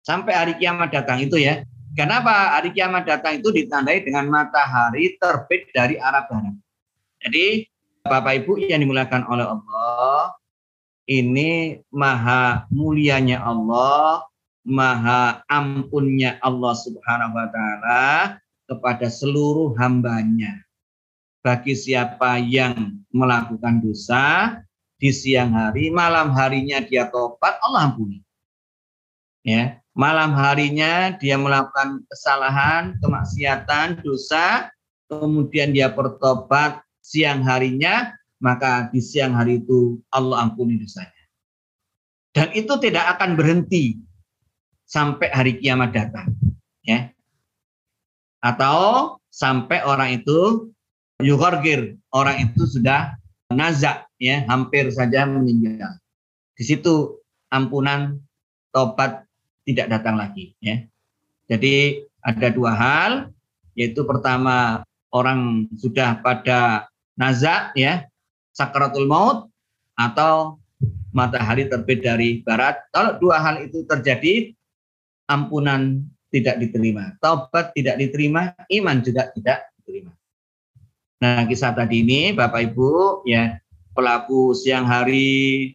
Sampai 0.01 0.33
hari 0.33 0.53
kiamat 0.57 0.89
datang 0.89 1.21
itu 1.21 1.37
ya. 1.37 1.61
Kenapa 1.91 2.55
hari 2.55 2.71
kiamat 2.71 3.03
datang 3.03 3.43
itu 3.43 3.51
ditandai 3.51 4.07
dengan 4.07 4.31
matahari 4.31 5.19
terbit 5.19 5.67
dari 5.75 5.99
arah 5.99 6.23
barat. 6.23 6.55
Jadi 7.21 7.67
Bapak 8.07 8.33
Ibu 8.41 8.63
yang 8.63 8.81
dimuliakan 8.81 9.27
oleh 9.27 9.45
Allah, 9.45 10.33
ini 11.05 11.83
maha 11.91 12.65
mulianya 12.71 13.43
Allah, 13.43 14.23
maha 14.63 15.43
ampunnya 15.51 16.39
Allah 16.39 16.73
Subhanahu 16.79 17.35
wa 17.35 17.47
taala 17.51 18.03
kepada 18.65 19.11
seluruh 19.11 19.75
hambanya 19.75 20.63
bagi 21.43 21.75
siapa 21.75 22.39
yang 22.39 23.03
melakukan 23.11 23.83
dosa 23.83 24.57
di 25.01 25.09
siang 25.09 25.51
hari, 25.57 25.89
malam 25.89 26.31
harinya 26.31 26.79
dia 26.79 27.09
tobat, 27.09 27.57
Allah 27.65 27.89
ampuni. 27.89 28.21
Ya, 29.41 29.80
malam 29.91 30.31
harinya 30.35 31.15
dia 31.19 31.35
melakukan 31.35 32.03
kesalahan, 32.07 32.95
kemaksiatan, 33.03 33.99
dosa, 34.03 34.71
kemudian 35.11 35.75
dia 35.75 35.91
bertobat 35.91 36.79
siang 37.03 37.43
harinya, 37.43 38.15
maka 38.39 38.87
di 38.89 39.03
siang 39.03 39.35
hari 39.35 39.59
itu 39.59 39.99
Allah 40.15 40.47
ampuni 40.47 40.79
dosanya. 40.79 41.23
Dan 42.31 42.55
itu 42.55 42.71
tidak 42.79 43.19
akan 43.19 43.35
berhenti 43.35 43.99
sampai 44.87 45.27
hari 45.35 45.59
kiamat 45.59 45.91
datang, 45.91 46.31
ya. 46.87 47.11
Atau 48.39 49.19
sampai 49.27 49.83
orang 49.83 50.23
itu 50.23 50.71
yugargir 51.21 51.95
orang 52.11 52.49
itu 52.49 52.65
sudah 52.65 53.15
nazak 53.53 54.09
ya 54.17 54.43
hampir 54.49 54.89
saja 54.91 55.23
meninggal 55.27 56.01
di 56.57 56.63
situ 56.65 57.21
ampunan 57.53 58.19
tobat 58.75 59.27
tidak 59.68 59.88
datang 59.91 60.16
lagi 60.18 60.53
ya. 60.64 60.82
Jadi 61.51 62.01
ada 62.24 62.47
dua 62.49 62.72
hal 62.74 63.12
yaitu 63.76 64.03
pertama 64.03 64.86
orang 65.12 65.68
sudah 65.76 66.20
pada 66.24 66.88
nazak 67.20 67.76
ya 67.76 68.07
sakaratul 68.55 69.07
maut 69.07 69.47
atau 69.95 70.59
matahari 71.12 71.68
terbit 71.68 72.01
dari 72.03 72.39
barat. 72.41 72.80
Kalau 72.95 73.20
dua 73.20 73.39
hal 73.43 73.68
itu 73.68 73.84
terjadi 73.84 74.55
ampunan 75.28 76.03
tidak 76.32 76.64
diterima 76.64 77.16
taubat 77.20 77.76
tidak 77.76 77.99
diterima 77.99 78.55
iman 78.55 78.97
juga 79.03 79.32
tidak 79.36 79.68
diterima. 79.80 80.12
Nah, 81.22 81.45
kisah 81.45 81.76
tadi 81.76 82.01
ini 82.01 82.34
Bapak 82.34 82.72
Ibu 82.72 83.22
ya 83.30 83.62
pelaku 83.93 84.55
siang 84.55 84.88
hari 84.88 85.70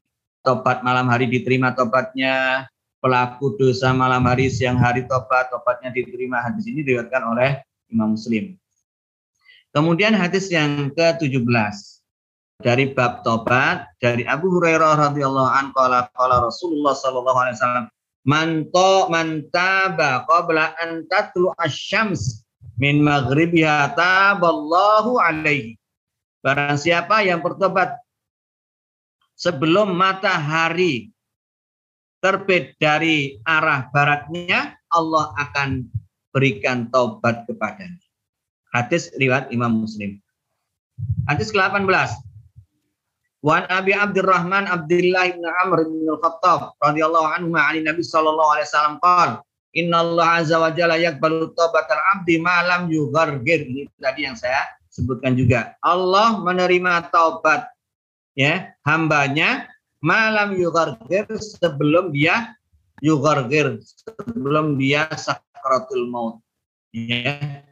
tobat 0.47 0.82
malam 0.87 1.11
hari 1.11 1.26
diterima 1.26 1.74
tobatnya, 1.74 2.66
pelaku 3.07 3.54
dosa 3.54 3.94
malam 3.94 4.26
hari 4.26 4.50
siang 4.50 4.82
hari 4.82 5.07
tobat 5.07 5.46
tobatnya 5.54 5.94
diterima. 5.94 6.42
Hadis 6.42 6.66
ini 6.66 6.82
diriwayatkan 6.82 7.22
oleh 7.22 7.62
Imam 7.86 8.18
Muslim. 8.18 8.59
Kemudian 9.70 10.11
hadis 10.11 10.50
yang 10.50 10.90
ke-17 10.90 11.46
dari 12.59 12.90
bab 12.90 13.22
tobat 13.22 13.86
dari 14.02 14.26
Abu 14.26 14.50
Hurairah 14.59 14.98
radhiyallahu 14.98 15.50
an 15.54 15.70
qala 15.70 16.11
qala 16.18 16.50
Rasulullah 16.50 16.98
sallallahu 16.98 17.38
alaihi 17.38 17.57
wasallam 17.62 17.86
man 18.26 18.48
to 18.74 18.92
man 19.07 19.46
taba 19.54 20.26
qabla 20.26 20.74
an 20.82 21.07
tatlu 21.07 21.54
asy-syams 21.62 22.42
min 22.74 23.07
maghribiha 23.07 23.94
taballahu 23.94 25.22
alaihi. 25.22 25.78
Barang 26.42 26.74
siapa 26.74 27.22
yang 27.22 27.38
bertobat 27.38 28.02
sebelum 29.38 29.94
matahari 29.94 31.14
terbit 32.20 32.76
dari 32.80 33.36
arah 33.44 33.88
baratnya, 33.92 34.76
Allah 34.92 35.32
akan 35.36 35.86
berikan 36.32 36.88
taubat 36.92 37.48
kepadanya. 37.48 38.02
Hadis 38.72 39.08
riwayat 39.16 39.48
Imam 39.52 39.72
Muslim. 39.84 40.20
Hadis 41.28 41.48
ke-18. 41.52 42.12
Wan 43.44 43.62
Abi 43.70 43.94
Abdurrahman 43.94 44.66
Abdullah 44.66 45.30
bin 45.30 45.44
Amr 45.64 45.86
bin 45.86 46.02
Al-Khattab 46.08 46.74
radhiyallahu 46.82 47.28
anhu 47.30 47.48
ma'ani 47.54 47.84
Nabi 47.84 48.02
sallallahu 48.02 48.58
alaihi 48.58 48.66
wasallam 48.66 48.96
qala 48.98 49.46
Inna 49.76 50.00
Allah 50.00 50.40
azza 50.40 50.56
wa 50.56 50.72
jalla 50.72 50.96
yakbalu 50.96 51.52
taubatal 51.52 52.00
abdi 52.16 52.40
malam 52.40 52.88
yugargir. 52.88 53.68
Ini 53.68 53.92
tadi 54.00 54.24
yang 54.24 54.32
saya 54.32 54.64
sebutkan 54.88 55.36
juga. 55.36 55.76
Allah 55.84 56.40
menerima 56.40 57.12
taubat 57.12 57.68
ya 58.32 58.72
hambanya 58.88 59.68
malam 60.07 60.54
yugargir 60.54 61.26
sebelum 61.42 62.14
dia 62.14 62.54
yugargir 63.02 63.82
sebelum 63.82 64.78
dia 64.78 65.11
sakaratul 65.18 66.07
maut. 66.07 66.38
Ya. 66.94 67.66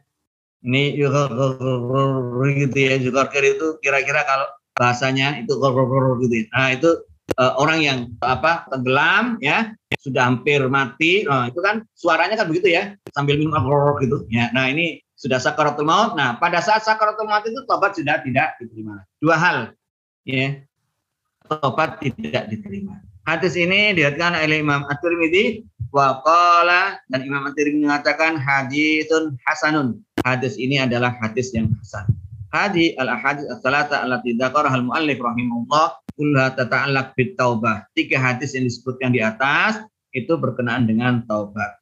Ini 0.59 0.99
yugargir 0.99 2.67
gitu 2.67 2.77
ya. 2.77 2.93
Yugargir 2.99 3.43
itu 3.55 3.79
kira-kira 3.79 4.27
kalau 4.27 4.51
bahasanya 4.75 5.39
itu 5.39 5.55
gitu. 5.55 6.35
Ya. 6.35 6.45
Nah, 6.51 6.67
itu 6.75 6.91
uh, 7.39 7.53
orang 7.57 7.79
yang 7.81 7.99
apa 8.21 8.67
tenggelam 8.69 9.41
ya 9.41 9.73
sudah 9.99 10.29
hampir 10.29 10.61
mati 10.69 11.25
nah, 11.25 11.49
itu 11.49 11.59
kan 11.59 11.81
suaranya 11.97 12.37
kan 12.37 12.47
begitu 12.51 12.75
ya 12.75 12.93
sambil 13.15 13.39
minum 13.39 13.55
alkohol 13.57 13.97
gitu 14.03 14.17
ya 14.29 14.53
nah 14.53 14.69
ini 14.69 15.01
sudah 15.17 15.39
sakaratul 15.41 15.87
maut 15.87 16.13
nah 16.13 16.37
pada 16.37 16.61
saat 16.61 16.85
sakaratul 16.85 17.25
maut 17.25 17.43
itu 17.47 17.59
tobat 17.65 17.97
sudah 17.97 18.21
tidak 18.21 18.55
diterima 18.61 19.01
dua 19.17 19.35
hal 19.39 19.57
ya 20.27 20.61
tobat 21.47 22.01
tidak 22.01 22.49
diterima 22.51 22.99
hadis 23.25 23.57
ini 23.57 23.95
dilihatkan 23.97 24.37
oleh 24.37 24.61
Imam 24.61 24.85
At-Tirmidzi 24.89 25.65
wa 25.89 26.21
dan 27.09 27.19
Imam 27.23 27.45
At-Tirmidzi 27.49 27.85
mengatakan 27.85 28.37
hadisun 28.37 29.37
hasanun 29.47 30.01
hadis 30.25 30.57
ini 30.59 30.81
adalah 30.81 31.13
hadis 31.21 31.53
yang 31.55 31.71
hasan 31.81 32.05
hadi 32.55 32.95
al 32.95 33.11
ahadits 33.11 33.51
as-salata 33.51 33.99
allati 33.99 34.31
dzakaraha 34.39 34.79
al-muallif 34.79 35.19
rahimahullah 35.19 35.99
kulha 36.15 36.55
tata'allaq 36.55 37.11
bit 37.19 37.35
taubah. 37.35 37.83
Tiga 37.91 38.15
hadis 38.15 38.55
yang 38.55 38.63
disebutkan 38.63 39.11
di 39.11 39.19
atas 39.19 39.83
itu 40.15 40.31
berkenaan 40.39 40.87
dengan 40.87 41.19
taubat. 41.27 41.75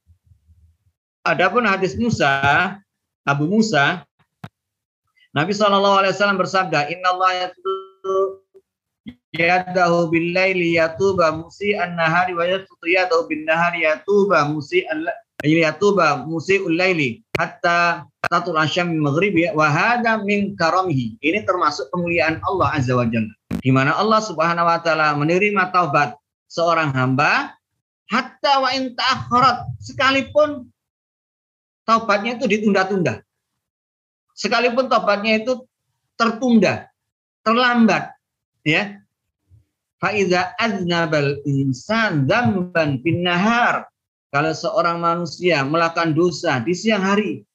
Adapun 1.23 1.69
hadis 1.69 1.93
Musa, 1.95 2.75
Abu 3.23 3.45
Musa, 3.47 4.03
Nabi 5.31 5.53
Wasallam 5.55 6.37
bersabda, 6.41 6.89
Inna 6.91 7.15
Allah 7.15 7.53
yadahu 9.33 10.13
bil 10.13 10.29
laili 10.31 10.77
yatuba 10.77 11.33
musi 11.33 11.73
an 11.73 11.97
nahari 11.97 12.37
wa 12.37 12.45
yatutu 12.45 12.85
yadahu 12.85 13.25
bin 13.25 13.49
nahari 13.49 13.83
yatuba 13.83 14.45
musi 14.45 14.85
yatuba 15.43 16.23
musi 16.23 16.61
ul 16.61 16.77
laili 16.77 17.25
hatta 17.35 18.05
tatul 18.29 18.55
asyam 18.55 18.93
maghribi 18.93 19.49
wa 19.51 19.67
hada 19.67 20.21
min 20.21 20.55
karamihi. 20.55 21.19
Ini 21.19 21.43
termasuk 21.43 21.89
kemuliaan 21.91 22.39
Allah 22.45 22.77
Azza 22.77 22.93
wa 22.93 23.03
Jalla 23.09 23.33
di 23.59 23.69
mana 23.73 23.97
Allah 23.97 24.21
Subhanahu 24.23 24.69
wa 24.69 24.79
taala 24.79 25.17
menerima 25.19 25.73
taubat 25.73 26.15
seorang 26.47 26.93
hamba 26.93 27.57
hatta 28.07 28.53
wa 28.61 28.69
in 28.71 28.93
sekalipun 29.83 30.69
taubatnya 31.83 32.39
itu 32.39 32.45
ditunda-tunda. 32.47 33.21
Sekalipun 34.33 34.89
taubatnya 34.89 35.43
itu 35.43 35.61
tertunda, 36.17 36.89
terlambat, 37.45 38.15
ya. 38.65 39.02
Faiza 40.03 40.51
aznabal 40.59 41.39
insan 41.47 42.27
dzamban 42.27 42.99
bin 42.99 43.23
nahar. 43.23 43.87
Kalau 44.35 44.51
seorang 44.51 44.99
manusia 44.99 45.63
melakukan 45.63 46.11
dosa 46.11 46.59
di 46.59 46.75
siang 46.75 47.07
hari, 47.07 47.47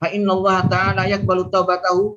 fa 0.00 0.08
innallaha 0.08 0.64
ta'ala 0.72 1.04
yaqbalu 1.04 1.52
taubatahu. 1.52 2.16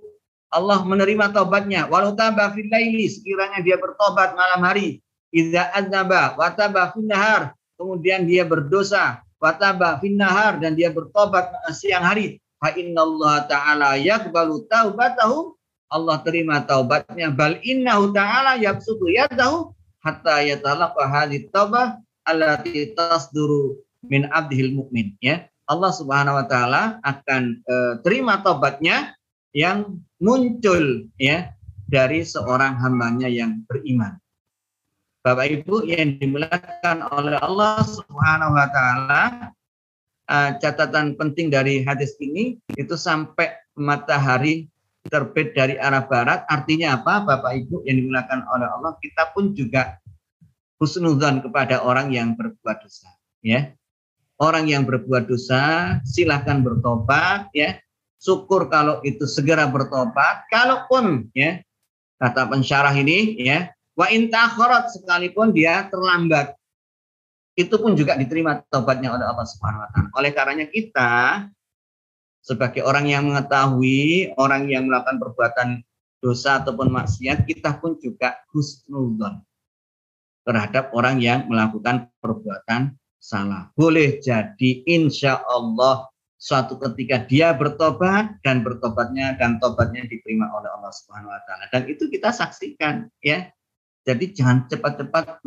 Allah 0.55 0.79
menerima 0.87 1.35
taubatnya 1.35 1.91
walau 1.91 2.15
taba 2.15 2.55
fil 2.55 2.71
laili 2.71 3.11
sekiranya 3.11 3.59
dia 3.59 3.75
bertobat 3.75 4.31
malam 4.39 4.63
hari. 4.63 5.03
Idza 5.35 5.67
aznaba 5.75 6.39
wa 6.39 6.47
taba 6.55 6.95
nahar, 6.95 7.51
kemudian 7.75 8.23
dia 8.23 8.47
berdosa 8.47 9.25
wataba 9.45 9.99
finnahar 9.99 10.57
dan 10.57 10.73
dia 10.73 10.89
bertobat 10.91 11.51
siang 11.75 12.01
hari 12.01 12.39
fa 12.57 12.73
innallaha 12.73 13.45
ta'ala 13.45 13.89
yaqbalu 13.99 14.65
taubatahu 14.71 15.53
Allah 15.89 16.17
terima 16.25 16.61
taubatnya. 16.65 17.29
Bal 17.29 17.61
innahu 17.61 18.11
ta'ala 18.11 18.57
yabsutu 18.57 19.09
yadahu 19.11 19.71
hatta 20.01 20.45
yatalaqa 20.45 21.03
hadhihi 21.05 21.49
taubah 21.49 21.97
allati 22.25 22.93
tasduru 22.93 23.79
min 24.05 24.29
abdihil 24.29 24.73
mukmin 24.77 25.17
ya 25.17 25.49
Allah 25.65 25.89
Subhanahu 25.89 26.37
wa 26.37 26.45
taala 26.45 27.01
akan 27.01 27.57
e, 27.65 27.75
terima 28.05 28.37
taubatnya 28.45 29.17
yang 29.49 29.97
muncul 30.21 31.09
ya 31.17 31.53
dari 31.89 32.21
seorang 32.21 32.77
hambanya 32.77 33.25
yang 33.25 33.65
beriman. 33.65 34.17
Bapak 35.25 35.49
Ibu 35.49 35.89
yang 35.89 36.21
dimuliakan 36.21 37.01
oleh 37.09 37.41
Allah 37.41 37.81
Subhanahu 37.81 38.53
wa 38.53 38.67
taala, 38.69 39.23
uh, 40.29 40.53
catatan 40.61 41.17
penting 41.17 41.49
dari 41.49 41.81
hadis 41.81 42.13
ini 42.21 42.61
itu 42.77 42.93
sampai 42.93 43.57
matahari 43.73 44.69
terbit 45.07 45.53
dari 45.53 45.77
arah 45.77 46.05
barat 46.05 46.43
artinya 46.49 46.97
apa 46.97 47.23
Bapak 47.23 47.51
Ibu 47.65 47.85
yang 47.85 48.01
dimuliakan 48.01 48.41
oleh 48.49 48.67
Allah 48.67 48.93
kita 48.99 49.31
pun 49.31 49.53
juga 49.53 50.01
husnuzan 50.81 51.45
kepada 51.45 51.85
orang 51.85 52.11
yang 52.11 52.33
berbuat 52.33 52.77
dosa 52.83 53.09
ya 53.45 53.71
orang 54.41 54.65
yang 54.67 54.83
berbuat 54.83 55.29
dosa 55.29 55.97
silahkan 56.03 56.65
bertobat 56.65 57.49
ya 57.53 57.77
syukur 58.17 58.67
kalau 58.67 58.99
itu 59.05 59.23
segera 59.29 59.69
bertobat 59.69 60.49
kalaupun 60.49 61.29
ya 61.37 61.61
kata 62.17 62.49
pensyarah 62.49 62.93
ini 62.97 63.37
ya 63.39 63.75
Wa 63.95 64.11
intakhorat 64.11 64.91
sekalipun 64.91 65.55
dia 65.55 65.87
terlambat. 65.87 66.53
Itu 67.55 67.79
pun 67.79 67.95
juga 67.95 68.19
diterima 68.19 68.59
taubatnya 68.67 69.15
oleh 69.15 69.23
Allah 69.23 69.47
Subhanahu 69.47 69.83
wa 69.87 69.89
taala. 69.89 70.09
Oleh 70.19 70.31
karenanya 70.35 70.67
kita 70.67 71.11
sebagai 72.45 72.85
orang 72.85 73.09
yang 73.09 73.25
mengetahui, 73.25 74.37
orang 74.37 74.69
yang 74.69 74.85
melakukan 74.85 75.17
perbuatan 75.17 75.69
dosa 76.21 76.61
ataupun 76.61 76.93
maksiat, 76.93 77.49
kita 77.49 77.81
pun 77.81 77.97
juga 77.97 78.37
husnudzon 78.53 79.41
terhadap 80.45 80.93
orang 80.93 81.17
yang 81.17 81.49
melakukan 81.49 82.13
perbuatan 82.21 82.93
salah. 83.17 83.73
Boleh 83.73 84.21
jadi 84.21 84.85
insya 84.85 85.41
Allah 85.49 86.05
suatu 86.37 86.77
ketika 86.77 87.25
dia 87.25 87.49
bertobat 87.57 88.37
dan 88.45 88.61
bertobatnya 88.61 89.33
dan 89.41 89.57
tobatnya 89.57 90.05
diterima 90.05 90.45
oleh 90.53 90.69
Allah 90.69 90.93
Subhanahu 90.93 91.33
wa 91.33 91.41
taala. 91.49 91.65
Dan 91.73 91.89
itu 91.89 92.05
kita 92.13 92.29
saksikan 92.29 93.09
ya. 93.25 93.49
Jadi 94.05 94.37
jangan 94.37 94.69
cepat-cepat 94.69 95.41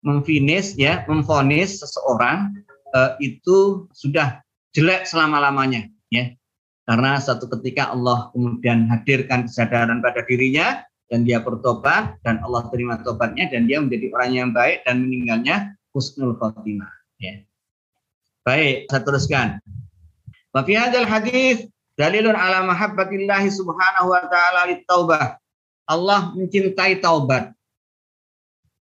memfinish 0.00 0.80
ya, 0.80 1.04
memfonis 1.04 1.84
seseorang 1.84 2.56
uh, 2.96 3.20
itu 3.20 3.84
sudah 3.92 4.40
jelek 4.72 5.04
selama-lamanya 5.04 5.91
ya. 6.12 6.36
Karena 6.84 7.16
satu 7.16 7.48
ketika 7.48 7.94
Allah 7.94 8.28
kemudian 8.36 8.90
hadirkan 8.92 9.48
kesadaran 9.48 10.04
pada 10.04 10.26
dirinya 10.28 10.84
dan 11.08 11.24
dia 11.24 11.40
bertobat 11.40 12.20
dan 12.20 12.42
Allah 12.44 12.68
terima 12.68 13.00
tobatnya 13.00 13.48
dan 13.48 13.64
dia 13.64 13.80
menjadi 13.80 14.12
orang 14.12 14.30
yang 14.36 14.50
baik 14.52 14.84
dan 14.84 15.08
meninggalnya 15.08 15.72
husnul 15.96 16.36
khotimah 16.36 16.92
ya. 17.16 17.40
Baik, 18.42 18.90
saya 18.90 19.00
teruskan. 19.06 19.48
Wa 20.50 20.66
fi 20.66 20.74
hadzal 20.74 21.06
hadis 21.06 21.64
dalilun 21.94 22.34
ala 22.34 22.66
mahabbatillahi 22.66 23.48
subhanahu 23.48 24.12
wa 24.12 24.26
ta'ala 24.26 24.68
taubah. 24.84 25.38
Allah 25.86 26.34
mencintai 26.34 26.98
taubat. 26.98 27.54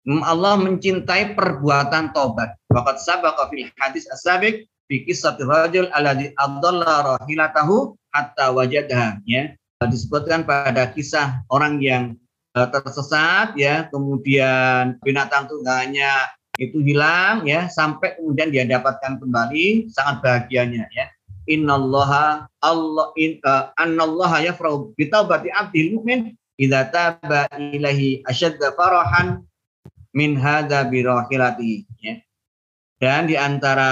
Allah 0.09 0.55
mencintai 0.57 1.37
perbuatan 1.37 2.17
tobat. 2.17 2.57
Waqad 2.73 2.97
sabaqa 2.97 3.53
fil 3.53 3.69
hadis 3.77 4.09
as-sabiq 4.09 4.65
fi 4.89 5.05
qissati 5.05 5.45
rajul 5.45 5.93
alladhi 5.93 6.33
adalla 6.35 7.15
rahilatahu 7.15 7.95
hatta 8.11 8.51
wajadaha 8.57 9.21
ya. 9.29 9.53
Disebutkan 9.79 10.43
pada 10.43 10.91
kisah 10.91 11.47
orang 11.53 11.79
yang 11.79 12.19
uh, 12.59 12.67
tersesat 12.67 13.55
ya, 13.55 13.87
kemudian 13.93 14.99
binatang 15.07 15.47
tunggangannya 15.47 16.11
itu 16.59 16.83
hilang 16.83 17.47
ya 17.47 17.71
sampai 17.71 18.19
kemudian 18.19 18.51
dia 18.51 18.67
dapatkan 18.67 19.23
kembali 19.23 19.87
sangat 19.95 20.17
bahagianya 20.25 20.91
ya. 20.91 21.07
Innallaha 21.47 22.51
Allah 22.61 23.15
in, 23.15 23.39
uh, 23.47 23.71
annallaha 23.79 24.43
yafrahu 24.43 24.93
bi 24.99 25.07
taubati 25.07 25.49
abdil 25.55 25.97
mu'min 25.97 26.35
idza 26.59 26.91
taba 26.91 27.47
ilahi 27.57 28.27
asyadda 28.27 28.75
farahan 28.75 29.47
min 30.11 30.35
hadza 30.35 30.83
birahilati 30.91 31.87
ya. 32.03 32.19
Dan 32.99 33.31
di 33.31 33.39
antara 33.39 33.91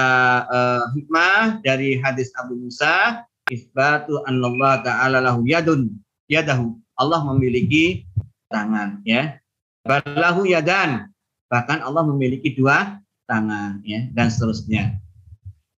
uh, 0.51 0.83
hikmah 0.99 1.63
dari 1.63 2.03
hadis 2.03 2.35
Abu 2.43 2.59
Musa 2.59 3.23
isbatu 3.47 4.19
Allah 4.27 4.83
taala 4.83 5.19
lahu 5.23 5.47
yadun 5.47 5.95
yadahu. 6.27 6.75
Allah 6.99 7.23
memiliki 7.31 8.03
tangan 8.51 9.05
ya. 9.07 9.39
Balahu 9.87 10.51
yadan. 10.51 11.07
Bahkan 11.47 11.87
Allah 11.87 12.03
memiliki 12.03 12.59
dua 12.59 12.99
tangan 13.31 13.79
ya 13.87 14.11
dan 14.11 14.27
seterusnya. 14.27 14.99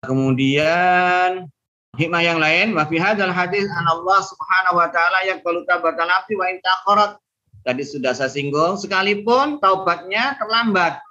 Kemudian 0.07 1.51
hikmah 1.99 2.23
yang 2.23 2.39
lain 2.39 2.71
wa 2.77 2.87
fi 2.87 2.95
hadzal 2.95 3.33
hadis 3.33 3.67
an 3.67 3.85
Allah 3.91 4.19
Subhanahu 4.23 4.79
wa 4.79 4.87
taala 4.87 5.27
yaqbalu 5.27 5.67
tabatan 5.67 6.07
abdi 6.07 6.39
wa 6.39 6.47
in 6.47 6.63
Tadi 7.67 7.83
sudah 7.83 8.15
saya 8.15 8.31
singgung, 8.31 8.79
sekalipun 8.79 9.59
taubatnya 9.59 10.39
terlambat. 10.39 11.03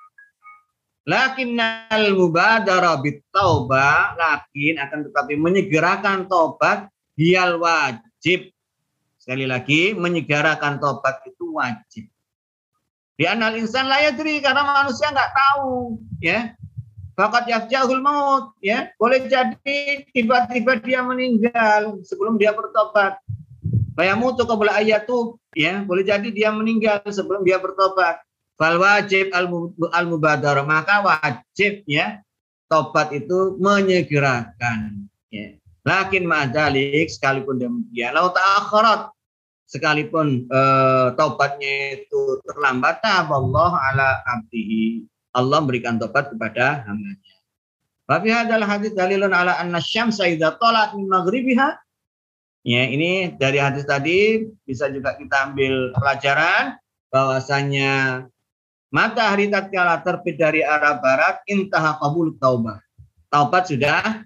Lakinnal 1.07 2.19
mubadara 2.19 2.99
taubah, 3.31 4.19
lakin 4.19 4.75
akan 4.83 5.07
tetapi 5.07 5.39
menyegerakan 5.39 6.27
taubat 6.27 6.91
hial 7.15 7.63
wajib. 7.63 8.51
Sekali 9.15 9.47
lagi, 9.47 9.95
menyegerakan 9.95 10.83
taubat 10.83 11.23
itu 11.23 11.55
wajib. 11.55 12.11
Di 13.15 13.25
anal 13.25 13.55
insan 13.55 13.87
layak 13.87 14.19
diri 14.19 14.43
karena 14.43 14.67
manusia 14.67 15.15
nggak 15.15 15.31
tahu, 15.31 16.03
ya. 16.19 16.59
Fakat 17.15 17.49
yafjahul 17.49 18.03
maut, 18.03 18.59
ya. 18.59 18.91
Boleh 18.99 19.31
jadi 19.31 20.05
tiba-tiba 20.11 20.83
dia 20.83 21.07
meninggal 21.07 22.03
sebelum 22.03 22.35
dia 22.35 22.51
bertobat. 22.51 23.23
Bayamutu 23.97 24.45
qabla 24.45 24.77
ayatu 24.77 25.41
ya 25.57 25.81
boleh 25.89 26.05
jadi 26.05 26.29
dia 26.29 26.53
meninggal 26.53 27.01
sebelum 27.09 27.41
dia 27.41 27.57
bertobat. 27.57 28.21
Fal 28.57 28.81
wajib 28.81 29.37
al 29.37 30.09
mubadar 30.09 30.65
maka 30.65 31.05
wajib 31.05 31.85
ya 31.85 32.25
tobat 32.73 33.13
itu 33.13 33.61
menyegerakan. 33.61 35.07
Ya. 35.29 35.61
Lakin 35.87 36.27
ma'adalik 36.27 37.07
sekalipun 37.07 37.63
demikian. 37.63 38.17
Lau 38.17 38.35
ta'akharat 38.35 39.15
sekalipun 39.71 40.51
uh, 40.51 41.15
taubatnya 41.15 42.03
itu 42.03 42.43
terlambat 42.43 43.03
Allah 43.07 43.71
ala 43.93 44.09
abdihi. 44.25 45.07
Allah 45.37 45.61
memberikan 45.63 46.01
tobat 46.01 46.33
kepada 46.33 46.83
hambanya. 46.89 47.37
Tapi 48.07 48.29
adalah 48.31 48.79
hadis 48.79 48.95
dalilun 48.95 49.35
ala 49.35 49.59
anna 49.59 49.83
syamsa 49.83 50.27
idza 50.31 50.57
talat 50.59 50.95
min 50.95 51.11
maghribiha. 51.11 51.77
Ya, 52.67 52.83
ini 52.91 53.31
dari 53.39 53.63
hadis 53.63 53.87
tadi 53.87 54.43
bisa 54.67 54.91
juga 54.91 55.15
kita 55.15 55.51
ambil 55.51 55.95
pelajaran 55.95 56.83
bahwasanya 57.15 58.27
matahari 58.91 59.51
tatkala 59.51 60.03
terbit 60.03 60.37
dari 60.39 60.61
arah 60.63 60.99
barat 60.99 61.43
intaha 61.51 61.99
qabul 62.03 62.35
taubah. 62.39 62.79
Taubat 63.31 63.69
sudah 63.69 64.23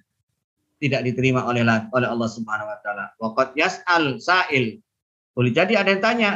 tidak 0.80 1.00
diterima 1.04 1.44
oleh 1.44 1.64
oleh 1.92 2.08
Allah 2.08 2.28
Subhanahu 2.28 2.68
wa 2.68 2.78
taala. 2.84 3.04
Yas'al 3.56 4.20
sa'il. 4.20 4.80
Boleh 5.36 5.52
jadi 5.52 5.80
ada 5.80 5.88
yang 5.92 6.02
tanya, 6.02 6.30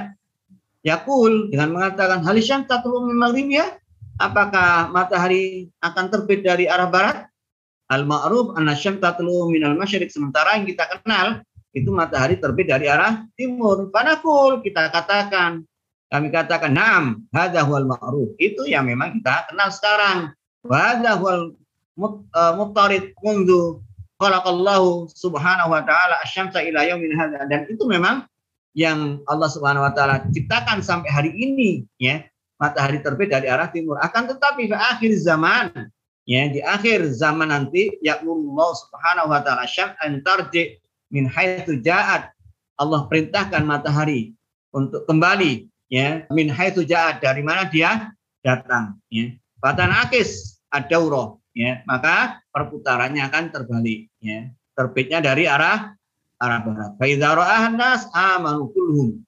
Yakul 0.84 1.48
dengan 1.48 1.72
mengatakan 1.72 2.20
halisyam 2.20 2.68
tatlu 2.68 3.08
min 3.08 3.16
ya? 3.48 3.80
Apakah 4.20 4.92
matahari 4.94 5.72
akan 5.80 6.06
terbit 6.12 6.44
dari 6.44 6.68
arah 6.70 6.86
barat? 6.86 7.26
Al-ma'ruf 7.88 8.56
anna 8.56 8.76
syam 8.76 9.00
tatlu 9.00 9.48
min 9.50 9.64
al-masyriq 9.64 10.08
sementara 10.12 10.56
yang 10.56 10.64
kita 10.68 10.84
kenal 11.00 11.40
itu 11.74 11.90
matahari 11.90 12.38
terbit 12.38 12.70
dari 12.70 12.86
arah 12.86 13.26
timur. 13.34 13.90
Panakul 13.90 14.62
kita 14.62 14.92
katakan, 14.92 15.66
kami 16.14 16.30
katakan, 16.30 16.70
naam, 16.70 17.26
hadza 17.34 17.66
huwal 17.66 17.90
ma'ruf. 17.90 18.38
Itu 18.38 18.70
yang 18.70 18.86
memang 18.86 19.18
kita 19.18 19.50
kenal 19.50 19.74
sekarang. 19.74 20.18
Hadza 20.62 21.18
huwal 21.18 21.58
uh, 21.98 22.52
muttarid 22.54 23.10
mundu 23.18 23.82
khalaqallahu 24.22 25.10
subhanahu 25.10 25.74
wa 25.74 25.82
ta'ala 25.82 26.22
asyamsa 26.22 26.62
ila 26.62 26.86
yaumin 26.86 27.18
hadza 27.18 27.42
dan 27.50 27.66
itu 27.66 27.82
memang 27.90 28.30
yang 28.74 29.22
Allah 29.30 29.46
Subhanahu 29.46 29.86
wa 29.86 29.94
taala 29.94 30.26
ciptakan 30.34 30.82
sampai 30.82 31.08
hari 31.08 31.30
ini 31.30 31.86
ya 31.96 32.26
matahari 32.58 32.98
terbit 32.98 33.30
dari 33.30 33.46
arah 33.46 33.70
timur 33.70 34.02
akan 34.02 34.34
tetapi 34.34 34.66
di 34.66 34.74
akhir 34.74 35.14
zaman 35.22 35.70
ya 36.26 36.50
di 36.50 36.58
akhir 36.58 37.06
zaman 37.14 37.54
nanti 37.54 37.94
ya 38.02 38.18
Allah 38.18 38.70
Subhanahu 38.74 39.30
wa 39.30 39.40
taala 39.46 39.64
syam 39.70 39.94
antarji 40.02 40.82
min 41.14 41.30
haitsu 41.30 41.78
ja'at 41.86 42.34
Allah 42.74 43.06
perintahkan 43.06 43.62
matahari 43.62 44.34
untuk 44.74 45.06
kembali 45.06 45.70
ya 45.94 46.26
min 46.34 46.50
haitsu 46.50 46.82
ja'at 46.82 47.22
dari 47.22 47.46
mana 47.46 47.70
dia 47.70 48.10
datang 48.42 48.98
ya 49.06 49.30
Fatan 49.62 49.94
akis 49.94 50.58
adauro 50.74 51.38
ya 51.54 51.86
maka 51.86 52.42
perputarannya 52.50 53.22
akan 53.30 53.44
terbalik 53.54 54.10
ya 54.18 54.50
terbitnya 54.74 55.22
dari 55.22 55.46
arah 55.46 55.94
arah 56.44 56.60
barat. 56.60 56.92
nas 57.72 58.10
amanu 58.12 58.68
kulluhum. 58.74 59.22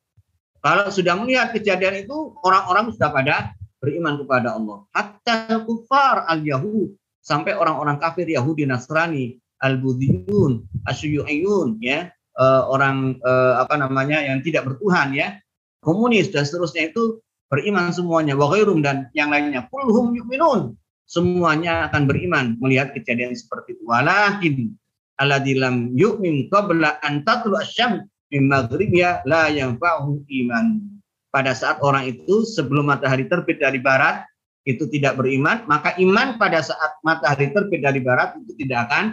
Kalau 0.60 0.90
sudah 0.90 1.14
melihat 1.14 1.54
kejadian 1.54 2.02
itu, 2.02 2.34
orang-orang 2.42 2.90
sudah 2.90 3.10
pada 3.14 3.54
beriman 3.78 4.18
kepada 4.18 4.58
Allah. 4.58 4.82
Hatta 4.90 5.62
kufar 5.62 6.26
al-Yahud. 6.26 6.90
Sampai 7.22 7.54
orang-orang 7.54 7.98
kafir 7.98 8.26
Yahudi 8.26 8.66
Nasrani, 8.66 9.38
al-Budiyun, 9.62 10.62
asyuyu'iyun, 10.86 11.82
ya, 11.82 12.10
uh, 12.38 12.66
orang 12.70 13.18
uh, 13.22 13.62
apa 13.62 13.74
namanya 13.78 14.22
yang 14.22 14.42
tidak 14.46 14.66
bertuhan 14.66 15.10
ya, 15.10 15.38
komunis 15.80 16.32
dan 16.32 16.44
seterusnya 16.44 16.92
itu 16.94 17.20
beriman 17.46 17.94
semuanya, 17.94 18.34
wa 18.34 18.50
dan 18.82 19.10
yang 19.14 19.30
lainnya. 19.30 19.70
Kulhum 19.70 20.14
yu'minun. 20.14 20.74
Semuanya 21.06 21.86
akan 21.86 22.02
beriman 22.10 22.58
melihat 22.58 22.90
kejadian 22.90 23.30
seperti 23.38 23.78
itu. 23.78 23.86
Walakin 23.86 24.74
alladzi 25.22 25.54
lam 25.54 25.94
yu'min 25.94 26.50
qabla 26.50 26.98
an 27.00 27.22
tatlu 27.22 27.54
asyam 27.54 28.02
min 28.34 28.50
maghribiha 28.50 29.22
la 29.24 29.46
yanfa'u 29.48 30.26
iman. 30.26 30.82
Pada 31.30 31.52
saat 31.52 31.78
orang 31.84 32.10
itu 32.10 32.42
sebelum 32.48 32.90
matahari 32.90 33.28
terbit 33.28 33.60
dari 33.60 33.78
barat 33.78 34.24
itu 34.66 34.90
tidak 34.90 35.14
beriman, 35.20 35.62
maka 35.70 35.94
iman 36.02 36.40
pada 36.42 36.58
saat 36.58 36.98
matahari 37.06 37.54
terbit 37.54 37.86
dari 37.86 38.02
barat 38.02 38.34
itu 38.42 38.58
tidak 38.66 38.90
akan 38.90 39.04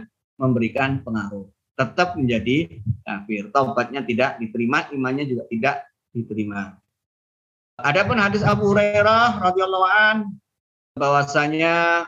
memberikan 0.41 1.05
pengaruh. 1.05 1.45
Tetap 1.77 2.17
menjadi 2.17 2.81
kafir. 3.05 3.53
Taubatnya 3.53 4.01
tidak 4.01 4.41
diterima, 4.41 4.89
imannya 4.89 5.29
juga 5.29 5.45
tidak 5.51 5.75
diterima. 6.13 6.77
Adapun 7.81 8.21
hadis 8.21 8.45
Abu 8.45 8.69
Hurairah 8.69 9.41
radhiyallahu 9.41 9.87
an 9.89 10.17
bahwasanya 10.93 12.05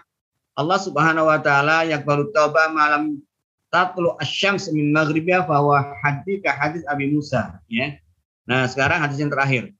Allah 0.56 0.80
Subhanahu 0.80 1.28
wa 1.28 1.42
taala 1.42 1.84
yang 1.84 2.06
baru 2.06 2.30
taubat 2.32 2.72
malam 2.72 3.20
tatlu 3.74 4.16
asyams 4.24 4.72
min 4.72 4.94
maghribia 4.96 5.44
bahwa 5.44 5.84
hadis 6.06 6.40
ke 6.40 6.48
hadis 6.48 6.86
Abi 6.88 7.12
Musa 7.12 7.60
ya. 7.68 7.98
Nah, 8.46 8.70
sekarang 8.70 9.02
hadis 9.02 9.18
yang 9.18 9.34
terakhir. 9.34 9.74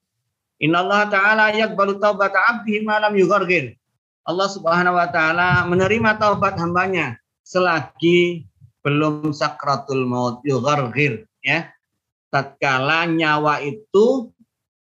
Innallaha 0.58 1.12
ta'ala 1.12 1.46
yaqbalu 1.54 2.02
taubata 2.02 2.42
'abdihi 2.42 2.82
ma 2.82 2.98
lam 2.98 3.14
yughargir. 3.14 3.78
Allah 4.26 4.50
Subhanahu 4.50 4.98
wa 4.98 5.08
taala 5.14 5.70
menerima 5.70 6.18
taubat 6.18 6.58
hambanya 6.58 7.14
selagi 7.46 8.50
belum 8.82 9.30
sakratul 9.36 10.10
maut 10.10 10.42
yughargir 10.42 11.30
ya. 11.46 11.70
Tatkala 12.34 13.08
nyawa 13.08 13.62
itu 13.64 14.32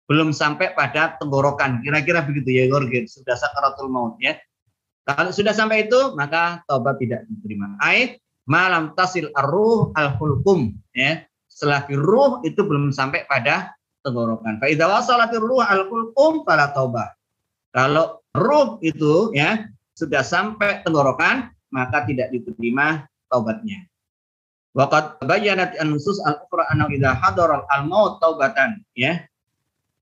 belum 0.09 0.33
sampai 0.33 0.73
pada 0.73 1.21
tenggorokan. 1.21 1.85
Kira-kira 1.85 2.25
begitu 2.25 2.53
ya 2.57 2.65
yughargir, 2.69 3.05
sudah 3.05 3.37
sakratul 3.37 3.93
maut 3.93 4.17
ya. 4.19 4.37
Kalau 5.09 5.33
sudah 5.33 5.57
sampai 5.57 5.89
itu 5.89 6.13
maka 6.17 6.61
taubat 6.69 7.01
tidak 7.01 7.25
diterima. 7.29 7.77
Ayat 7.81 8.21
malam 8.45 8.93
tasil 8.93 9.33
arruh 9.33 9.93
al 9.97 10.17
hulkum 10.21 10.77
ya 10.93 11.25
selagi 11.49 11.97
ruh 11.97 12.45
itu 12.45 12.61
belum 12.61 12.93
sampai 12.93 13.25
pada 13.25 13.73
tenggorokan. 14.05 14.61
Fa 14.61 14.69
idza 14.69 14.85
ruh 15.41 15.65
al 15.65 15.89
hulkum 15.89 16.45
fala 16.45 16.77
taubah. 16.77 17.09
Kalau 17.73 18.21
ruh 18.37 18.77
itu 18.85 19.33
ya 19.33 19.65
sudah 19.97 20.21
sampai 20.21 20.85
tenggorokan 20.85 21.49
maka 21.73 22.05
tidak 22.05 22.29
diterima 22.29 23.09
taubatnya. 23.33 23.88
Waqad 24.77 25.25
bayyanat 25.25 25.77
an-nusus 25.81 26.21
al-ukhra 26.25 26.69
anna 26.73 26.89
idza 26.93 27.17
hadara 27.17 27.65
al-maut 27.73 28.21
taubatan 28.21 28.85
ya. 28.93 29.25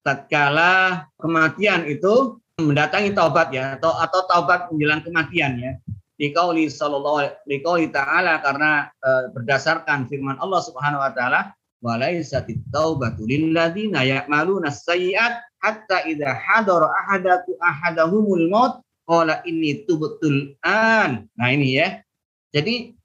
Tatkala 0.02 1.06
kematian 1.18 1.86
itu 1.90 2.38
mendatangi 2.56 3.12
taubat 3.12 3.52
ya 3.52 3.76
atau 3.76 3.92
atau 4.00 4.20
taubat 4.30 4.72
menjelang 4.72 5.04
kematian 5.04 5.60
ya 5.60 5.72
Dikauli 6.16 6.72
sallallahu 6.72 7.44
dikauli 7.44 7.92
ta'ala 7.92 8.40
karena 8.40 8.88
e, 8.88 9.36
berdasarkan 9.36 10.08
firman 10.08 10.40
Allah 10.40 10.64
Subhanahu 10.64 11.04
wa 11.04 11.12
taala 11.12 11.52
walaisatit 11.84 12.64
taubatu 12.72 13.28
lil 13.28 13.52
ladzina 13.52 14.00
ya'maluna 14.00 14.72
sayyi'at 14.72 15.44
hatta 15.60 16.08
idza 16.08 16.32
hadara 16.32 16.88
ahadatu 17.04 17.60
ahadahumul 17.60 18.48
maut 18.48 18.80
qala 19.04 19.44
inni 19.44 19.84
tubtul 19.84 20.56
an. 20.64 21.28
Nah 21.36 21.48
ini 21.52 21.76
ya. 21.76 22.00
Jadi 22.48 22.96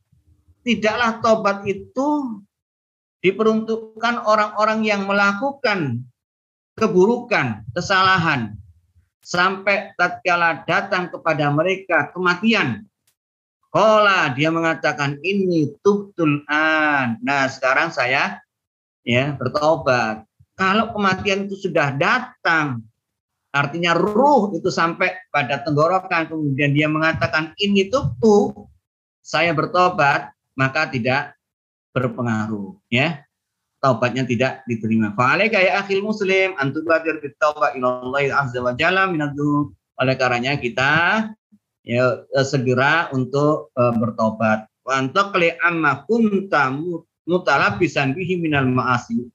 tidaklah 0.62 1.22
tobat 1.22 1.66
itu 1.66 2.41
diperuntukkan 3.22 4.26
orang-orang 4.26 4.82
yang 4.86 5.05
melakukan 5.05 6.01
keburukan, 6.74 7.66
kesalahan 7.74 8.57
sampai 9.22 9.93
tatkala 9.93 10.66
datang 10.66 11.14
kepada 11.14 11.53
mereka 11.53 12.09
kematian 12.09 12.89
Kola 13.72 14.28
dia 14.36 14.51
mengatakan 14.51 15.16
ini 15.24 15.72
tubtul 15.80 16.43
an. 16.51 17.16
Nah 17.24 17.47
sekarang 17.47 17.88
saya 17.88 18.43
ya 19.07 19.32
bertobat. 19.32 20.28
Kalau 20.59 20.91
kematian 20.91 21.47
itu 21.47 21.55
sudah 21.55 21.95
datang, 21.95 22.84
artinya 23.55 23.95
ruh 23.95 24.51
itu 24.59 24.68
sampai 24.68 25.16
pada 25.32 25.64
tenggorokan, 25.64 26.28
kemudian 26.28 26.76
dia 26.76 26.91
mengatakan 26.91 27.55
ini 27.64 27.88
tubtu, 27.88 28.68
saya 29.24 29.55
bertobat, 29.55 30.36
maka 30.62 30.86
tidak 30.93 31.34
berpengaruh. 31.97 32.78
Ya, 32.93 33.26
taubatnya 33.82 34.24
tidak 34.30 34.62
diterima. 34.70 35.18
Fa'alaika 35.18 35.57
ya 35.57 35.82
akhil 35.82 36.05
muslim 36.05 36.53
antubadir 36.62 37.18
bitaubat 37.18 37.74
ilallahi 37.74 38.30
azza 38.30 38.62
wa 38.62 38.78
jalla 38.78 39.09
minadzu. 39.09 39.74
Oleh 39.97 40.16
karenanya 40.18 40.62
kita 40.62 40.93
ya 41.82 42.05
eh, 42.22 42.45
segera 42.45 43.09
untuk 43.09 43.74
uh, 43.74 43.93
bertobat. 43.97 44.70
Wantakli 44.86 45.57
amma 45.62 46.05
kunta 46.05 46.74
mutalabisan 47.26 48.18
bihi 48.18 48.38
minal 48.38 48.66
ma'asi 48.66 49.30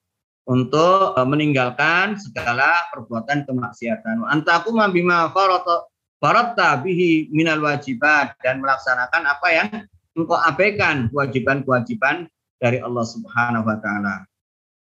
untuk 0.47 1.15
uh, 1.15 1.27
meninggalkan 1.27 2.19
segala 2.19 2.87
perbuatan 2.95 3.47
kemaksiatan. 3.47 4.27
Antaku 4.27 4.75
bima 4.91 5.31
farata 5.35 5.87
farata 6.23 6.79
bihi 6.83 7.31
minal 7.31 7.63
wajibat 7.63 8.39
dan 8.43 8.63
melaksanakan 8.63 9.23
apa 9.27 9.49
yang 9.55 9.69
engkau 10.17 10.41
abaikan 10.41 11.13
kewajiban-kewajiban 11.13 12.27
dari 12.57 12.81
Allah 12.81 13.05
Subhanahu 13.05 13.69
wa 13.69 13.77
taala. 13.79 14.25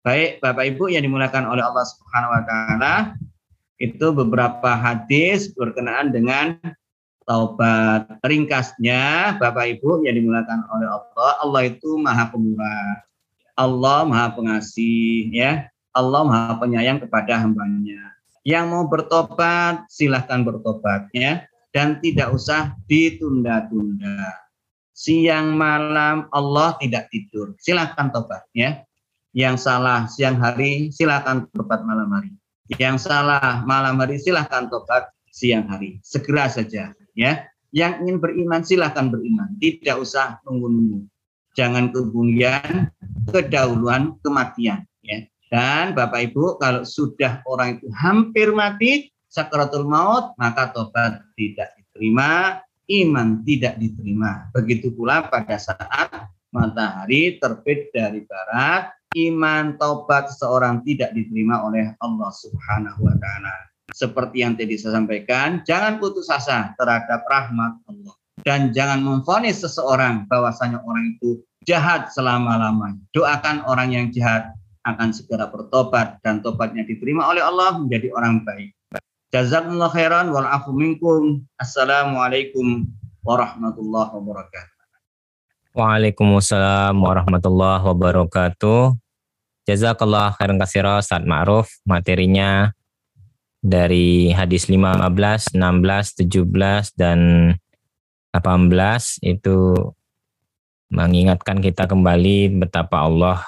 Baik, 0.07 0.39
Bapak 0.39 0.71
Ibu 0.71 0.95
yang 0.95 1.03
dimulakan 1.03 1.51
oleh 1.51 1.67
Allah 1.67 1.83
Subhanahu 1.83 2.31
wa 2.31 2.43
taala, 2.47 2.95
itu 3.83 4.07
beberapa 4.15 4.71
hadis 4.79 5.51
berkenaan 5.51 6.15
dengan 6.15 6.55
taubat. 7.27 8.07
Ringkasnya, 8.23 9.35
Bapak 9.43 9.67
Ibu 9.77 10.07
yang 10.07 10.15
dimulakan 10.15 10.63
oleh 10.71 10.87
Allah, 10.87 11.31
Allah 11.43 11.63
itu 11.67 11.99
maha 11.99 12.31
pemurah. 12.31 13.03
Allah 13.59 14.07
maha 14.07 14.31
pengasih, 14.31 15.35
ya. 15.35 15.67
Allah 15.91 16.23
maha 16.23 16.55
penyayang 16.63 17.03
kepada 17.03 17.43
hambanya. 17.43 18.15
Yang 18.47 18.65
mau 18.71 18.87
bertobat, 18.87 19.91
silahkan 19.91 20.47
bertobat, 20.47 21.11
ya. 21.11 21.43
Dan 21.75 21.99
tidak 21.99 22.31
usah 22.31 22.79
ditunda-tunda. 22.87 24.46
Siang 24.97 25.53
malam 25.53 26.33
Allah 26.33 26.81
tidak 26.81 27.13
tidur. 27.13 27.53
Silahkan 27.61 28.09
tobat, 28.09 28.49
ya. 28.57 28.81
Yang 29.37 29.69
salah 29.69 30.09
siang 30.09 30.41
hari, 30.41 30.89
silahkan 30.89 31.45
tobat 31.53 31.85
malam 31.85 32.09
hari. 32.09 32.33
Yang 32.81 33.05
salah 33.05 33.61
malam 33.69 34.01
hari, 34.01 34.17
silahkan 34.17 34.73
tobat 34.73 35.13
siang 35.29 35.69
hari. 35.69 36.01
Segera 36.01 36.49
saja 36.49 36.97
ya 37.17 37.49
yang 37.73 38.05
ingin 38.05 38.21
beriman 38.21 38.63
silahkan 38.63 39.09
beriman 39.09 39.57
tidak 39.59 39.97
usah 39.99 40.39
nunggu-nunggu 40.45 41.09
jangan 41.57 41.91
kemudian 41.91 42.93
kedahuluan 43.33 44.21
kematian 44.21 44.85
ya 45.01 45.25
dan 45.49 45.97
Bapak 45.97 46.31
Ibu 46.31 46.61
kalau 46.61 46.85
sudah 46.85 47.41
orang 47.49 47.81
itu 47.81 47.89
hampir 47.97 48.53
mati 48.53 49.09
sakaratul 49.33 49.89
maut 49.89 50.37
maka 50.37 50.71
tobat 50.71 51.25
tidak 51.35 51.73
diterima 51.81 52.61
iman 52.87 53.43
tidak 53.43 53.79
diterima 53.79 54.51
begitu 54.55 54.95
pula 54.95 55.27
pada 55.27 55.59
saat 55.59 56.31
matahari 56.55 57.39
terbit 57.43 57.91
dari 57.91 58.23
barat 58.27 58.95
iman 59.17 59.75
taubat 59.81 60.31
seseorang 60.31 60.83
tidak 60.87 61.11
diterima 61.17 61.67
oleh 61.67 61.95
Allah 61.99 62.31
Subhanahu 62.31 63.07
wa 63.07 63.17
taala 63.19 63.67
seperti 63.97 64.45
yang 64.45 64.53
tadi 64.61 64.77
saya 64.77 65.01
sampaikan, 65.01 65.65
jangan 65.65 65.97
putus 65.97 66.29
asa 66.29 66.77
terhadap 66.77 67.25
rahmat 67.33 67.81
Allah 67.89 68.15
dan 68.45 68.69
jangan 68.77 69.01
memfonis 69.01 69.65
seseorang 69.65 70.29
bahwasanya 70.29 70.85
orang 70.85 71.17
itu 71.17 71.41
jahat 71.65 72.13
selama-lamanya. 72.13 73.01
Doakan 73.17 73.65
orang 73.65 73.97
yang 73.97 74.07
jahat 74.13 74.53
akan 74.85 75.17
segera 75.17 75.49
bertobat 75.49 76.21
dan 76.21 76.45
tobatnya 76.45 76.85
diterima 76.85 77.25
oleh 77.25 77.41
Allah 77.41 77.81
menjadi 77.81 78.13
orang 78.13 78.45
baik. 78.45 78.76
Jazakumullah 79.37 79.93
khairan 79.93 80.33
wal 80.33 80.49
afu 80.49 80.73
minkum. 80.73 81.45
Assalamualaikum 81.61 82.89
warahmatullahi 83.21 84.17
wabarakatuh. 84.17 84.81
Waalaikumsalam 85.77 86.97
warahmatullahi 86.97 87.85
wabarakatuh. 87.85 88.97
Jazakallah 89.69 90.33
khairan 90.41 90.57
kasira 90.57 91.05
Ustaz 91.05 91.21
Ma'ruf. 91.29 91.69
Materinya 91.85 92.73
dari 93.61 94.33
hadis 94.33 94.73
15, 94.73 95.05
16, 95.53 95.53
17 95.53 96.97
dan 96.97 97.53
18 98.33 99.21
itu 99.21 99.77
mengingatkan 100.89 101.61
kita 101.61 101.85
kembali 101.85 102.57
betapa 102.57 103.05
Allah 103.05 103.45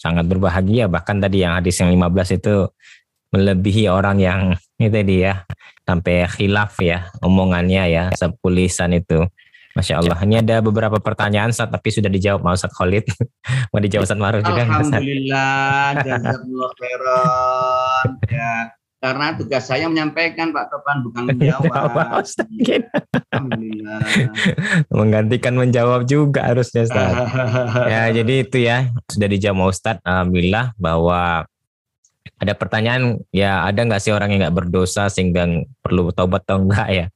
sangat 0.00 0.24
berbahagia 0.24 0.88
bahkan 0.88 1.20
tadi 1.20 1.44
yang 1.44 1.60
hadis 1.60 1.76
yang 1.76 1.92
15 1.92 2.40
itu 2.40 2.72
melebihi 3.36 3.92
orang 3.92 4.16
yang 4.16 4.40
itu 4.80 4.88
tadi 4.88 5.28
ya 5.28 5.44
sampai 5.84 6.24
khilaf 6.32 6.80
ya 6.80 7.12
omongannya 7.20 7.84
ya 7.92 8.04
sepulisan 8.16 8.96
itu 8.96 9.28
Masya 9.76 10.00
Allah. 10.00 10.16
Ini 10.24 10.40
ada 10.40 10.64
beberapa 10.64 10.96
pertanyaan 10.96 11.52
saat 11.52 11.68
tapi 11.68 11.92
sudah 11.92 12.08
dijawab 12.08 12.40
mau 12.40 12.56
Ustaz 12.56 12.72
Khalid. 12.72 13.04
Mau 13.76 13.80
dijawab 13.84 14.08
Ustaz 14.08 14.16
Maruf 14.16 14.40
juga. 14.40 14.64
Alhamdulillah. 14.64 15.84
Jazakumullah 16.08 16.70
khairan. 16.80 18.08
Ya. 18.24 18.72
Karena 18.96 19.36
tugas 19.36 19.68
saya 19.68 19.84
menyampaikan 19.92 20.56
Pak 20.56 20.72
Topan 20.72 21.04
bukan 21.04 21.22
menjawab. 21.28 22.24
Alhamdulillah. 23.36 24.00
Menggantikan 24.88 25.52
menjawab 25.60 26.08
juga 26.08 26.48
harusnya 26.48 26.88
Ustaz. 26.88 27.12
ya 27.84 28.08
jadi 28.16 28.34
itu 28.48 28.56
ya 28.64 28.88
sudah 29.12 29.28
dijawab 29.28 29.76
Ustaz. 29.76 30.00
Alhamdulillah 30.08 30.72
bahwa 30.80 31.44
ada 32.36 32.52
pertanyaan 32.52 33.20
ya 33.32 33.64
ada 33.64 33.80
nggak 33.80 34.00
sih 34.02 34.12
orang 34.12 34.36
yang 34.36 34.48
nggak 34.48 34.56
berdosa 34.56 35.08
sehingga 35.08 35.48
perlu 35.80 36.12
taubat 36.12 36.44
atau 36.44 36.60
enggak 36.60 36.88
ya? 36.92 37.06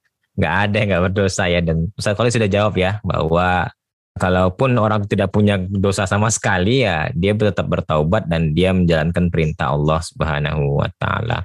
nggak 0.40 0.54
ada 0.56 0.76
yang 0.80 0.88
nggak 0.94 1.04
berdosa 1.12 1.44
ya 1.52 1.60
dan 1.60 1.92
Ustaz 1.98 2.16
Khalid 2.16 2.32
sudah 2.32 2.48
jawab 2.48 2.74
ya 2.80 3.02
bahwa 3.04 3.68
kalaupun 4.16 4.72
orang 4.80 5.04
tidak 5.04 5.28
punya 5.28 5.60
dosa 5.60 6.08
sama 6.08 6.32
sekali 6.32 6.86
ya 6.86 7.12
dia 7.12 7.36
tetap 7.36 7.68
bertaubat 7.68 8.24
dan 8.24 8.56
dia 8.56 8.72
menjalankan 8.72 9.28
perintah 9.28 9.76
Allah 9.76 10.00
Subhanahu 10.00 10.80
wa 10.80 10.88
taala. 10.96 11.44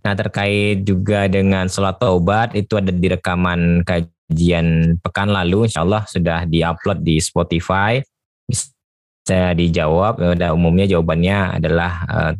Nah, 0.00 0.16
terkait 0.16 0.80
juga 0.80 1.28
dengan 1.28 1.68
sholat 1.68 2.00
taubat 2.00 2.56
itu 2.56 2.80
ada 2.80 2.88
di 2.88 3.04
rekaman 3.04 3.84
kajian 3.84 4.96
pekan 5.04 5.28
lalu 5.28 5.68
insya 5.68 5.84
Allah 5.84 6.08
sudah 6.08 6.48
diupload 6.48 7.04
di 7.04 7.20
Spotify. 7.20 8.00
Bisa 8.48 9.52
dijawab, 9.52 10.16
pada 10.16 10.56
umumnya 10.56 10.88
jawabannya 10.88 11.60
adalah 11.60 11.92
eh, 12.08 12.32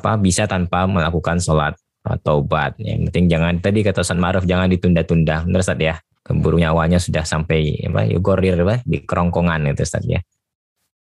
apa 0.00 0.16
bisa 0.16 0.48
tanpa 0.48 0.88
melakukan 0.88 1.36
sholat 1.36 1.76
taubat. 2.24 2.80
Yang 2.80 3.12
penting 3.12 3.26
jangan 3.28 3.52
tadi 3.60 3.84
kata 3.84 4.00
Ustaz 4.00 4.16
Ma'ruf 4.16 4.48
jangan 4.48 4.72
ditunda-tunda. 4.72 5.44
Benar 5.44 5.60
Ustaz 5.60 5.76
ya? 5.76 6.00
Keburu 6.24 6.56
nyawanya 6.56 6.96
sudah 6.96 7.24
sampai 7.24 7.84
apa 7.84 8.08
yugorir 8.08 8.56
apa 8.64 8.80
di 8.88 9.04
kerongkongan 9.04 9.68
itu 9.76 9.84
Ustaz 9.84 10.04
ya. 10.08 10.24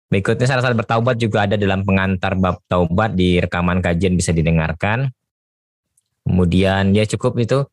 Berikutnya 0.08 0.48
syarat 0.48 0.72
bertaubat 0.72 1.20
juga 1.20 1.44
ada 1.44 1.60
dalam 1.60 1.84
pengantar 1.84 2.40
bab 2.40 2.64
taubat 2.72 3.12
di 3.20 3.44
rekaman 3.44 3.84
kajian 3.84 4.16
bisa 4.16 4.32
didengarkan. 4.32 5.12
Kemudian 6.24 6.96
ya 6.96 7.04
cukup 7.04 7.36
itu. 7.44 7.68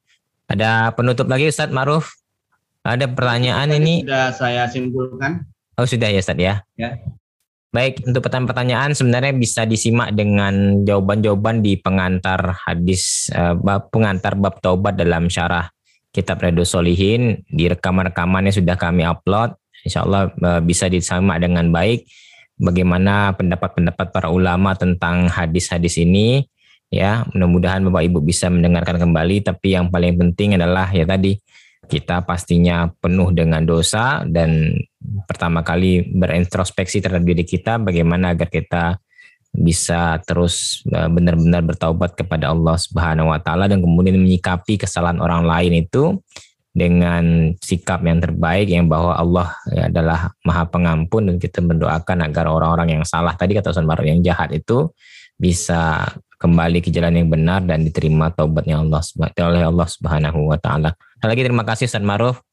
Ada 0.51 0.93
penutup 0.93 1.31
lagi 1.31 1.49
Ustaz 1.49 1.71
Ma'ruf? 1.71 2.11
Ada 2.85 3.09
pertanyaan 3.09 3.71
ini? 3.79 4.05
Sudah 4.05 4.29
saya 4.35 4.67
simpulkan. 4.69 5.47
Oh 5.79 5.87
sudah 5.87 6.11
ya 6.11 6.21
Ustaz 6.21 6.37
ya? 6.37 6.61
Ya. 6.75 6.99
Baik, 7.75 8.07
untuk 8.07 8.23
pertanyaan-pertanyaan 8.23 8.95
sebenarnya 8.95 9.35
bisa 9.35 9.67
disimak 9.67 10.15
dengan 10.15 10.87
jawaban-jawaban 10.87 11.59
di 11.59 11.75
pengantar 11.75 12.55
hadis 12.63 13.27
bab 13.35 13.91
pengantar 13.91 14.39
bab 14.39 14.63
taubat 14.63 14.95
dalam 14.95 15.27
syarah 15.27 15.75
kitab 16.15 16.39
Redus 16.39 16.71
Solihin 16.71 17.43
di 17.51 17.67
rekaman-rekamannya 17.67 18.55
sudah 18.55 18.79
kami 18.79 19.03
upload. 19.03 19.59
Insya 19.83 20.07
Allah 20.07 20.31
uh, 20.31 20.63
bisa 20.63 20.87
disimak 20.87 21.43
dengan 21.43 21.75
baik 21.75 22.07
bagaimana 22.63 23.35
pendapat-pendapat 23.35 24.15
para 24.15 24.31
ulama 24.31 24.79
tentang 24.79 25.27
hadis-hadis 25.27 25.99
ini. 25.99 26.47
Ya 26.95 27.27
mudah-mudahan 27.35 27.83
Bapak 27.91 28.07
Ibu 28.07 28.23
bisa 28.23 28.47
mendengarkan 28.55 29.03
kembali. 29.03 29.43
Tapi 29.43 29.75
yang 29.75 29.91
paling 29.91 30.15
penting 30.15 30.55
adalah 30.55 30.87
ya 30.95 31.03
tadi 31.03 31.35
kita 31.95 32.27
pastinya 32.27 32.91
penuh 32.99 33.31
dengan 33.31 33.63
dosa 33.63 34.27
dan 34.27 34.75
pertama 35.31 35.63
kali 35.63 36.03
berintrospeksi 36.11 36.99
terhadap 36.99 37.23
diri 37.23 37.47
kita 37.47 37.79
bagaimana 37.79 38.35
agar 38.35 38.51
kita 38.51 38.99
bisa 39.55 40.19
terus 40.27 40.83
e, 40.91 40.99
benar-benar 41.07 41.63
bertaubat 41.63 42.19
kepada 42.19 42.51
Allah 42.51 42.75
Subhanahu 42.75 43.31
wa 43.31 43.39
taala 43.39 43.71
dan 43.71 43.79
kemudian 43.79 44.19
menyikapi 44.19 44.75
kesalahan 44.75 45.23
orang 45.23 45.47
lain 45.47 45.87
itu 45.87 46.19
dengan 46.75 47.55
sikap 47.63 48.03
yang 48.03 48.19
terbaik 48.19 48.67
yang 48.67 48.91
bahwa 48.91 49.15
Allah 49.15 49.55
ya, 49.71 49.87
adalah 49.87 50.35
Maha 50.43 50.67
Pengampun 50.67 51.31
dan 51.31 51.37
kita 51.39 51.63
mendoakan 51.63 52.27
agar 52.27 52.51
orang-orang 52.51 52.99
yang 52.99 53.05
salah 53.07 53.39
tadi 53.39 53.55
kata 53.55 53.71
Ustaz 53.71 53.87
yang 54.03 54.19
jahat 54.27 54.51
itu 54.51 54.91
bisa 55.39 56.03
kembali 56.45 56.83
ke 56.83 56.91
jalan 56.91 57.25
yang 57.25 57.31
benar 57.31 57.63
dan 57.65 57.87
diterima 57.87 58.29
taubatnya 58.35 58.83
Allah 58.83 59.01
oleh 59.23 59.63
Allah 59.65 59.89
Subhanahu 59.89 60.51
wa 60.51 60.59
taala. 60.59 60.93
Lagi 61.25 61.41
terima 61.41 61.65
kasih 61.65 61.89
Ustaz 61.89 62.05
Maruf 62.05 62.45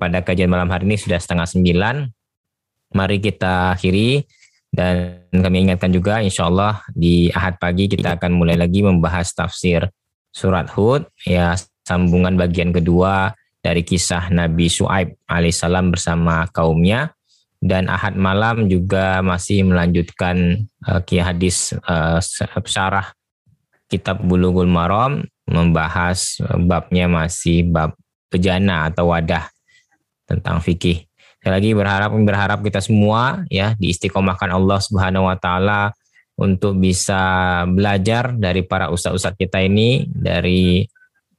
pada 0.00 0.24
kajian 0.24 0.48
malam 0.48 0.72
hari 0.72 0.88
ini 0.88 0.96
sudah 0.96 1.20
setengah 1.20 1.44
sembilan. 1.44 2.08
Mari 2.96 3.20
kita 3.20 3.76
akhiri 3.76 4.24
dan 4.72 5.28
kami 5.28 5.68
ingatkan 5.68 5.92
juga 5.92 6.24
insya 6.24 6.48
Allah 6.48 6.80
di 6.96 7.28
Ahad 7.36 7.60
pagi 7.60 7.84
kita 7.84 8.16
akan 8.16 8.32
mulai 8.32 8.56
lagi 8.56 8.80
membahas 8.80 9.28
tafsir 9.36 9.92
surat 10.32 10.72
Hud 10.72 11.04
ya 11.28 11.52
sambungan 11.84 12.40
bagian 12.40 12.72
kedua 12.72 13.36
dari 13.60 13.84
kisah 13.84 14.32
Nabi 14.32 14.72
Su'aib 14.72 15.20
alaihissalam 15.28 15.92
bersama 15.92 16.48
kaumnya 16.48 17.12
dan 17.60 17.92
Ahad 17.92 18.16
malam 18.16 18.72
juga 18.72 19.20
masih 19.20 19.68
melanjutkan 19.68 20.64
uh, 20.88 21.04
hadis 21.04 21.76
uh, 21.84 22.24
syarah 22.64 23.12
kitab 23.92 24.24
Bulughul 24.24 24.70
Maram 24.70 25.28
membahas 25.44 26.40
babnya 26.64 27.04
masih 27.04 27.68
bab 27.68 27.92
bejana 28.32 28.90
atau 28.90 29.12
wadah 29.12 29.48
tentang 30.24 30.60
fikih. 30.60 31.04
Sekali 31.38 31.52
lagi 31.60 31.70
berharap 31.76 32.10
berharap 32.16 32.58
kita 32.64 32.80
semua 32.80 33.44
ya 33.52 33.76
diistiqomahkan 33.76 34.48
Allah 34.48 34.80
Subhanahu 34.80 35.28
wa 35.28 35.36
taala 35.36 35.92
untuk 36.34 36.80
bisa 36.80 37.62
belajar 37.68 38.34
dari 38.34 38.64
para 38.66 38.90
ustadz-ustadz 38.90 39.38
kita 39.38 39.62
ini 39.62 40.08
dari 40.08 40.82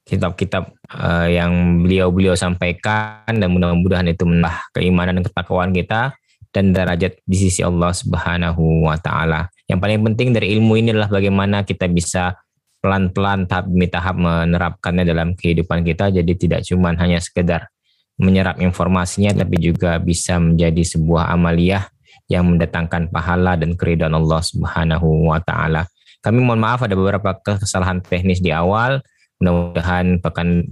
kitab-kitab 0.06 0.70
uh, 0.94 1.28
yang 1.28 1.82
beliau-beliau 1.82 2.38
sampaikan 2.38 3.26
dan 3.34 3.50
mudah-mudahan 3.50 4.06
itu 4.06 4.24
menambah 4.24 4.78
keimanan 4.78 5.20
dan 5.20 5.26
ketakwaan 5.26 5.74
kita 5.74 6.14
dan 6.54 6.72
derajat 6.72 7.20
di 7.26 7.36
sisi 7.36 7.66
Allah 7.66 7.92
Subhanahu 7.92 8.86
wa 8.86 8.96
taala. 9.02 9.50
Yang 9.66 9.80
paling 9.82 10.02
penting 10.14 10.30
dari 10.32 10.54
ilmu 10.56 10.78
ini 10.78 10.94
adalah 10.94 11.10
bagaimana 11.10 11.66
kita 11.66 11.90
bisa 11.90 12.38
pelan-pelan 12.86 13.50
tahap 13.50 13.66
demi 13.66 13.90
tahap 13.90 14.14
menerapkannya 14.22 15.10
dalam 15.10 15.34
kehidupan 15.34 15.82
kita 15.82 16.14
jadi 16.14 16.34
tidak 16.38 16.62
cuma 16.70 16.94
hanya 16.94 17.18
sekedar 17.18 17.74
menyerap 18.22 18.62
informasinya 18.62 19.42
tapi 19.42 19.58
juga 19.58 19.98
bisa 19.98 20.38
menjadi 20.38 20.86
sebuah 20.86 21.34
amaliyah 21.34 21.90
yang 22.30 22.46
mendatangkan 22.46 23.10
pahala 23.10 23.58
dan 23.58 23.74
keridhaan 23.74 24.14
Allah 24.14 24.42
Subhanahu 24.46 25.34
wa 25.34 25.42
taala. 25.42 25.90
Kami 26.22 26.42
mohon 26.42 26.62
maaf 26.62 26.86
ada 26.86 26.94
beberapa 26.94 27.38
kesalahan 27.42 28.06
teknis 28.06 28.38
di 28.38 28.54
awal. 28.54 29.02
Mudah-mudahan 29.42 30.22
pekan 30.22 30.64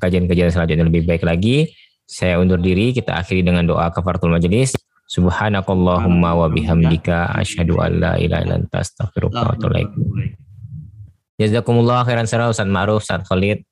kajian-kajian 0.00 0.48
selanjutnya 0.52 0.88
lebih 0.88 1.04
baik 1.04 1.24
lagi. 1.24 1.72
Saya 2.04 2.42
undur 2.42 2.58
diri, 2.58 2.90
kita 2.90 3.16
akhiri 3.16 3.46
dengan 3.46 3.68
doa 3.68 3.88
kafaratul 3.92 4.34
majelis. 4.34 4.74
Subhanakallahumma 5.08 6.36
wa 6.36 6.46
bihamdika 6.50 7.38
asyhadu 7.38 7.80
an 7.80 7.90
la 8.02 8.12
ilaha 8.18 8.40
illa 8.44 8.56
anta 8.60 8.82
astaghfiruka 8.82 9.40
wa 9.40 9.52
atubu. 9.56 10.49
Jazakumullah 11.40 12.04
khairan 12.04 12.28
sarah 12.28 12.52
Ustaz 12.52 12.68
Ma'ruf, 12.68 13.00
Ustaz 13.00 13.24
Khalid. 13.24 13.64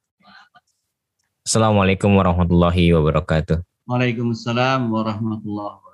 Assalamualaikum 1.45 2.09
warahmatullahi 2.17 2.97
wabarakatuh. 2.97 3.61
Waalaikumsalam 3.85 4.89
warahmatullahi 4.89 5.77
wabarakatuh. 5.77 5.88